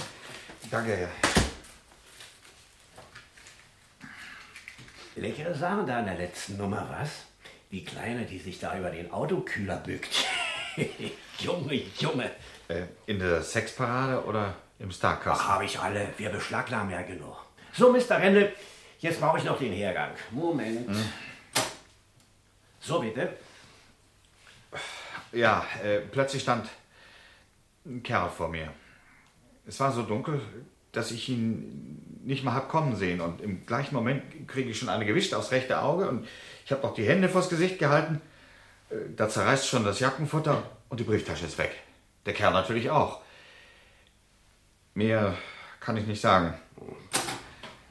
Danke, 0.69 0.95
Herr. 0.95 1.09
Leckere 5.15 5.55
Sachen 5.55 5.87
da 5.87 5.99
in 5.99 6.05
der 6.05 6.15
letzten 6.15 6.57
Nummer, 6.57 6.87
was? 6.91 7.25
Die 7.71 7.83
Kleine, 7.83 8.25
die 8.25 8.37
sich 8.37 8.59
da 8.59 8.77
über 8.77 8.91
den 8.91 9.11
Autokühler 9.11 9.77
bückt. 9.77 10.25
Junge, 11.39 11.81
Junge. 11.97 12.29
Äh, 12.67 12.83
in 13.07 13.17
der 13.17 13.41
Sexparade 13.41 14.23
oder 14.23 14.53
im 14.77 14.91
Starcast? 14.91 15.41
Ach, 15.43 15.49
habe 15.49 15.65
ich 15.65 15.79
alle. 15.79 16.09
Wir 16.17 16.29
beschlagnahmen 16.29 16.91
ja 16.91 17.01
genug. 17.01 17.35
So, 17.73 17.91
Mr. 17.91 18.19
Rendel, 18.19 18.53
jetzt 18.99 19.19
brauche 19.19 19.39
ich 19.39 19.43
noch 19.45 19.57
den 19.57 19.73
Hergang. 19.73 20.11
Moment. 20.29 20.87
Hm? 20.87 21.05
So, 22.79 22.99
bitte. 22.99 23.35
Ja, 25.31 25.65
äh, 25.83 26.01
plötzlich 26.01 26.43
stand 26.43 26.69
ein 27.85 28.03
Kerl 28.03 28.29
vor 28.29 28.49
mir. 28.49 28.71
Es 29.65 29.79
war 29.79 29.91
so 29.91 30.03
dunkel, 30.03 30.41
dass 30.91 31.11
ich 31.11 31.29
ihn 31.29 32.21
nicht 32.23 32.43
mal 32.43 32.53
hab 32.53 32.69
kommen 32.69 32.95
sehen. 32.95 33.21
Und 33.21 33.41
im 33.41 33.65
gleichen 33.65 33.95
Moment 33.95 34.47
kriege 34.47 34.69
ich 34.69 34.79
schon 34.79 34.89
eine 34.89 35.05
gewischt 35.05 35.33
aufs 35.33 35.51
rechte 35.51 35.81
Auge 35.81 36.09
und 36.09 36.27
ich 36.65 36.71
habe 36.71 36.81
noch 36.81 36.93
die 36.93 37.05
Hände 37.05 37.29
vors 37.29 37.49
Gesicht 37.49 37.79
gehalten. 37.79 38.21
Äh, 38.89 38.95
Da 39.15 39.29
zerreißt 39.29 39.67
schon 39.67 39.83
das 39.83 39.99
Jackenfutter 39.99 40.63
und 40.89 40.99
die 40.99 41.03
Brieftasche 41.03 41.45
ist 41.45 41.57
weg. 41.57 41.71
Der 42.25 42.33
Kerl 42.33 42.53
natürlich 42.53 42.89
auch. 42.89 43.21
Mehr 44.93 45.35
kann 45.79 45.97
ich 45.97 46.07
nicht 46.07 46.21
sagen. 46.21 46.53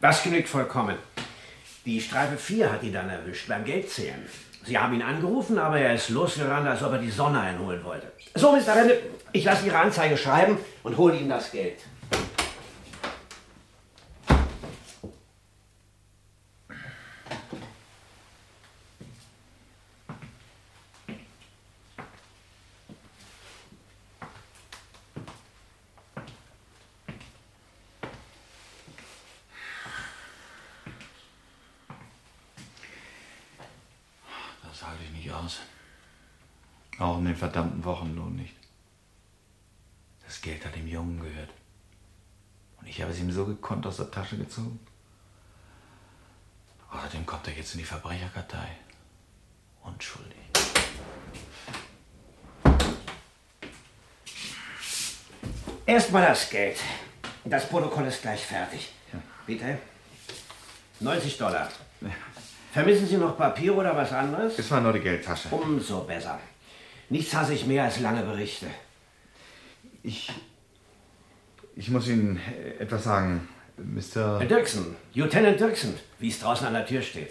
Das 0.01 0.23
genügt 0.23 0.49
vollkommen. 0.49 0.97
Die 1.85 2.01
Streife 2.01 2.37
4 2.37 2.73
hat 2.73 2.83
ihn 2.83 2.93
dann 2.93 3.11
erwischt 3.11 3.49
beim 3.49 3.64
Geldzählen. 3.64 4.27
Sie 4.64 4.78
haben 4.78 4.94
ihn 4.94 5.02
angerufen, 5.02 5.58
aber 5.58 5.78
er 5.78 5.94
ist 5.94 6.10
losgerannt, 6.10 6.68
als 6.68 6.82
ob 6.82 6.92
er 6.92 6.98
die 6.98 7.10
Sonne 7.10 7.40
einholen 7.40 7.82
wollte. 7.84 8.12
So, 8.34 8.52
Mr. 8.52 8.76
Rende, 8.76 8.98
ich 9.32 9.44
lasse 9.44 9.66
Ihre 9.66 9.78
Anzeige 9.78 10.16
schreiben 10.16 10.56
und 10.84 10.96
hole 10.96 11.16
Ihnen 11.16 11.28
das 11.28 11.50
Geld. 11.50 11.78
Das 34.72 34.86
halte 34.86 35.04
ich 35.04 35.10
nicht 35.12 35.30
aus. 35.30 35.60
Auch 36.98 37.18
um 37.18 37.24
den 37.26 37.36
verdammten 37.36 37.84
Wochenlohn 37.84 38.36
nicht. 38.36 38.54
Das 40.24 40.40
Geld 40.40 40.64
hat 40.64 40.74
dem 40.74 40.88
Jungen 40.88 41.20
gehört. 41.20 41.50
Und 42.80 42.86
ich 42.86 43.02
habe 43.02 43.12
es 43.12 43.20
ihm 43.20 43.30
so 43.30 43.44
gekonnt 43.44 43.82
aus 43.93 43.99
der 43.99 44.11
Tasche 44.11 44.38
gezogen. 44.38 44.80
Außerdem 46.90 47.26
kommt 47.26 47.47
er 47.47 47.55
jetzt 47.55 47.74
in 47.74 47.80
die 47.80 47.84
Verbrecherkartei. 47.84 48.68
Unschuldig. 49.82 50.38
Erstmal 55.84 56.26
das 56.26 56.49
Geld. 56.49 56.78
Das 57.45 57.68
Protokoll 57.68 58.07
ist 58.07 58.22
gleich 58.22 58.40
fertig. 58.40 58.93
Bitte. 59.47 59.78
90 61.01 61.36
Dollar. 61.36 61.68
Vermissen 62.72 63.07
Sie 63.07 63.18
noch 63.18 63.36
Papier 63.36 63.76
oder 63.76 63.95
was 63.95 64.12
anderes? 64.12 64.59
Es 64.59 64.70
war 64.70 64.80
nur 64.80 64.95
die 64.95 65.01
Geldtasche. 65.01 65.49
Umso 65.51 66.05
besser. 66.05 66.38
Nichts 67.11 67.34
hasse 67.34 67.53
ich 67.53 67.66
mehr 67.66 67.84
als 67.84 68.01
lange 68.01 68.22
Berichte. 68.22 68.68
Ich. 70.03 70.32
Ich 71.74 71.90
muss 71.90 72.07
Ihnen 72.07 72.40
etwas 72.78 73.05
sagen, 73.05 73.49
Mr. 73.85 74.39
Herr 74.41 74.47
Dirksen, 74.47 74.97
Lieutenant 75.14 75.59
Dirksen, 75.59 75.95
wie 76.18 76.28
es 76.28 76.41
draußen 76.41 76.66
an 76.66 76.74
der 76.74 76.87
Tür 76.87 77.03
steht. 77.03 77.30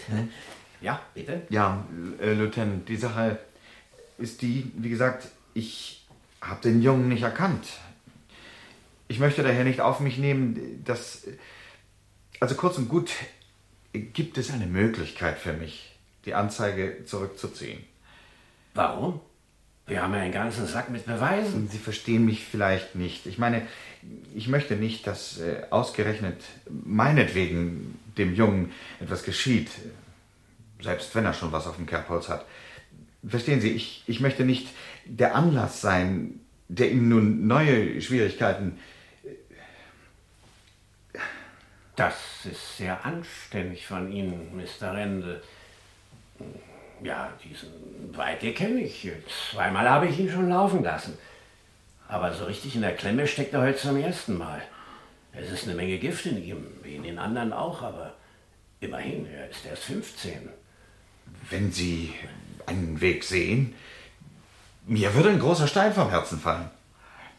Ja, 0.80 1.00
bitte? 1.14 1.42
Ja, 1.48 1.86
äh, 2.20 2.32
Lieutenant, 2.32 2.88
die 2.88 2.96
Sache 2.96 3.38
ist 4.18 4.42
die, 4.42 4.70
wie 4.76 4.90
gesagt, 4.90 5.28
ich 5.54 6.06
habe 6.40 6.60
den 6.62 6.82
Jungen 6.82 7.08
nicht 7.08 7.22
erkannt. 7.22 7.66
Ich 9.08 9.18
möchte 9.18 9.42
daher 9.42 9.64
nicht 9.64 9.80
auf 9.80 10.00
mich 10.00 10.18
nehmen, 10.18 10.82
dass. 10.84 11.26
Also 12.40 12.56
kurz 12.56 12.78
und 12.78 12.88
gut, 12.88 13.12
gibt 13.92 14.38
es 14.38 14.50
eine 14.50 14.66
Möglichkeit 14.66 15.38
für 15.38 15.52
mich, 15.52 15.94
die 16.24 16.34
Anzeige 16.34 17.04
zurückzuziehen. 17.04 17.84
Warum? 18.74 19.20
Wir 19.86 20.02
haben 20.02 20.14
ja 20.14 20.20
einen 20.20 20.32
ganzen 20.32 20.66
Sack 20.66 20.90
mit 20.90 21.06
Beweisen. 21.06 21.68
Sie 21.68 21.78
verstehen 21.78 22.24
mich 22.24 22.44
vielleicht 22.44 22.94
nicht. 22.94 23.26
Ich 23.26 23.38
meine, 23.38 23.66
ich 24.34 24.48
möchte 24.48 24.76
nicht, 24.76 25.06
dass 25.06 25.40
äh, 25.40 25.62
ausgerechnet 25.70 26.40
meinetwegen 26.68 27.98
dem 28.16 28.34
Jungen 28.34 28.72
etwas 29.00 29.24
geschieht, 29.24 29.70
selbst 30.80 31.14
wenn 31.14 31.24
er 31.24 31.34
schon 31.34 31.52
was 31.52 31.66
auf 31.66 31.76
dem 31.76 31.86
Kerbholz 31.86 32.28
hat. 32.28 32.46
Verstehen 33.26 33.60
Sie, 33.60 33.70
ich, 33.70 34.04
ich 34.06 34.20
möchte 34.20 34.44
nicht 34.44 34.68
der 35.04 35.34
Anlass 35.34 35.80
sein, 35.80 36.40
der 36.68 36.90
ihm 36.90 37.08
nun 37.08 37.46
neue 37.46 38.00
Schwierigkeiten. 38.00 38.78
Das 41.96 42.14
ist 42.50 42.78
sehr 42.78 43.04
anständig 43.04 43.86
von 43.86 44.10
Ihnen, 44.10 44.56
Mr. 44.56 44.94
Rendel. 44.94 45.42
Ja, 47.02 47.32
diesen 47.42 48.16
Weite 48.16 48.52
kenne 48.52 48.82
ich. 48.82 49.10
Zweimal 49.50 49.88
habe 49.88 50.06
ich 50.06 50.18
ihn 50.18 50.30
schon 50.30 50.48
laufen 50.48 50.82
lassen. 50.82 51.18
Aber 52.08 52.32
so 52.32 52.44
richtig 52.44 52.74
in 52.74 52.82
der 52.82 52.94
Klemme 52.94 53.26
steckt 53.26 53.54
er 53.54 53.62
heute 53.62 53.78
zum 53.78 53.96
ersten 53.96 54.36
Mal. 54.36 54.62
Es 55.32 55.50
ist 55.50 55.64
eine 55.64 55.74
Menge 55.74 55.98
Gift 55.98 56.26
in 56.26 56.42
ihm, 56.42 56.66
wie 56.82 56.96
in 56.96 57.02
den 57.02 57.18
anderen 57.18 57.52
auch, 57.52 57.80
aber 57.82 58.14
immerhin, 58.80 59.26
er 59.26 59.48
ist 59.48 59.64
erst 59.64 59.84
15. 59.84 60.50
Wenn 61.48 61.72
Sie 61.72 62.12
einen 62.66 63.00
Weg 63.00 63.24
sehen, 63.24 63.74
mir 64.86 65.14
würde 65.14 65.30
ein 65.30 65.38
großer 65.38 65.66
Stein 65.66 65.92
vom 65.94 66.10
Herzen 66.10 66.38
fallen. 66.38 66.70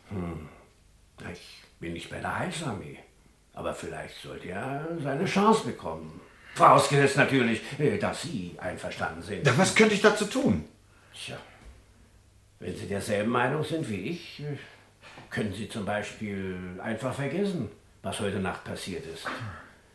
Hm. 0.09 0.49
Ich 1.31 1.61
bin 1.79 1.93
nicht 1.93 2.09
bei 2.09 2.19
der 2.19 2.39
Heilsarmee. 2.39 2.99
Aber 3.53 3.75
vielleicht 3.75 4.21
sollte 4.21 4.49
er 4.49 4.87
seine 5.01 5.25
Chance 5.25 5.65
bekommen. 5.65 6.19
Vorausgesetzt 6.55 7.17
natürlich, 7.17 7.61
äh, 7.79 7.97
dass 7.97 8.21
Sie 8.23 8.55
einverstanden 8.59 9.21
sind. 9.21 9.45
Ja, 9.45 9.57
was 9.57 9.73
könnte 9.73 9.95
ich 9.95 10.01
dazu 10.01 10.25
tun? 10.25 10.65
Tja, 11.13 11.37
wenn 12.59 12.75
Sie 12.75 12.87
derselben 12.87 13.31
Meinung 13.31 13.63
sind 13.63 13.89
wie 13.89 14.09
ich, 14.09 14.39
äh, 14.41 14.57
können 15.29 15.53
Sie 15.53 15.67
zum 15.67 15.85
Beispiel 15.85 16.79
einfach 16.81 17.13
vergessen, 17.13 17.69
was 18.03 18.19
heute 18.19 18.39
Nacht 18.39 18.63
passiert 18.63 19.05
ist. 19.05 19.25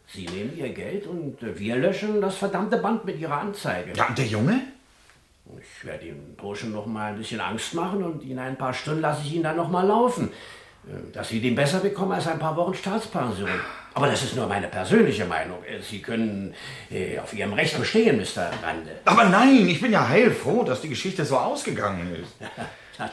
Sie 0.09 0.27
nehmen 0.27 0.57
Ihr 0.57 0.71
Geld 0.71 1.07
und 1.07 1.43
äh, 1.43 1.57
wir 1.59 1.77
löschen 1.77 2.21
das 2.21 2.37
verdammte 2.37 2.79
Band 2.79 3.05
mit 3.05 3.19
Ihrer 3.19 3.41
Anzeige. 3.41 3.93
Ja, 3.95 4.09
und 4.09 4.19
der 4.19 4.27
Junge? 4.27 4.61
Ich 5.61 5.85
werde 5.85 6.07
dem 6.07 6.35
Burschen 6.35 6.73
noch 6.73 6.87
mal 6.87 7.13
ein 7.13 7.19
bisschen 7.19 7.41
Angst 7.41 7.73
machen 7.73 8.03
und 8.03 8.23
in 8.23 8.39
ein 8.39 8.57
paar 8.57 8.75
Stunden 8.75 9.01
lasse 9.01 9.23
ich 9.25 9.35
ihn 9.35 9.43
dann 9.43 9.57
noch 9.57 9.71
mal 9.71 9.87
laufen. 9.87 10.31
Dass 11.13 11.31
Sie 11.31 11.41
den 11.41 11.55
besser 11.55 11.81
bekommen 11.81 12.13
als 12.13 12.27
ein 12.27 12.39
paar 12.39 12.55
Wochen 12.57 12.75
Staatspension. 12.75 13.49
Aber 13.99 14.07
das 14.07 14.23
ist 14.23 14.37
nur 14.37 14.47
meine 14.47 14.69
persönliche 14.69 15.25
Meinung. 15.25 15.59
Sie 15.83 16.01
können 16.01 16.55
äh, 16.89 17.19
auf 17.19 17.35
Ihrem 17.35 17.53
Recht 17.53 17.77
bestehen, 17.77 18.19
Mr. 18.19 18.49
Rande. 18.63 18.93
Aber 19.05 19.25
nein, 19.25 19.69
ich 19.69 19.81
bin 19.81 19.91
ja 19.91 20.07
heilfroh, 20.07 20.63
dass 20.63 20.83
die 20.83 20.89
Geschichte 20.89 21.25
so 21.25 21.37
ausgegangen 21.37 22.15
ist. 22.15 22.33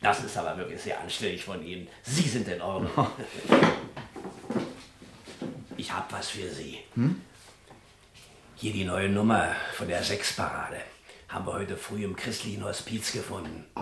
Das 0.00 0.22
ist 0.22 0.36
aber 0.36 0.56
wirklich 0.56 0.80
sehr 0.80 1.00
anständig 1.00 1.44
von 1.44 1.60
Ihnen. 1.66 1.88
Sie 2.02 2.22
sind 2.22 2.46
in 2.46 2.60
Ordnung. 2.60 3.08
Ich 5.76 5.92
habe 5.92 6.06
was 6.10 6.28
für 6.28 6.48
Sie. 6.48 6.78
Hm? 6.94 7.20
Hier 8.56 8.72
die 8.72 8.84
neue 8.84 9.08
Nummer 9.08 9.54
von 9.72 9.88
der 9.88 10.02
Sechsparade. 10.02 10.76
Haben 11.28 11.46
wir 11.46 11.52
heute 11.52 11.76
früh 11.76 12.04
im 12.04 12.16
christlichen 12.16 12.64
Hospiz 12.64 13.12
gefunden. 13.12 13.66
Oh, 13.76 13.80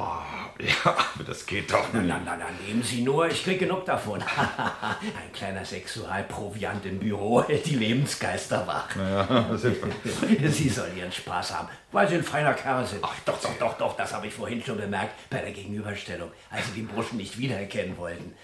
ja, 0.58 0.74
aber 0.84 1.22
das 1.24 1.46
geht 1.46 1.72
doch 1.72 1.92
nicht. 1.92 2.04
na, 2.04 2.20
na, 2.24 2.36
na, 2.36 2.46
nehmen 2.66 2.82
Sie 2.82 3.02
nur, 3.02 3.28
ich 3.28 3.44
krieg 3.44 3.60
genug 3.60 3.84
davon. 3.84 4.20
Ein 5.00 5.32
kleiner 5.32 5.64
Sexualproviant 5.64 6.84
im 6.86 6.98
Büro 6.98 7.44
hält 7.44 7.66
die 7.66 7.76
Lebensgeister 7.76 8.66
wach. 8.66 8.96
Ja, 8.96 9.56
Sie 10.48 10.68
sollen 10.68 10.96
Ihren 10.98 11.12
Spaß 11.12 11.54
haben, 11.54 11.68
weil 11.92 12.08
Sie 12.08 12.16
ein 12.16 12.24
feiner 12.24 12.52
Kerl 12.52 12.84
sind. 12.84 13.04
Ach, 13.04 13.14
doch, 13.24 13.40
doch, 13.40 13.56
doch, 13.60 13.78
doch, 13.78 13.96
das 13.96 14.12
habe 14.12 14.26
ich 14.26 14.34
vorhin 14.34 14.60
schon 14.60 14.78
bemerkt 14.78 15.14
bei 15.30 15.38
der 15.38 15.52
Gegenüberstellung, 15.52 16.32
als 16.50 16.66
Sie 16.66 16.80
den 16.80 16.88
Burschen 16.88 17.16
nicht 17.16 17.38
wiedererkennen 17.38 17.96
wollten. 17.96 18.34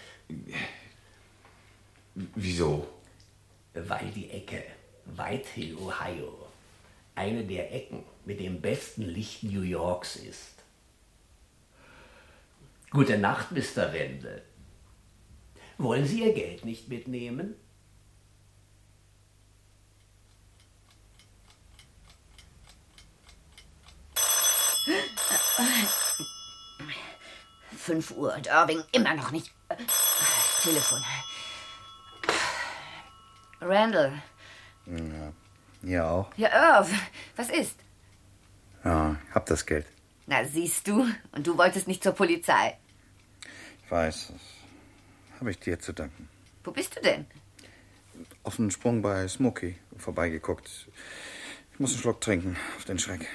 Wieso? 2.15 2.87
Weil 3.75 4.13
die 4.15 4.31
Ecke 4.31 4.63
Whitehill, 5.07 5.77
Ohio, 5.77 6.47
eine 7.17 7.43
der 7.43 7.75
Ecken 7.75 8.05
mit 8.25 8.41
dem 8.41 8.61
besten 8.61 9.03
Licht 9.03 9.43
New 9.43 9.63
Yorks 9.63 10.17
ist. 10.17 10.63
Gute 12.91 13.19
Nacht, 13.19 13.53
Mr. 13.53 13.93
Wendel. 13.93 14.43
Wollen 15.79 16.07
Sie 16.07 16.23
Ihr 16.23 16.35
Geld 16.35 16.65
nicht 16.65 16.89
mitnehmen? 16.89 17.55
Fünf 27.77 28.13
Uhr 28.13 28.35
und 28.35 28.47
Irving 28.47 28.83
immer 28.93 29.15
noch 29.15 29.31
nicht. 29.33 29.51
Telefon. 30.63 31.03
Randall. 33.61 34.23
Ja, 34.87 35.33
hier 35.83 36.07
auch. 36.07 36.33
Ja, 36.37 36.79
Irv, 36.79 36.91
was 37.37 37.49
ist? 37.49 37.77
Ja, 38.85 39.17
ich 39.29 39.35
hab 39.35 39.47
das 39.47 39.65
Geld. 39.67 39.87
Na, 40.27 40.45
siehst 40.45 40.87
du, 40.89 41.07
und 41.33 41.47
du 41.47 41.57
wolltest 41.59 41.89
nicht 41.89 42.03
zur 42.03 42.13
Polizei. 42.13 42.77
Ich 43.85 43.91
weiß, 43.91 44.33
das 44.33 45.41
habe 45.41 45.51
ich 45.51 45.59
dir 45.59 45.79
zu 45.79 45.93
danken. 45.93 46.29
Wo 46.65 46.71
bist 46.71 46.97
du 46.97 47.01
denn? 47.01 47.27
Auf 48.45 48.57
den 48.57 48.71
Sprung 48.71 49.03
bei 49.03 49.27
Smokey 49.29 49.77
vorbeigeguckt. 49.97 50.89
Ich 51.73 51.81
muss 51.81 51.93
einen 51.93 52.01
Schluck 52.01 52.21
trinken, 52.21 52.57
auf 52.77 52.85
den 52.85 52.99
Schreck. 52.99 53.29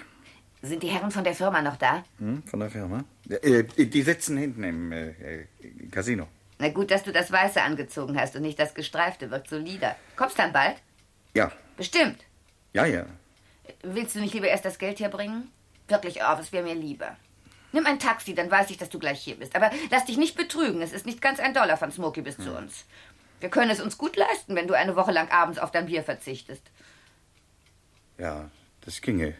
Sind 0.61 0.81
die 0.81 0.87
Herren 0.87 1.11
von 1.11 1.23
der 1.23 1.35
Firma 1.35 1.61
noch 1.61 1.75
da? 1.77 2.03
Hm, 2.19 2.43
von 2.43 2.59
der 2.59 2.69
Firma? 2.69 3.03
Ja, 3.25 3.37
äh, 3.37 3.63
die 3.63 4.01
sitzen 4.01 4.37
hinten 4.37 4.63
im 4.63 4.91
äh, 4.91 5.09
äh, 5.09 5.45
Casino. 5.91 6.27
Na 6.59 6.69
gut, 6.69 6.89
dass 6.89 7.03
du 7.03 7.11
das 7.11 7.31
Weiße 7.31 7.61
angezogen 7.61 8.19
hast 8.19 8.35
und 8.35 8.41
nicht 8.41 8.57
das 8.57 8.73
Gestreifte, 8.73 9.29
wirkt 9.29 9.49
solider. 9.49 9.95
Kommst 10.15 10.39
dann 10.39 10.51
bald? 10.53 10.77
Ja, 11.35 11.51
Bestimmt. 11.75 12.25
ja, 12.73 12.85
ja. 12.85 13.05
Willst 13.83 14.15
du 14.15 14.19
nicht 14.19 14.33
lieber 14.33 14.47
erst 14.47 14.65
das 14.65 14.79
Geld 14.79 14.99
herbringen? 14.99 15.51
Wirklich, 15.87 16.17
Irv, 16.17 16.39
es 16.39 16.51
wäre 16.51 16.63
mir 16.63 16.75
lieber. 16.75 17.15
Nimm 17.71 17.85
ein 17.85 17.99
Taxi, 17.99 18.33
dann 18.33 18.49
weiß 18.49 18.69
ich, 18.69 18.77
dass 18.77 18.89
du 18.89 18.99
gleich 18.99 19.21
hier 19.21 19.35
bist. 19.35 19.55
Aber 19.55 19.71
lass 19.91 20.05
dich 20.05 20.17
nicht 20.17 20.35
betrügen. 20.35 20.81
Es 20.81 20.93
ist 20.93 21.05
nicht 21.05 21.21
ganz 21.21 21.39
ein 21.39 21.53
Dollar 21.53 21.77
von 21.77 21.91
Smokey 21.91 22.21
bis 22.21 22.37
zu 22.37 22.55
uns. 22.55 22.85
Wir 23.39 23.49
können 23.49 23.69
es 23.69 23.79
uns 23.79 23.97
gut 23.97 24.15
leisten, 24.15 24.55
wenn 24.55 24.67
du 24.67 24.73
eine 24.73 24.95
Woche 24.95 25.11
lang 25.11 25.29
abends 25.29 25.59
auf 25.59 25.71
dein 25.71 25.85
Bier 25.85 26.03
verzichtest. 26.03 26.63
Ja, 28.17 28.49
das 28.81 29.01
ginge. 29.01 29.35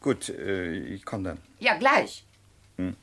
Gut, 0.00 0.28
äh, 0.28 0.72
ich 0.72 1.04
komme 1.04 1.24
dann. 1.24 1.38
Ja, 1.60 1.76
gleich. 1.76 2.24
Hm. 2.76 2.96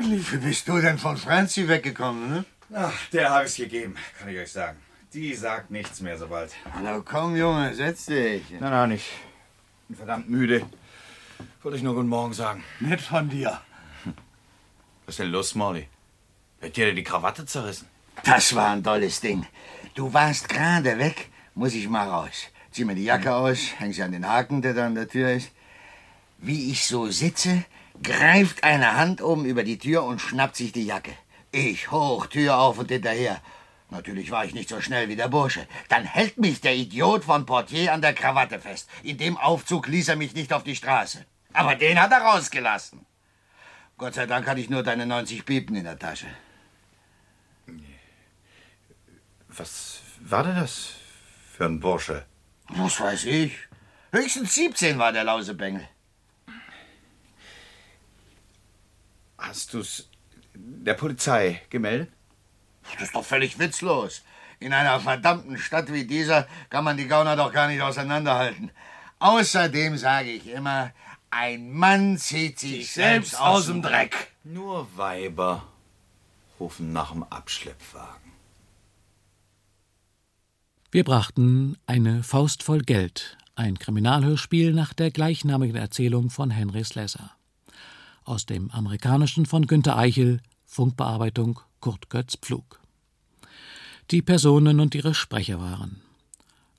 Möglich. 0.00 0.32
Wie 0.32 0.36
bist 0.38 0.68
du 0.68 0.80
denn 0.80 0.98
von 0.98 1.16
Franzi 1.16 1.68
weggekommen, 1.68 2.30
ne? 2.30 2.44
Ach, 2.74 2.92
der 3.12 3.30
habe 3.30 3.46
ich's 3.46 3.56
gegeben, 3.56 3.96
kann 4.18 4.28
ich 4.28 4.38
euch 4.38 4.52
sagen. 4.52 4.78
Die 5.12 5.34
sagt 5.34 5.70
nichts 5.70 6.00
mehr 6.00 6.18
so 6.18 6.28
bald. 6.28 6.54
Na 6.82 7.00
komm, 7.00 7.34
Junge, 7.36 7.74
setz 7.74 8.06
dich. 8.06 8.42
Nein, 8.50 8.70
nein, 8.70 8.90
ich 8.92 9.10
bin 9.88 9.96
verdammt 9.96 10.28
müde. 10.28 10.66
Wollte 11.62 11.78
ich 11.78 11.82
nur 11.82 11.94
guten 11.94 12.08
Morgen 12.08 12.34
sagen. 12.34 12.62
Nett 12.80 13.00
von 13.00 13.28
dir. 13.28 13.60
Was 15.06 15.14
ist 15.14 15.20
denn 15.20 15.30
los, 15.30 15.54
Molly? 15.54 15.88
Wird 16.60 16.76
dir 16.76 16.86
denn 16.86 16.96
die 16.96 17.04
Krawatte 17.04 17.46
zerrissen? 17.46 17.88
Das 18.24 18.54
war 18.54 18.70
ein 18.70 18.84
tolles 18.84 19.20
Ding. 19.20 19.46
Du 19.94 20.12
warst 20.12 20.48
gerade 20.48 20.98
weg, 20.98 21.30
muss 21.54 21.74
ich 21.74 21.88
mal 21.88 22.08
raus. 22.08 22.48
Zieh 22.70 22.84
mir 22.84 22.94
die 22.94 23.04
Jacke 23.04 23.34
aus, 23.34 23.58
häng 23.78 23.92
sie 23.92 24.02
an 24.02 24.12
den 24.12 24.28
Haken, 24.28 24.60
der 24.60 24.74
da 24.74 24.86
an 24.86 24.94
der 24.94 25.08
Tür 25.08 25.30
ist. 25.30 25.50
Wie 26.36 26.70
ich 26.70 26.86
so 26.86 27.10
sitze, 27.10 27.64
greift 28.02 28.64
eine 28.64 28.96
Hand 28.96 29.22
oben 29.22 29.44
über 29.44 29.64
die 29.64 29.78
Tür 29.78 30.04
und 30.04 30.20
schnappt 30.20 30.56
sich 30.56 30.72
die 30.72 30.86
Jacke. 30.86 31.12
Ich 31.50 31.90
hoch, 31.90 32.26
Tür 32.26 32.58
auf 32.58 32.78
und 32.78 32.90
hinterher. 32.90 33.40
Natürlich 33.90 34.30
war 34.30 34.44
ich 34.44 34.54
nicht 34.54 34.68
so 34.68 34.80
schnell 34.80 35.08
wie 35.08 35.16
der 35.16 35.28
Bursche. 35.28 35.66
Dann 35.88 36.04
hält 36.04 36.36
mich 36.36 36.60
der 36.60 36.76
Idiot 36.76 37.24
von 37.24 37.46
Portier 37.46 37.92
an 37.92 38.02
der 38.02 38.12
Krawatte 38.12 38.58
fest. 38.60 38.88
In 39.02 39.16
dem 39.16 39.38
Aufzug 39.38 39.88
ließ 39.88 40.08
er 40.08 40.16
mich 40.16 40.34
nicht 40.34 40.52
auf 40.52 40.62
die 40.62 40.76
Straße. 40.76 41.24
Aber 41.54 41.74
den 41.74 42.00
hat 42.00 42.12
er 42.12 42.20
rausgelassen. 42.20 43.06
Gott 43.96 44.14
sei 44.14 44.26
Dank 44.26 44.46
hatte 44.46 44.60
ich 44.60 44.68
nur 44.68 44.82
deine 44.82 45.06
90 45.06 45.44
Piepen 45.44 45.74
in 45.74 45.84
der 45.84 45.98
Tasche. 45.98 46.26
Was 49.48 50.00
war 50.20 50.44
denn 50.44 50.56
das 50.56 50.92
für 51.52 51.64
ein 51.64 51.80
Bursche? 51.80 52.26
Was 52.68 53.00
weiß 53.00 53.24
ich. 53.24 53.56
Höchstens 54.12 54.54
17 54.54 54.98
war 54.98 55.12
der 55.12 55.24
Lausebengel. 55.24 55.88
Hast 59.38 59.72
du's 59.72 60.08
der 60.54 60.94
Polizei 60.94 61.62
gemeldet? 61.70 62.10
Das 62.94 63.04
ist 63.04 63.14
doch 63.14 63.24
völlig 63.24 63.58
witzlos. 63.58 64.22
In 64.60 64.72
einer 64.72 64.98
verdammten 64.98 65.56
Stadt 65.56 65.92
wie 65.92 66.04
dieser 66.04 66.48
kann 66.68 66.84
man 66.84 66.96
die 66.96 67.06
Gauner 67.06 67.36
doch 67.36 67.52
gar 67.52 67.68
nicht 67.68 67.80
auseinanderhalten. 67.80 68.70
Außerdem 69.20 69.96
sage 69.96 70.30
ich 70.30 70.48
immer, 70.48 70.92
ein 71.30 71.72
Mann 71.72 72.18
zieht 72.18 72.58
sich 72.58 72.92
selbst 72.92 73.38
aus 73.38 73.66
dem 73.66 73.82
Dreck. 73.82 74.32
Nur 74.44 74.88
Weiber 74.96 75.64
rufen 76.58 76.92
nach 76.92 77.12
dem 77.12 77.22
Abschleppwagen. 77.24 78.32
Wir 80.90 81.04
brachten 81.04 81.76
eine 81.86 82.22
Faust 82.22 82.62
voll 82.62 82.80
Geld, 82.80 83.36
ein 83.54 83.78
Kriminalhörspiel 83.78 84.72
nach 84.72 84.94
der 84.94 85.10
gleichnamigen 85.10 85.76
Erzählung 85.76 86.30
von 86.30 86.50
Henry 86.50 86.82
Slesser. 86.82 87.37
Aus 88.28 88.44
dem 88.44 88.70
amerikanischen 88.72 89.46
von 89.46 89.66
Günter 89.66 89.96
Eichel, 89.96 90.42
Funkbearbeitung 90.66 91.60
Kurt 91.80 92.10
Götz 92.10 92.36
Pflug. 92.36 92.78
Die 94.10 94.20
Personen 94.20 94.80
und 94.80 94.94
ihre 94.94 95.14
Sprecher 95.14 95.60
waren 95.60 96.02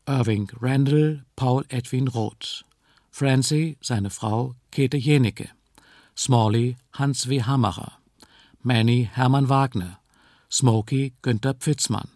Irving 0.05 0.51
Randall, 0.61 1.25
Paul 1.35 1.65
Edwin 1.69 2.07
Roth, 2.07 2.65
Francie, 3.09 3.79
seine 3.81 4.11
Frau 4.11 4.53
Käthe 4.69 4.97
Jenicke, 4.97 5.49
Smalley, 6.15 6.77
Hans 6.93 7.27
W. 7.29 7.41
Hammerer, 7.41 7.93
Manny, 8.61 9.09
Hermann 9.11 9.49
Wagner, 9.49 9.99
Smokey, 10.51 11.13
Günther 11.23 11.55
Pfitzmann, 11.55 12.09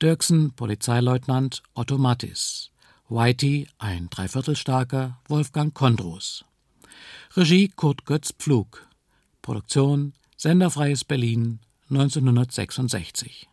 Dirksen, 0.00 0.52
Polizeileutnant 0.52 1.64
Otto 1.74 1.98
Mattis, 1.98 2.70
Whitey, 3.08 3.66
ein 3.78 4.08
Dreiviertelstarker, 4.10 5.18
Wolfgang 5.26 5.74
Kondros. 5.74 6.44
Regie 7.36 7.66
Kurt 7.66 8.06
Götz 8.06 8.32
Pflug. 8.32 8.86
Produktion 9.42 10.12
Senderfreies 10.36 11.02
Berlin 11.02 11.58
1966. 11.90 13.48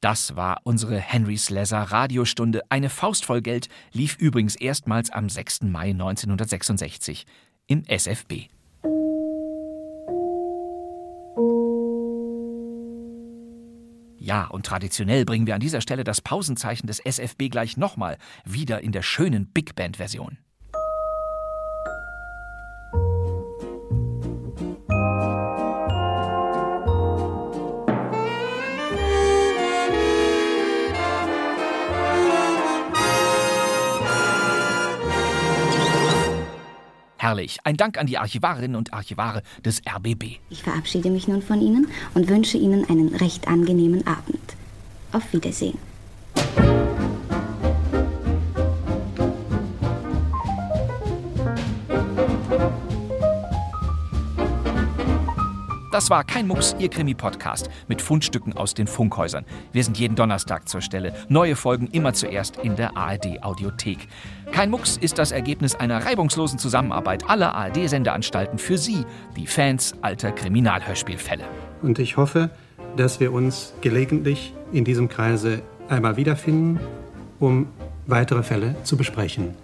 Das 0.00 0.34
war 0.34 0.62
unsere 0.64 0.98
Henry 0.98 1.36
Slesser 1.36 1.82
Radiostunde. 1.82 2.62
Eine 2.70 2.88
Faust 2.88 3.26
voll 3.26 3.42
Geld 3.42 3.68
lief 3.92 4.16
übrigens 4.16 4.56
erstmals 4.56 5.10
am 5.10 5.28
6. 5.28 5.64
Mai 5.64 5.90
1966 5.90 7.26
im 7.66 7.84
SFB. 7.84 8.48
Ja, 14.16 14.46
und 14.46 14.64
traditionell 14.64 15.26
bringen 15.26 15.46
wir 15.46 15.56
an 15.56 15.60
dieser 15.60 15.82
Stelle 15.82 16.04
das 16.04 16.22
Pausenzeichen 16.22 16.86
des 16.86 17.00
SFB 17.00 17.50
gleich 17.50 17.76
nochmal, 17.76 18.16
wieder 18.46 18.80
in 18.80 18.92
der 18.92 19.02
schönen 19.02 19.44
Big 19.44 19.74
Band-Version. 19.74 20.38
Herrlich. 37.32 37.60
Ein 37.64 37.78
Dank 37.78 37.96
an 37.96 38.06
die 38.06 38.18
Archivarinnen 38.18 38.76
und 38.76 38.92
Archivare 38.92 39.42
des 39.64 39.80
RBB. 39.88 40.36
Ich 40.50 40.62
verabschiede 40.62 41.08
mich 41.08 41.28
nun 41.28 41.40
von 41.40 41.62
Ihnen 41.62 41.88
und 42.12 42.28
wünsche 42.28 42.58
Ihnen 42.58 42.86
einen 42.90 43.14
recht 43.14 43.48
angenehmen 43.48 44.06
Abend. 44.06 44.54
Auf 45.12 45.32
Wiedersehen. 45.32 45.78
Das 56.02 56.10
war 56.10 56.24
kein 56.24 56.48
Mucks, 56.48 56.74
Ihr 56.80 56.88
Krimi-Podcast 56.88 57.70
mit 57.86 58.02
Fundstücken 58.02 58.54
aus 58.54 58.74
den 58.74 58.88
Funkhäusern. 58.88 59.44
Wir 59.70 59.84
sind 59.84 59.96
jeden 60.00 60.16
Donnerstag 60.16 60.68
zur 60.68 60.80
Stelle. 60.80 61.14
Neue 61.28 61.54
Folgen 61.54 61.86
immer 61.92 62.12
zuerst 62.12 62.56
in 62.56 62.74
der 62.74 62.96
ARD-Audiothek. 62.96 64.08
Kein 64.50 64.72
Mucks 64.72 64.96
ist 64.96 65.18
das 65.18 65.30
Ergebnis 65.30 65.76
einer 65.76 66.04
reibungslosen 66.04 66.58
Zusammenarbeit 66.58 67.30
aller 67.30 67.54
ARD-Sendeanstalten 67.54 68.58
für 68.58 68.78
Sie, 68.78 69.04
die 69.36 69.46
Fans 69.46 69.94
alter 70.02 70.32
Kriminalhörspielfälle. 70.32 71.44
Und 71.82 72.00
ich 72.00 72.16
hoffe, 72.16 72.50
dass 72.96 73.20
wir 73.20 73.32
uns 73.32 73.72
gelegentlich 73.80 74.54
in 74.72 74.84
diesem 74.84 75.08
Kreise 75.08 75.62
einmal 75.88 76.16
wiederfinden, 76.16 76.80
um 77.38 77.68
weitere 78.08 78.42
Fälle 78.42 78.74
zu 78.82 78.96
besprechen. 78.96 79.54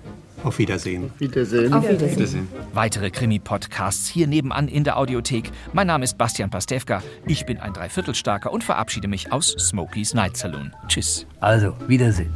Auf 0.45 0.59
Wiedersehen. 0.59 1.11
Wiedersehen. 1.18 1.72
Auf 1.72 1.89
Wiedersehen. 1.89 2.49
Weitere 2.72 3.11
Krimi-Podcasts 3.11 4.09
hier 4.09 4.26
nebenan 4.26 4.68
in 4.68 4.84
der 4.84 4.97
Audiothek. 4.97 5.51
Mein 5.72 5.89
Name 5.89 6.05
ist 6.05 6.16
Bastian 6.16 6.51
Pastewka. 6.51 7.03
Ich 7.26 7.45
bin 7.45 7.59
ein 7.59 7.72
Dreiviertelstarker 7.72 8.53
und 8.53 8.62
verabschiede 8.62 9.09
mich 9.09 9.32
aus 9.32 9.51
Smokies 9.59 10.14
Night 10.14 10.36
Saloon. 10.36 10.72
Tschüss. 10.86 11.26
Also, 11.41 11.74
Wiedersehen. 11.89 12.32